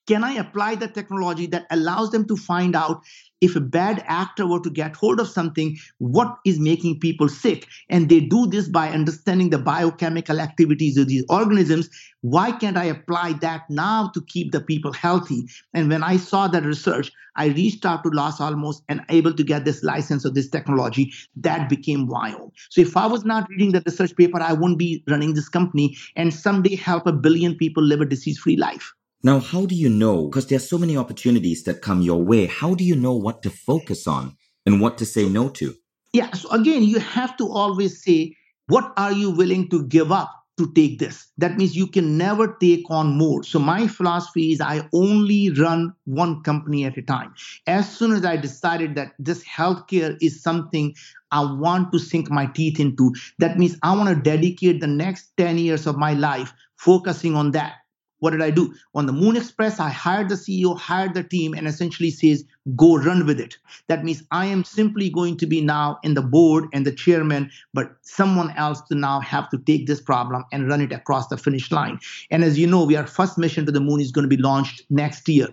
can 0.06 0.24
I 0.24 0.32
apply 0.32 0.74
the 0.74 0.88
technology 0.88 1.46
that 1.46 1.66
allows 1.70 2.10
them 2.10 2.26
to 2.26 2.36
find 2.36 2.74
out 2.74 3.02
if 3.40 3.56
a 3.56 3.60
bad 3.60 4.04
actor 4.06 4.46
were 4.46 4.60
to 4.60 4.70
get 4.70 4.94
hold 4.94 5.18
of 5.18 5.28
something, 5.28 5.76
what 5.98 6.36
is 6.44 6.60
making 6.60 7.00
people 7.00 7.28
sick? 7.28 7.66
And 7.88 8.08
they 8.08 8.20
do 8.20 8.46
this 8.46 8.68
by 8.68 8.90
understanding 8.90 9.50
the 9.50 9.58
biochemical 9.58 10.40
activities 10.40 10.96
of 10.96 11.08
these 11.08 11.24
organisms. 11.28 11.90
Why 12.20 12.52
can't 12.52 12.76
I 12.76 12.84
apply 12.84 13.34
that 13.40 13.68
now 13.68 14.10
to 14.14 14.22
keep 14.22 14.52
the 14.52 14.60
people 14.60 14.92
healthy? 14.92 15.48
And 15.74 15.88
when 15.88 16.04
I 16.04 16.18
saw 16.18 16.46
that 16.48 16.64
research, 16.64 17.10
I 17.34 17.46
reached 17.46 17.84
out 17.84 18.04
to 18.04 18.10
Los 18.10 18.40
Alamos 18.40 18.82
and 18.88 19.00
able 19.08 19.34
to 19.34 19.42
get 19.42 19.64
this 19.64 19.82
license 19.82 20.24
of 20.24 20.34
this 20.34 20.48
technology. 20.48 21.12
That 21.36 21.68
became 21.68 22.06
Viome. 22.06 22.52
So 22.70 22.80
if 22.80 22.96
I 22.96 23.06
was 23.06 23.24
not 23.24 23.48
reading 23.50 23.72
the 23.72 23.82
research 23.84 24.14
paper, 24.16 24.40
I 24.40 24.52
wouldn't 24.52 24.78
be 24.78 25.02
running 25.08 25.34
this 25.34 25.48
company 25.48 25.96
and 26.14 26.32
someday 26.32 26.76
help 26.76 27.06
a 27.06 27.12
billion 27.12 27.56
people 27.56 27.82
live 27.82 28.00
a 28.00 28.06
disease-free 28.06 28.56
life. 28.56 28.92
Now, 29.22 29.38
how 29.38 29.66
do 29.66 29.74
you 29.74 29.88
know? 29.88 30.26
Because 30.26 30.46
there's 30.46 30.68
so 30.68 30.78
many 30.78 30.96
opportunities 30.96 31.62
that 31.64 31.82
come 31.82 32.02
your 32.02 32.22
way. 32.22 32.46
How 32.46 32.74
do 32.74 32.84
you 32.84 32.96
know 32.96 33.14
what 33.14 33.42
to 33.42 33.50
focus 33.50 34.06
on 34.06 34.36
and 34.66 34.80
what 34.80 34.98
to 34.98 35.06
say 35.06 35.28
no 35.28 35.48
to? 35.50 35.74
Yeah. 36.12 36.32
So 36.32 36.50
again, 36.50 36.82
you 36.82 36.98
have 36.98 37.36
to 37.36 37.48
always 37.48 38.02
say, 38.02 38.36
what 38.66 38.92
are 38.96 39.12
you 39.12 39.30
willing 39.30 39.68
to 39.70 39.86
give 39.86 40.12
up 40.12 40.42
to 40.58 40.72
take 40.74 40.98
this. 40.98 41.28
That 41.38 41.56
means 41.56 41.76
you 41.76 41.86
can 41.86 42.18
never 42.18 42.56
take 42.60 42.84
on 42.90 43.16
more. 43.16 43.42
So 43.42 43.58
my 43.58 43.86
philosophy 43.86 44.52
is 44.52 44.60
I 44.60 44.86
only 44.92 45.50
run 45.50 45.94
one 46.04 46.42
company 46.42 46.84
at 46.84 46.98
a 46.98 47.02
time. 47.02 47.34
As 47.66 47.90
soon 47.90 48.12
as 48.12 48.24
I 48.24 48.36
decided 48.36 48.94
that 48.96 49.12
this 49.18 49.42
healthcare 49.44 50.16
is 50.20 50.42
something 50.42 50.94
I 51.30 51.40
want 51.40 51.92
to 51.92 51.98
sink 51.98 52.30
my 52.30 52.46
teeth 52.46 52.78
into, 52.78 53.14
that 53.38 53.58
means 53.58 53.76
I 53.82 53.96
want 53.96 54.10
to 54.10 54.22
dedicate 54.22 54.80
the 54.80 54.86
next 54.86 55.32
10 55.38 55.58
years 55.58 55.86
of 55.86 55.96
my 55.96 56.12
life 56.12 56.52
focusing 56.76 57.34
on 57.34 57.52
that. 57.52 57.76
What 58.22 58.30
did 58.30 58.40
I 58.40 58.50
do? 58.50 58.72
On 58.94 59.06
the 59.06 59.12
Moon 59.12 59.36
Express, 59.36 59.80
I 59.80 59.88
hired 59.88 60.28
the 60.28 60.36
CEO, 60.36 60.78
hired 60.78 61.14
the 61.14 61.24
team, 61.24 61.54
and 61.54 61.66
essentially 61.66 62.12
says, 62.12 62.44
go 62.76 62.96
run 62.96 63.26
with 63.26 63.40
it. 63.40 63.58
That 63.88 64.04
means 64.04 64.22
I 64.30 64.46
am 64.46 64.62
simply 64.62 65.10
going 65.10 65.36
to 65.38 65.46
be 65.46 65.60
now 65.60 65.98
in 66.04 66.14
the 66.14 66.22
board 66.22 66.66
and 66.72 66.86
the 66.86 66.92
chairman, 66.92 67.50
but 67.74 67.96
someone 68.02 68.52
else 68.52 68.80
to 68.82 68.94
now 68.94 69.18
have 69.18 69.50
to 69.50 69.58
take 69.58 69.88
this 69.88 70.00
problem 70.00 70.44
and 70.52 70.68
run 70.68 70.80
it 70.80 70.92
across 70.92 71.26
the 71.26 71.36
finish 71.36 71.72
line. 71.72 71.98
And 72.30 72.44
as 72.44 72.56
you 72.56 72.68
know, 72.68 72.84
we 72.84 72.94
our 72.94 73.08
first 73.08 73.38
mission 73.38 73.66
to 73.66 73.72
the 73.72 73.80
moon 73.80 74.00
is 74.00 74.12
going 74.12 74.22
to 74.22 74.36
be 74.36 74.40
launched 74.40 74.82
next 74.88 75.28
year. 75.28 75.48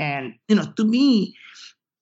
And 0.00 0.34
you 0.48 0.56
know, 0.56 0.64
to 0.76 0.84
me, 0.84 1.36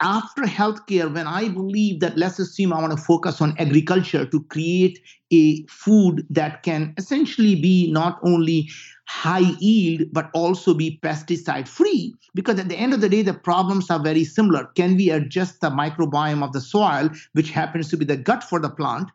after 0.00 0.42
healthcare, 0.42 1.12
when 1.12 1.26
I 1.26 1.48
believe 1.48 2.00
that 2.00 2.18
let's 2.18 2.38
assume 2.38 2.72
I 2.72 2.80
want 2.80 2.96
to 2.96 3.02
focus 3.02 3.40
on 3.40 3.56
agriculture 3.58 4.26
to 4.26 4.42
create 4.44 5.00
a 5.32 5.64
food 5.66 6.26
that 6.30 6.62
can 6.62 6.94
essentially 6.98 7.54
be 7.54 7.90
not 7.90 8.18
only 8.22 8.68
high 9.08 9.54
yield 9.60 10.08
but 10.12 10.30
also 10.34 10.74
be 10.74 10.98
pesticide 11.02 11.68
free 11.68 12.14
because 12.34 12.58
at 12.58 12.68
the 12.68 12.76
end 12.76 12.92
of 12.92 13.00
the 13.00 13.08
day 13.08 13.22
the 13.22 13.32
problems 13.32 13.90
are 13.90 14.02
very 14.02 14.24
similar. 14.24 14.66
Can 14.76 14.96
we 14.96 15.10
adjust 15.10 15.60
the 15.60 15.70
microbiome 15.70 16.42
of 16.42 16.52
the 16.52 16.60
soil 16.60 17.08
which 17.32 17.50
happens 17.50 17.88
to 17.88 17.96
be 17.96 18.04
the 18.04 18.16
gut 18.16 18.44
for 18.44 18.60
the 18.60 18.70
plant 18.70 19.08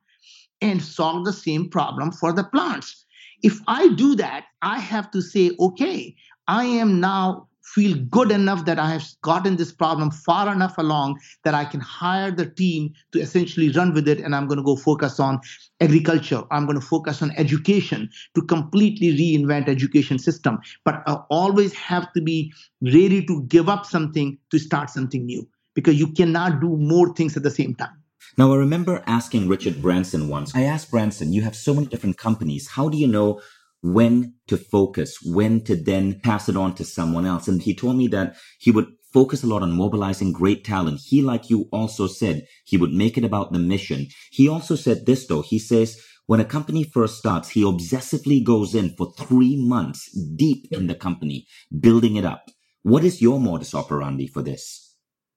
and 0.62 0.82
solve 0.82 1.26
the 1.26 1.34
same 1.34 1.70
problem 1.70 2.12
for 2.12 2.34
the 2.34 2.44
plants? 2.44 3.06
If 3.44 3.60
i 3.68 3.88
do 3.90 4.16
that 4.16 4.46
i 4.62 4.78
have 4.78 5.10
to 5.12 5.22
say 5.22 5.52
okay 5.60 6.16
i 6.48 6.64
am 6.64 7.00
now 7.00 7.48
feel 7.64 7.98
good 8.10 8.32
enough 8.32 8.66
that 8.66 8.80
I 8.80 8.90
have 8.90 9.06
gotten 9.22 9.56
this 9.56 9.72
problem 9.72 10.12
far 10.12 10.52
enough 10.52 10.78
along 10.78 11.20
that 11.44 11.54
I 11.54 11.66
can 11.66 11.80
hire 11.80 12.32
the 12.32 12.46
team 12.46 12.94
to 13.12 13.20
essentially 13.20 13.70
run 13.70 13.94
with 13.94 14.08
it. 14.08 14.20
And 14.20 14.36
I'm 14.36 14.48
going 14.48 14.58
to 14.58 14.64
go 14.64 14.76
focus 14.76 15.20
on 15.20 15.40
agriculture. 15.80 16.44
I'm 16.52 16.66
going 16.66 16.80
to 16.80 16.86
focus 16.86 17.22
on 17.22 17.32
education 17.38 18.10
to 18.36 18.42
completely 18.42 19.18
reinvent 19.18 19.70
education 19.70 20.20
system. 20.20 20.60
But 20.84 21.04
I 21.08 21.18
always 21.30 21.74
have 21.74 22.12
to 22.14 22.22
be 22.22 22.54
ready 22.82 23.26
to 23.26 23.44
give 23.44 23.70
up 23.70 23.86
something 23.86 24.38
to 24.50 24.60
start 24.60 24.90
something 24.90 25.26
new 25.26 25.48
because 25.74 26.00
you 26.00 26.12
cannot 26.12 26.60
do 26.60 26.76
more 26.78 27.14
things 27.14 27.38
at 27.38 27.44
the 27.44 27.52
same 27.52 27.76
time. 27.76 28.02
Now, 28.38 28.54
I 28.54 28.56
remember 28.56 29.04
asking 29.08 29.50
Richard 29.50 29.82
Branson 29.82 30.30
once. 30.30 30.56
I 30.56 30.64
asked 30.64 30.92
Branson, 30.92 31.34
you 31.34 31.42
have 31.42 31.56
so 31.56 31.74
many 31.74 31.88
different 31.88 32.18
companies. 32.18 32.70
How 32.70 32.88
do 32.88 32.98
you 32.98 33.08
know 33.08 33.42
when 33.82 34.36
to 34.48 34.58
focus, 34.58 35.18
when 35.24 35.64
to 35.64 35.76
then 35.76 36.20
pass 36.22 36.48
it 36.48 36.56
on 36.56 36.76
to 36.76 36.84
someone 36.84 37.26
else. 37.26 37.48
And 37.48 37.62
he 37.62 37.76
told 37.76 37.98
me 37.98 38.08
that 38.10 38.36
he 38.60 38.72
would 38.72 38.88
focus 39.14 39.44
a 39.44 39.48
lot 39.48 39.64
on 39.64 39.72
mobilizing 39.72 40.32
great 40.32 40.64
talent. 40.64 41.02
He, 41.04 41.22
like 41.22 41.50
you 41.50 41.68
also 41.72 42.08
said, 42.08 42.46
he 42.66 42.78
would 42.78 42.94
make 42.94 43.18
it 43.18 43.26
about 43.26 43.52
the 43.52 43.60
mission. 43.60 44.08
He 44.32 44.48
also 44.48 44.76
said 44.76 45.06
this 45.06 45.28
though. 45.28 45.42
He 45.42 45.60
says, 45.60 46.02
when 46.28 46.40
a 46.40 46.46
company 46.46 46.84
first 46.84 47.18
starts, 47.18 47.50
he 47.50 47.64
obsessively 47.64 48.44
goes 48.44 48.74
in 48.74 48.96
for 48.96 49.12
three 49.18 49.58
months 49.58 50.10
deep 50.36 50.68
in 50.72 50.88
the 50.88 50.96
company, 50.96 51.46
building 51.78 52.16
it 52.16 52.24
up. 52.24 52.50
What 52.84 53.04
is 53.04 53.22
your 53.22 53.40
modus 53.40 53.76
operandi 53.76 54.28
for 54.28 54.42
this? 54.42 54.96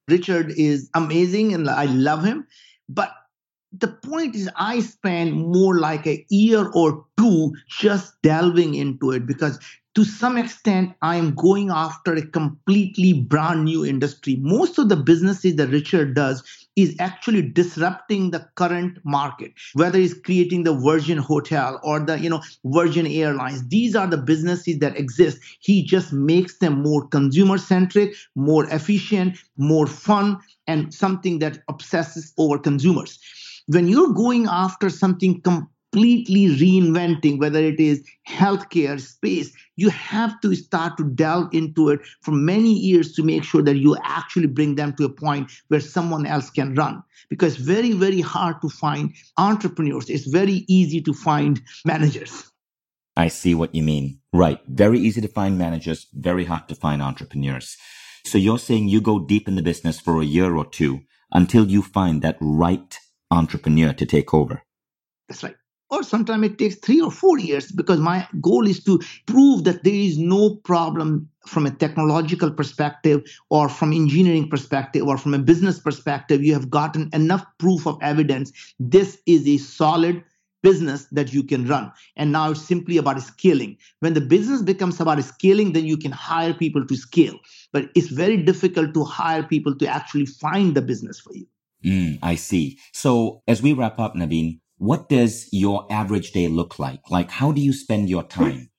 Richard 0.08 0.52
is 0.56 0.88
amazing 0.94 1.54
and 1.54 1.68
I 1.68 1.86
love 1.86 2.24
him. 2.24 2.46
But 2.88 3.10
the 3.78 3.88
point 3.88 4.34
is 4.34 4.48
i 4.56 4.80
spend 4.80 5.32
more 5.32 5.78
like 5.78 6.06
a 6.06 6.24
year 6.28 6.70
or 6.74 7.04
two 7.16 7.52
just 7.68 8.20
delving 8.22 8.74
into 8.74 9.10
it 9.10 9.26
because 9.26 9.58
to 9.94 10.04
some 10.04 10.36
extent 10.36 10.92
i 11.02 11.16
am 11.16 11.34
going 11.34 11.70
after 11.70 12.14
a 12.14 12.26
completely 12.26 13.12
brand 13.12 13.64
new 13.64 13.84
industry. 13.84 14.36
Most 14.40 14.78
of 14.78 14.88
the 14.88 14.96
businesses 14.96 15.56
that 15.56 15.70
richard 15.70 16.14
does 16.14 16.42
is 16.76 16.96
actually 16.98 17.42
disrupting 17.42 18.32
the 18.32 18.46
current 18.56 18.98
market 19.04 19.52
whether 19.74 19.98
it's 19.98 20.14
creating 20.14 20.64
the 20.64 20.74
virgin 20.74 21.18
hotel 21.18 21.80
or 21.84 22.00
the 22.00 22.18
you 22.18 22.28
know 22.28 22.42
virgin 22.64 23.06
airlines. 23.06 23.66
These 23.68 23.96
are 23.96 24.06
the 24.06 24.18
businesses 24.18 24.78
that 24.80 24.98
exist. 24.98 25.38
He 25.60 25.84
just 25.84 26.12
makes 26.12 26.58
them 26.58 26.82
more 26.82 27.06
consumer 27.08 27.58
centric 27.58 28.14
more 28.34 28.66
efficient 28.70 29.38
more 29.56 29.86
fun 29.86 30.38
and 30.66 30.92
something 30.92 31.38
that 31.38 31.58
obsesses 31.68 32.32
over 32.36 32.58
consumers 32.58 33.18
when 33.66 33.88
you're 33.88 34.12
going 34.12 34.46
after 34.46 34.90
something 34.90 35.40
completely 35.40 36.46
reinventing, 36.56 37.38
whether 37.38 37.60
it 37.60 37.80
is 37.80 38.04
healthcare, 38.28 39.00
space, 39.00 39.52
you 39.76 39.90
have 39.90 40.40
to 40.40 40.54
start 40.54 40.96
to 40.96 41.04
delve 41.04 41.52
into 41.52 41.88
it 41.88 42.00
for 42.20 42.32
many 42.32 42.72
years 42.72 43.12
to 43.14 43.22
make 43.22 43.44
sure 43.44 43.62
that 43.62 43.76
you 43.76 43.96
actually 44.02 44.46
bring 44.46 44.74
them 44.74 44.92
to 44.94 45.04
a 45.04 45.08
point 45.08 45.50
where 45.68 45.80
someone 45.80 46.26
else 46.26 46.50
can 46.50 46.74
run. 46.74 47.02
Because 47.30 47.56
very, 47.56 47.92
very 47.92 48.20
hard 48.20 48.60
to 48.60 48.68
find 48.68 49.14
entrepreneurs. 49.38 50.10
It's 50.10 50.26
very 50.26 50.64
easy 50.68 51.00
to 51.02 51.14
find 51.14 51.62
managers. 51.84 52.50
I 53.16 53.28
see 53.28 53.54
what 53.54 53.74
you 53.74 53.82
mean. 53.82 54.20
Right. 54.32 54.60
Very 54.66 54.98
easy 54.98 55.20
to 55.20 55.28
find 55.28 55.56
managers, 55.56 56.08
very 56.12 56.44
hard 56.44 56.68
to 56.68 56.74
find 56.74 57.00
entrepreneurs. 57.00 57.76
So 58.26 58.38
you're 58.38 58.58
saying 58.58 58.88
you 58.88 59.00
go 59.00 59.20
deep 59.20 59.46
in 59.46 59.54
the 59.54 59.62
business 59.62 60.00
for 60.00 60.20
a 60.20 60.24
year 60.24 60.56
or 60.56 60.66
two 60.66 61.02
until 61.32 61.68
you 61.70 61.82
find 61.82 62.22
that 62.22 62.36
right 62.40 62.98
entrepreneur 63.30 63.92
to 63.92 64.06
take 64.06 64.32
over. 64.32 64.62
That's 65.28 65.42
right. 65.42 65.56
Or 65.90 66.02
sometimes 66.02 66.46
it 66.46 66.58
takes 66.58 66.76
three 66.76 67.00
or 67.00 67.10
four 67.10 67.38
years 67.38 67.70
because 67.70 68.00
my 68.00 68.26
goal 68.40 68.66
is 68.66 68.82
to 68.84 69.00
prove 69.26 69.64
that 69.64 69.84
there 69.84 69.94
is 69.94 70.18
no 70.18 70.56
problem 70.56 71.28
from 71.46 71.66
a 71.66 71.70
technological 71.70 72.50
perspective 72.50 73.22
or 73.50 73.68
from 73.68 73.92
engineering 73.92 74.48
perspective 74.48 75.06
or 75.06 75.18
from 75.18 75.34
a 75.34 75.38
business 75.38 75.78
perspective. 75.78 76.42
You 76.42 76.54
have 76.54 76.70
gotten 76.70 77.10
enough 77.12 77.44
proof 77.58 77.86
of 77.86 77.98
evidence. 78.02 78.50
This 78.80 79.18
is 79.26 79.46
a 79.46 79.58
solid 79.58 80.24
business 80.62 81.04
that 81.12 81.32
you 81.32 81.44
can 81.44 81.68
run. 81.68 81.92
And 82.16 82.32
now 82.32 82.50
it's 82.50 82.62
simply 82.62 82.96
about 82.96 83.20
scaling. 83.22 83.76
When 84.00 84.14
the 84.14 84.22
business 84.22 84.62
becomes 84.62 84.98
about 84.98 85.22
scaling, 85.22 85.74
then 85.74 85.84
you 85.84 85.98
can 85.98 86.10
hire 86.10 86.54
people 86.54 86.84
to 86.86 86.96
scale. 86.96 87.38
But 87.72 87.90
it's 87.94 88.08
very 88.08 88.38
difficult 88.38 88.94
to 88.94 89.04
hire 89.04 89.42
people 89.42 89.76
to 89.76 89.86
actually 89.86 90.26
find 90.26 90.74
the 90.74 90.82
business 90.82 91.20
for 91.20 91.34
you. 91.34 91.46
Mm, 91.84 92.18
I 92.22 92.34
see. 92.34 92.78
So 92.92 93.42
as 93.46 93.62
we 93.62 93.72
wrap 93.72 93.98
up, 93.98 94.14
Naveen, 94.14 94.60
what 94.78 95.08
does 95.08 95.48
your 95.52 95.86
average 95.90 96.32
day 96.32 96.48
look 96.48 96.78
like? 96.78 97.00
Like, 97.10 97.30
how 97.30 97.52
do 97.52 97.60
you 97.60 97.72
spend 97.72 98.08
your 98.08 98.22
time? 98.24 98.70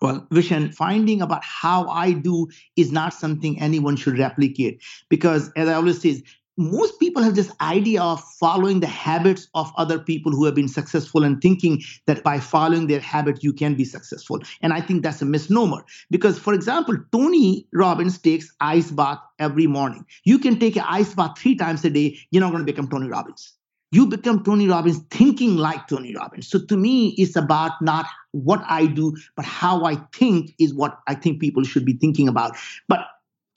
Well, 0.00 0.26
Vishen, 0.32 0.74
finding 0.74 1.20
about 1.20 1.44
how 1.44 1.86
I 1.88 2.12
do 2.12 2.48
is 2.76 2.90
not 2.90 3.12
something 3.12 3.60
anyone 3.60 3.96
should 3.96 4.18
replicate 4.18 4.82
because, 5.10 5.50
as 5.56 5.68
I 5.68 5.74
always 5.74 6.00
say, 6.00 6.22
most 6.60 7.00
people 7.00 7.22
have 7.22 7.34
this 7.34 7.50
idea 7.62 8.02
of 8.02 8.22
following 8.38 8.80
the 8.80 8.86
habits 8.86 9.48
of 9.54 9.72
other 9.78 9.98
people 9.98 10.30
who 10.30 10.44
have 10.44 10.54
been 10.54 10.68
successful 10.68 11.24
and 11.24 11.40
thinking 11.40 11.82
that 12.06 12.22
by 12.22 12.38
following 12.38 12.86
their 12.86 13.00
habit 13.00 13.42
you 13.42 13.52
can 13.52 13.74
be 13.74 13.84
successful. 13.84 14.38
And 14.60 14.74
i 14.74 14.80
think 14.80 15.02
that's 15.02 15.22
a 15.22 15.24
misnomer. 15.24 15.82
Because 16.10 16.38
for 16.38 16.52
example 16.52 16.96
tony 17.12 17.66
robbins 17.72 18.18
takes 18.18 18.54
ice 18.60 18.90
bath 18.90 19.18
every 19.38 19.66
morning. 19.66 20.04
You 20.24 20.38
can 20.38 20.58
take 20.58 20.76
an 20.76 20.84
ice 20.86 21.14
bath 21.14 21.38
three 21.38 21.56
times 21.56 21.82
a 21.86 21.90
day. 21.90 22.18
You're 22.30 22.42
not 22.42 22.50
going 22.50 22.66
to 22.66 22.70
become 22.70 22.88
tony 22.88 23.08
robbins. 23.08 23.54
You 23.92 24.06
become 24.06 24.44
tony 24.44 24.68
robbins 24.68 24.98
thinking 25.10 25.56
like 25.56 25.88
tony 25.88 26.14
robbins. 26.14 26.46
So 26.48 26.58
to 26.66 26.76
me 26.76 27.14
it's 27.16 27.36
about 27.36 27.80
not 27.80 28.04
what 28.32 28.62
i 28.68 28.86
do 28.86 29.16
but 29.34 29.44
how 29.44 29.84
i 29.84 29.96
think 30.12 30.54
is 30.60 30.74
what 30.74 31.00
i 31.08 31.14
think 31.14 31.40
people 31.40 31.64
should 31.64 31.86
be 31.86 31.94
thinking 31.94 32.28
about. 32.28 32.56
But 32.86 33.00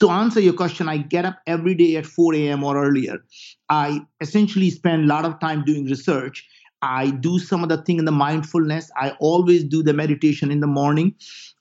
to 0.00 0.10
answer 0.10 0.40
your 0.40 0.52
question, 0.52 0.88
I 0.88 0.98
get 0.98 1.24
up 1.24 1.38
every 1.46 1.74
day 1.74 1.96
at 1.96 2.06
4 2.06 2.34
a.m. 2.34 2.64
or 2.64 2.76
earlier. 2.76 3.18
I 3.68 4.00
essentially 4.20 4.70
spend 4.70 5.04
a 5.04 5.06
lot 5.06 5.24
of 5.24 5.38
time 5.40 5.64
doing 5.64 5.86
research. 5.86 6.46
I 6.82 7.10
do 7.10 7.38
some 7.38 7.62
of 7.62 7.68
the 7.68 7.78
thing 7.78 7.98
in 7.98 8.04
the 8.04 8.12
mindfulness. 8.12 8.90
I 8.96 9.12
always 9.20 9.64
do 9.64 9.82
the 9.82 9.94
meditation 9.94 10.50
in 10.50 10.60
the 10.60 10.66
morning. 10.66 11.14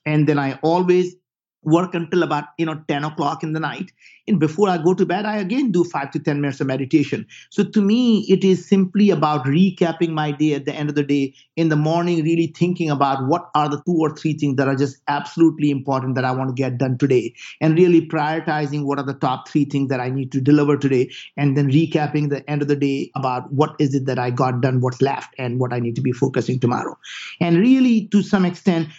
And 0.06 0.28
then 0.28 0.38
I 0.38 0.60
always 0.64 1.16
work 1.64 1.94
until 1.94 2.24
about 2.24 2.46
you 2.58 2.66
know 2.66 2.82
10 2.88 3.04
o'clock 3.04 3.44
in 3.44 3.54
the 3.54 3.60
night. 3.60 3.92
And 4.28 4.40
before 4.40 4.70
i 4.70 4.78
go 4.78 4.94
to 4.94 5.06
bed 5.06 5.26
i 5.26 5.38
again 5.38 5.72
do 5.72 5.84
5 5.84 6.12
to 6.12 6.20
10 6.20 6.42
minutes 6.42 6.62
of 6.62 6.68
meditation. 6.68 7.26
So 7.50 7.64
to 7.64 7.82
me 7.82 8.26
it 8.30 8.44
is 8.44 8.68
simply 8.68 9.10
about 9.10 9.46
recapping 9.46 10.10
my 10.10 10.32
day 10.32 10.54
at 10.54 10.66
the 10.66 10.74
end 10.74 10.90
of 10.90 10.96
the 10.96 11.04
day 11.04 11.34
in 11.56 11.70
the 11.70 11.76
morning 11.76 12.24
really 12.24 12.48
thinking 12.48 12.90
about 12.90 13.28
what 13.28 13.50
are 13.56 13.70
the 13.70 13.82
two 13.86 13.98
or 14.00 14.16
three 14.16 14.34
things 14.34 14.56
that 14.58 14.68
are 14.68 14.76
just 14.76 14.98
absolutely 15.08 15.72
important 15.72 16.16
that 16.16 16.26
i 16.26 16.32
want 16.32 16.50
to 16.50 16.62
get 16.62 16.78
done 16.78 16.98
today. 16.98 17.34
And 17.62 17.78
really 17.78 18.08
prioritizing 18.08 18.86
what 18.86 19.00
are 19.00 19.06
the 19.06 19.14
top 19.14 19.48
three 19.48 19.66
things 19.66 19.90
that 19.90 20.00
i 20.00 20.10
need 20.10 20.32
to 20.34 20.42
deliver 20.42 20.78
today. 20.78 21.12
And 21.38 21.58
then 21.58 21.72
recapping 21.72 22.30
the 22.30 22.48
end 22.50 22.62
of 22.62 22.68
the 22.68 22.76
day 22.76 23.12
about 23.16 23.52
what 23.52 23.76
is 23.80 23.94
it 23.94 24.06
that 24.06 24.20
i 24.20 24.30
got 24.30 24.62
done 24.62 24.82
what's 24.82 25.02
left 25.02 25.34
and 25.38 25.60
what 25.60 25.74
i 25.74 25.80
need 25.80 25.96
to 25.96 26.02
be 26.02 26.12
focusing 26.12 26.60
tomorrow. 26.60 26.98
And 27.42 27.58
really 27.58 28.08
to 28.08 28.22
some 28.22 28.46
extent 28.46 28.90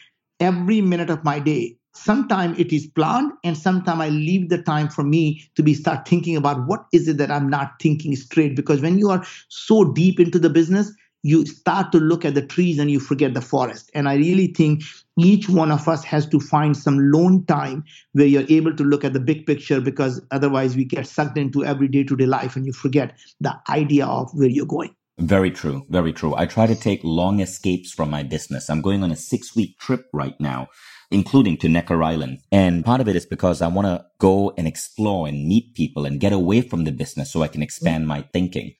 every 0.41 0.81
minute 0.81 1.11
of 1.11 1.25
my 1.25 1.39
day 1.39 1.77
Sometimes 1.95 2.59
it 2.59 2.73
is 2.73 2.87
planned, 2.87 3.33
and 3.45 3.57
sometimes 3.57 4.01
I 4.01 4.09
leave 4.09 4.49
the 4.49 4.63
time 4.63 4.89
for 4.89 5.05
me 5.05 5.49
to 5.55 5.63
be 5.63 5.75
start 5.75 6.07
thinking 6.07 6.37
about 6.37 6.67
what 6.67 6.87
is 6.93 7.09
it 7.09 7.19
that 7.19 7.31
I'm 7.31 7.49
not 7.49 7.81
thinking 7.81 8.17
straight. 8.17 8.57
Because 8.57 8.81
when 8.81 8.99
you 8.99 9.11
are 9.11 9.25
so 9.49 9.85
deep 9.85 10.19
into 10.19 10.39
the 10.39 10.51
business, 10.51 10.93
you 11.25 11.47
start 11.47 11.91
to 11.91 11.99
look 11.99 12.25
at 12.25 12.35
the 12.35 12.47
trees 12.47 12.79
and 12.79 12.91
you 12.91 13.01
forget 13.01 13.33
the 13.33 13.41
forest. 13.41 13.91
And 13.95 14.09
I 14.09 14.17
really 14.17 14.49
think 14.49 14.83
each 15.19 15.49
one 15.49 15.73
of 15.73 15.89
us 15.89 16.05
has 16.05 16.27
to 16.29 16.39
find 16.39 16.77
some 16.77 16.99
lone 17.11 17.47
time 17.47 17.83
where 18.13 18.27
you're 18.27 18.45
able 18.51 18.77
to 18.77 18.85
look 18.85 19.05
at 19.05 19.15
the 19.15 19.21
big 19.21 19.47
picture 19.47 19.81
because 19.81 20.21
otherwise 20.31 20.77
we 20.77 20.85
get 20.85 21.07
sucked 21.07 21.39
into 21.39 21.65
every 21.65 21.89
day 21.89 22.05
to 22.05 22.15
day 22.15 22.27
life 22.27 22.57
and 22.57 22.67
you 22.67 22.73
forget 22.73 23.17
the 23.41 23.57
idea 23.71 24.05
of 24.05 24.31
where 24.35 24.49
you're 24.49 24.67
going. 24.67 24.95
Very 25.19 25.51
true. 25.51 25.87
Very 25.89 26.13
true. 26.13 26.35
I 26.37 26.45
try 26.47 26.67
to 26.67 26.75
take 26.75 27.01
long 27.05 27.41
escapes 27.41 27.93
from 27.93 28.11
my 28.11 28.23
business. 28.23 28.69
I'm 28.69 28.83
going 28.83 29.03
on 29.03 29.13
a 29.13 29.17
six 29.17 29.55
week 29.57 29.79
trip 29.79 30.07
right 30.13 30.39
now, 30.41 30.67
including 31.15 31.57
to 31.59 31.69
Necker 31.69 32.03
Island. 32.03 32.41
And 32.53 32.85
part 32.85 33.01
of 33.01 33.09
it 33.09 33.17
is 33.17 33.25
because 33.25 33.63
I 33.63 33.69
want 33.69 33.87
to 33.87 34.05
go 34.19 34.53
and 34.59 34.67
explore 34.67 35.29
and 35.29 35.47
meet 35.47 35.75
people 35.75 36.05
and 36.05 36.21
get 36.21 36.33
away 36.33 36.61
from 36.61 36.85
the 36.85 36.93
business 36.93 37.33
so 37.33 37.43
I 37.43 37.49
can 37.49 37.63
expand 37.63 38.07
my 38.07 38.23
thinking. 38.33 38.75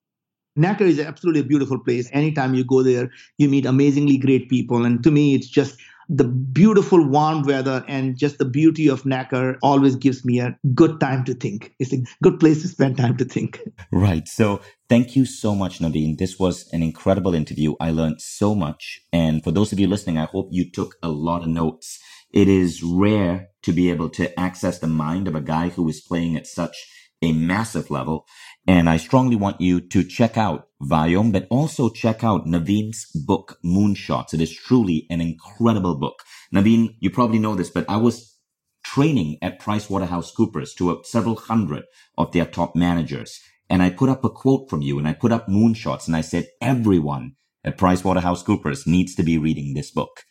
Necker 0.57 0.85
is 0.85 1.01
absolutely 1.01 1.41
a 1.41 1.45
beautiful 1.45 1.79
place. 1.79 2.09
Anytime 2.13 2.55
you 2.55 2.65
go 2.65 2.83
there, 2.83 3.11
you 3.39 3.49
meet 3.49 3.67
amazingly 3.67 4.19
great 4.19 4.49
people. 4.49 4.85
And 4.85 5.03
to 5.03 5.11
me, 5.11 5.35
it's 5.35 5.49
just 5.49 5.77
the 6.09 6.25
beautiful 6.25 7.05
warm 7.07 7.43
weather 7.43 7.85
and 7.89 8.17
just 8.19 8.39
the 8.39 8.45
beauty 8.45 8.89
of 8.89 9.07
Necker 9.07 9.59
always 9.63 9.97
gives 9.97 10.25
me 10.25 10.39
a 10.39 10.57
good 10.75 11.01
time 11.01 11.25
to 11.25 11.35
think. 11.35 11.75
It's 11.79 11.93
a 11.93 12.03
good 12.23 12.39
place 12.39 12.63
to 12.63 12.69
spend 12.69 12.97
time 12.99 13.17
to 13.17 13.25
think. 13.25 13.61
Right. 13.91 14.29
So 14.29 14.61
thank 14.89 15.17
you 15.17 15.25
so 15.25 15.55
much, 15.55 15.79
Naveen. 15.79 16.19
This 16.19 16.39
was 16.39 16.69
an 16.73 16.83
incredible 16.83 17.35
interview. 17.35 17.75
I 17.81 17.91
learned 17.91 18.21
so 18.21 18.55
much. 18.55 19.01
And 19.13 19.43
for 19.43 19.51
those 19.51 19.73
of 19.73 19.81
you 19.81 19.87
listening, 19.87 20.19
I 20.19 20.27
hope 20.27 20.49
you 20.51 20.71
took 20.71 20.97
a 21.03 21.09
lot 21.09 21.43
of 21.43 21.49
notes. 21.49 21.99
It 22.35 22.49
is 22.49 22.83
rare 22.83 23.51
to 23.63 23.73
be 23.73 23.91
able 23.91 24.09
to 24.11 24.39
access 24.39 24.81
the 24.81 24.89
mind 24.89 25.29
of 25.29 25.37
a 25.37 25.41
guy 25.41 25.69
who 25.69 25.89
is 25.89 26.01
playing 26.01 26.37
at 26.37 26.49
such 26.49 26.77
a 27.23 27.31
massive 27.31 27.93
level. 27.93 28.27
And 28.67 28.91
I 28.91 28.97
strongly 28.97 29.37
want 29.37 29.61
you 29.61 29.81
to 29.81 30.03
check 30.03 30.37
out 30.37 30.67
Viome, 30.83 31.31
but 31.31 31.47
also 31.49 31.89
check 31.89 32.25
out 32.25 32.45
Naveen's 32.45 33.07
book, 33.15 33.59
Moonshots. 33.65 34.35
It 34.35 34.41
is 34.41 34.53
truly 34.53 35.07
an 35.11 35.21
incredible 35.21 35.95
book. 35.95 36.25
Naveen, 36.53 36.97
you 36.99 37.09
probably 37.09 37.39
know 37.39 37.55
this, 37.55 37.71
but 37.71 37.89
I 37.89 37.99
was 37.99 38.37
training 38.83 39.39
at 39.41 39.61
PricewaterhouseCoopers 39.61 40.75
to 40.79 41.03
several 41.05 41.37
hundred 41.37 41.85
of 42.19 42.33
their 42.33 42.47
top 42.47 42.75
managers. 42.75 43.39
And 43.71 43.81
I 43.81 43.91
put 43.91 44.09
up 44.09 44.25
a 44.25 44.29
quote 44.29 44.69
from 44.69 44.83
you 44.83 44.99
and 44.99 45.07
I 45.07 45.13
put 45.13 45.31
up 45.31 45.47
Moonshots 45.47 46.09
and 46.09 46.17
I 46.17 46.23
said, 46.23 46.49
everyone 46.61 47.37
at 47.63 47.79
PricewaterhouseCoopers 47.79 48.89
needs 48.89 49.15
to 49.15 49.23
be 49.23 49.39
reading 49.39 49.75
this 49.75 49.93
book. 49.93 50.25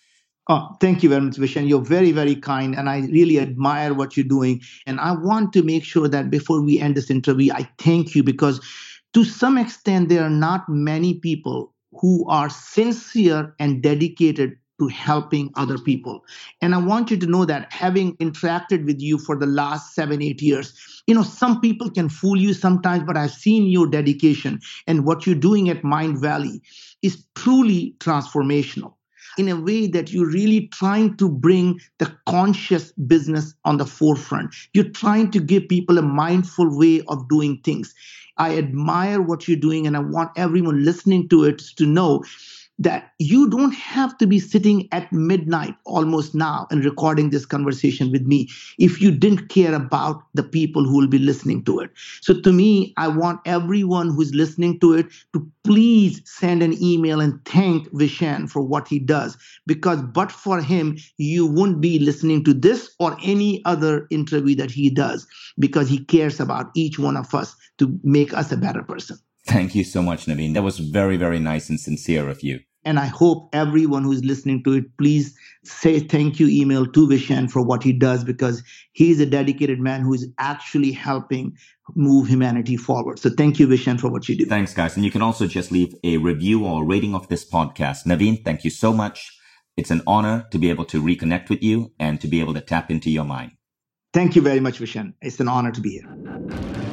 Oh, 0.49 0.75
thank 0.81 1.03
you 1.03 1.09
very 1.09 1.21
much, 1.21 1.37
Vishen. 1.37 1.69
You're 1.69 1.85
very, 1.85 2.11
very 2.11 2.35
kind, 2.35 2.75
and 2.75 2.89
I 2.89 2.99
really 3.11 3.39
admire 3.39 3.93
what 3.93 4.17
you're 4.17 4.25
doing. 4.25 4.61
And 4.85 4.99
I 4.99 5.13
want 5.13 5.53
to 5.53 5.63
make 5.63 5.85
sure 5.85 6.09
that 6.09 6.29
before 6.29 6.61
we 6.61 6.79
end 6.79 6.95
this 6.97 7.09
interview, 7.09 7.53
I 7.53 7.69
thank 7.77 8.13
you 8.13 8.23
because 8.23 8.59
to 9.13 9.23
some 9.23 9.57
extent, 9.57 10.09
there 10.09 10.23
are 10.23 10.29
not 10.29 10.67
many 10.67 11.13
people 11.19 11.73
who 11.93 12.27
are 12.27 12.49
sincere 12.49 13.55
and 13.59 13.81
dedicated 13.81 14.57
to 14.79 14.87
helping 14.87 15.49
other 15.55 15.77
people. 15.77 16.25
And 16.61 16.75
I 16.75 16.79
want 16.79 17.09
you 17.11 17.17
to 17.17 17.27
know 17.27 17.45
that 17.45 17.71
having 17.71 18.17
interacted 18.17 18.85
with 18.85 18.99
you 18.99 19.19
for 19.19 19.37
the 19.37 19.45
last 19.45 19.93
seven, 19.93 20.21
eight 20.21 20.41
years, 20.41 20.73
you 21.07 21.13
know, 21.15 21.23
some 21.23 21.61
people 21.61 21.89
can 21.89 22.09
fool 22.09 22.37
you 22.37 22.53
sometimes, 22.53 23.03
but 23.05 23.15
I've 23.15 23.31
seen 23.31 23.67
your 23.67 23.87
dedication 23.87 24.59
and 24.87 25.05
what 25.05 25.25
you're 25.25 25.35
doing 25.35 25.69
at 25.69 25.83
Mindvalley 25.83 26.59
is 27.01 27.23
truly 27.35 27.95
transformational 27.99 28.95
in 29.38 29.49
a 29.49 29.59
way 29.59 29.88
that 29.88 30.11
you're 30.11 30.29
really 30.29 30.67
trying 30.67 31.17
to 31.17 31.29
bring 31.29 31.79
the 31.99 32.11
conscious 32.27 32.91
business 33.07 33.53
on 33.65 33.77
the 33.77 33.86
forefront. 33.86 34.53
You're 34.73 34.89
trying 34.89 35.31
to 35.31 35.39
give 35.39 35.67
people 35.67 35.97
a 35.97 36.03
mindful 36.03 36.77
way 36.77 37.01
of 37.07 37.27
doing 37.29 37.59
things. 37.63 37.93
I 38.38 38.57
admire 38.57 39.21
what 39.21 39.47
you're 39.47 39.57
doing, 39.57 39.86
and 39.86 39.95
I 39.95 39.99
want 39.99 40.31
everyone 40.36 40.84
listening 40.84 41.29
to 41.29 41.43
it 41.43 41.59
to 41.77 41.86
know 41.86 42.23
that 42.80 43.11
you 43.19 43.49
don't 43.49 43.74
have 43.74 44.17
to 44.17 44.26
be 44.26 44.39
sitting 44.39 44.88
at 44.91 45.11
midnight 45.13 45.76
almost 45.86 46.34
now 46.34 46.67
and 46.71 46.84
recording 46.84 47.30
this 47.30 47.45
conversation 47.45 48.11
with 48.11 48.24
me 48.24 48.49
if 48.80 48.99
you 48.99 49.11
didn't 49.11 49.47
care 49.47 49.74
about 49.74 50.24
the 50.34 50.43
people 50.43 50.84
who 50.84 50.97
will 50.97 51.07
be 51.07 51.19
listening 51.19 51.63
to 51.63 51.80
it. 51.80 51.91
So, 52.21 52.39
to 52.41 52.51
me, 52.51 52.93
I 52.97 53.07
want 53.07 53.41
everyone 53.45 54.09
who's 54.09 54.34
listening 54.34 54.80
to 54.80 54.93
it 54.93 55.07
to 55.34 55.47
please 55.63 56.21
send 56.26 56.63
an 56.63 56.82
email 56.84 57.21
and 57.21 57.43
thank 57.45 57.88
Vishen 57.89 58.49
for 58.49 58.61
what 58.61 58.88
he 58.88 58.99
does 58.99 59.38
because, 59.67 60.01
but 60.01 60.32
for 60.32 60.61
him, 60.61 60.97
you 61.17 61.45
wouldn't 61.45 61.82
be 61.82 61.99
listening 61.99 62.43
to 62.45 62.53
this 62.53 62.93
or 62.99 63.15
any 63.24 63.63
other 63.65 64.07
interview 64.09 64.55
that 64.55 64.71
he 64.71 64.89
does 64.89 65.28
because 65.59 65.88
he 65.88 66.03
cares 66.05 66.39
about 66.39 66.71
each 66.76 66.97
one 66.97 67.17
of 67.17 67.34
us 67.34 67.55
to 67.78 67.99
make 68.03 68.34
us 68.34 68.51
a 68.51 68.57
better 68.57 68.82
person. 68.82 69.17
Thank 69.45 69.75
you 69.75 69.83
so 69.83 70.01
much, 70.01 70.25
Naveen. 70.25 70.53
That 70.53 70.63
was 70.63 70.79
very, 70.79 71.17
very 71.17 71.39
nice 71.39 71.69
and 71.69 71.79
sincere 71.79 72.29
of 72.29 72.43
you. 72.43 72.59
And 72.85 72.99
I 72.99 73.05
hope 73.05 73.49
everyone 73.53 74.03
who's 74.03 74.23
listening 74.23 74.63
to 74.63 74.73
it, 74.73 74.97
please 74.97 75.37
say 75.63 75.99
thank 75.99 76.39
you 76.39 76.47
email 76.47 76.85
to 76.85 77.07
Vishen 77.07 77.49
for 77.49 77.61
what 77.61 77.81
he 77.81 77.93
does 77.93 78.23
because 78.23 78.61
he's 78.91 79.21
a 79.21 79.25
dedicated 79.25 79.79
man 79.79 80.01
who 80.01 80.13
is 80.13 80.27
actually 80.37 80.91
helping 80.91 81.57
move 81.95 82.27
humanity 82.27 82.75
forward. 82.75 83.19
So 83.19 83.29
thank 83.29 83.59
you, 83.59 83.67
Vishen, 83.67 83.99
for 83.99 84.09
what 84.09 84.27
you 84.27 84.35
do. 84.37 84.45
Thanks, 84.45 84.73
guys. 84.73 84.95
And 84.95 85.05
you 85.05 85.11
can 85.11 85.21
also 85.21 85.47
just 85.47 85.71
leave 85.71 85.95
a 86.03 86.17
review 86.17 86.65
or 86.65 86.85
rating 86.85 87.15
of 87.15 87.27
this 87.29 87.49
podcast. 87.49 88.05
Naveen, 88.05 88.43
thank 88.43 88.63
you 88.63 88.69
so 88.69 88.91
much. 88.91 89.37
It's 89.77 89.91
an 89.91 90.01
honor 90.05 90.45
to 90.51 90.57
be 90.57 90.69
able 90.69 90.85
to 90.85 91.01
reconnect 91.01 91.49
with 91.49 91.63
you 91.63 91.93
and 91.99 92.19
to 92.21 92.27
be 92.27 92.41
able 92.41 92.53
to 92.53 92.61
tap 92.61 92.91
into 92.91 93.09
your 93.09 93.25
mind. 93.25 93.51
Thank 94.13 94.35
you 94.35 94.41
very 94.41 94.59
much, 94.59 94.79
Vishen. 94.79 95.13
It's 95.21 95.39
an 95.39 95.47
honor 95.47 95.71
to 95.71 95.81
be 95.81 96.01
here. 96.01 96.92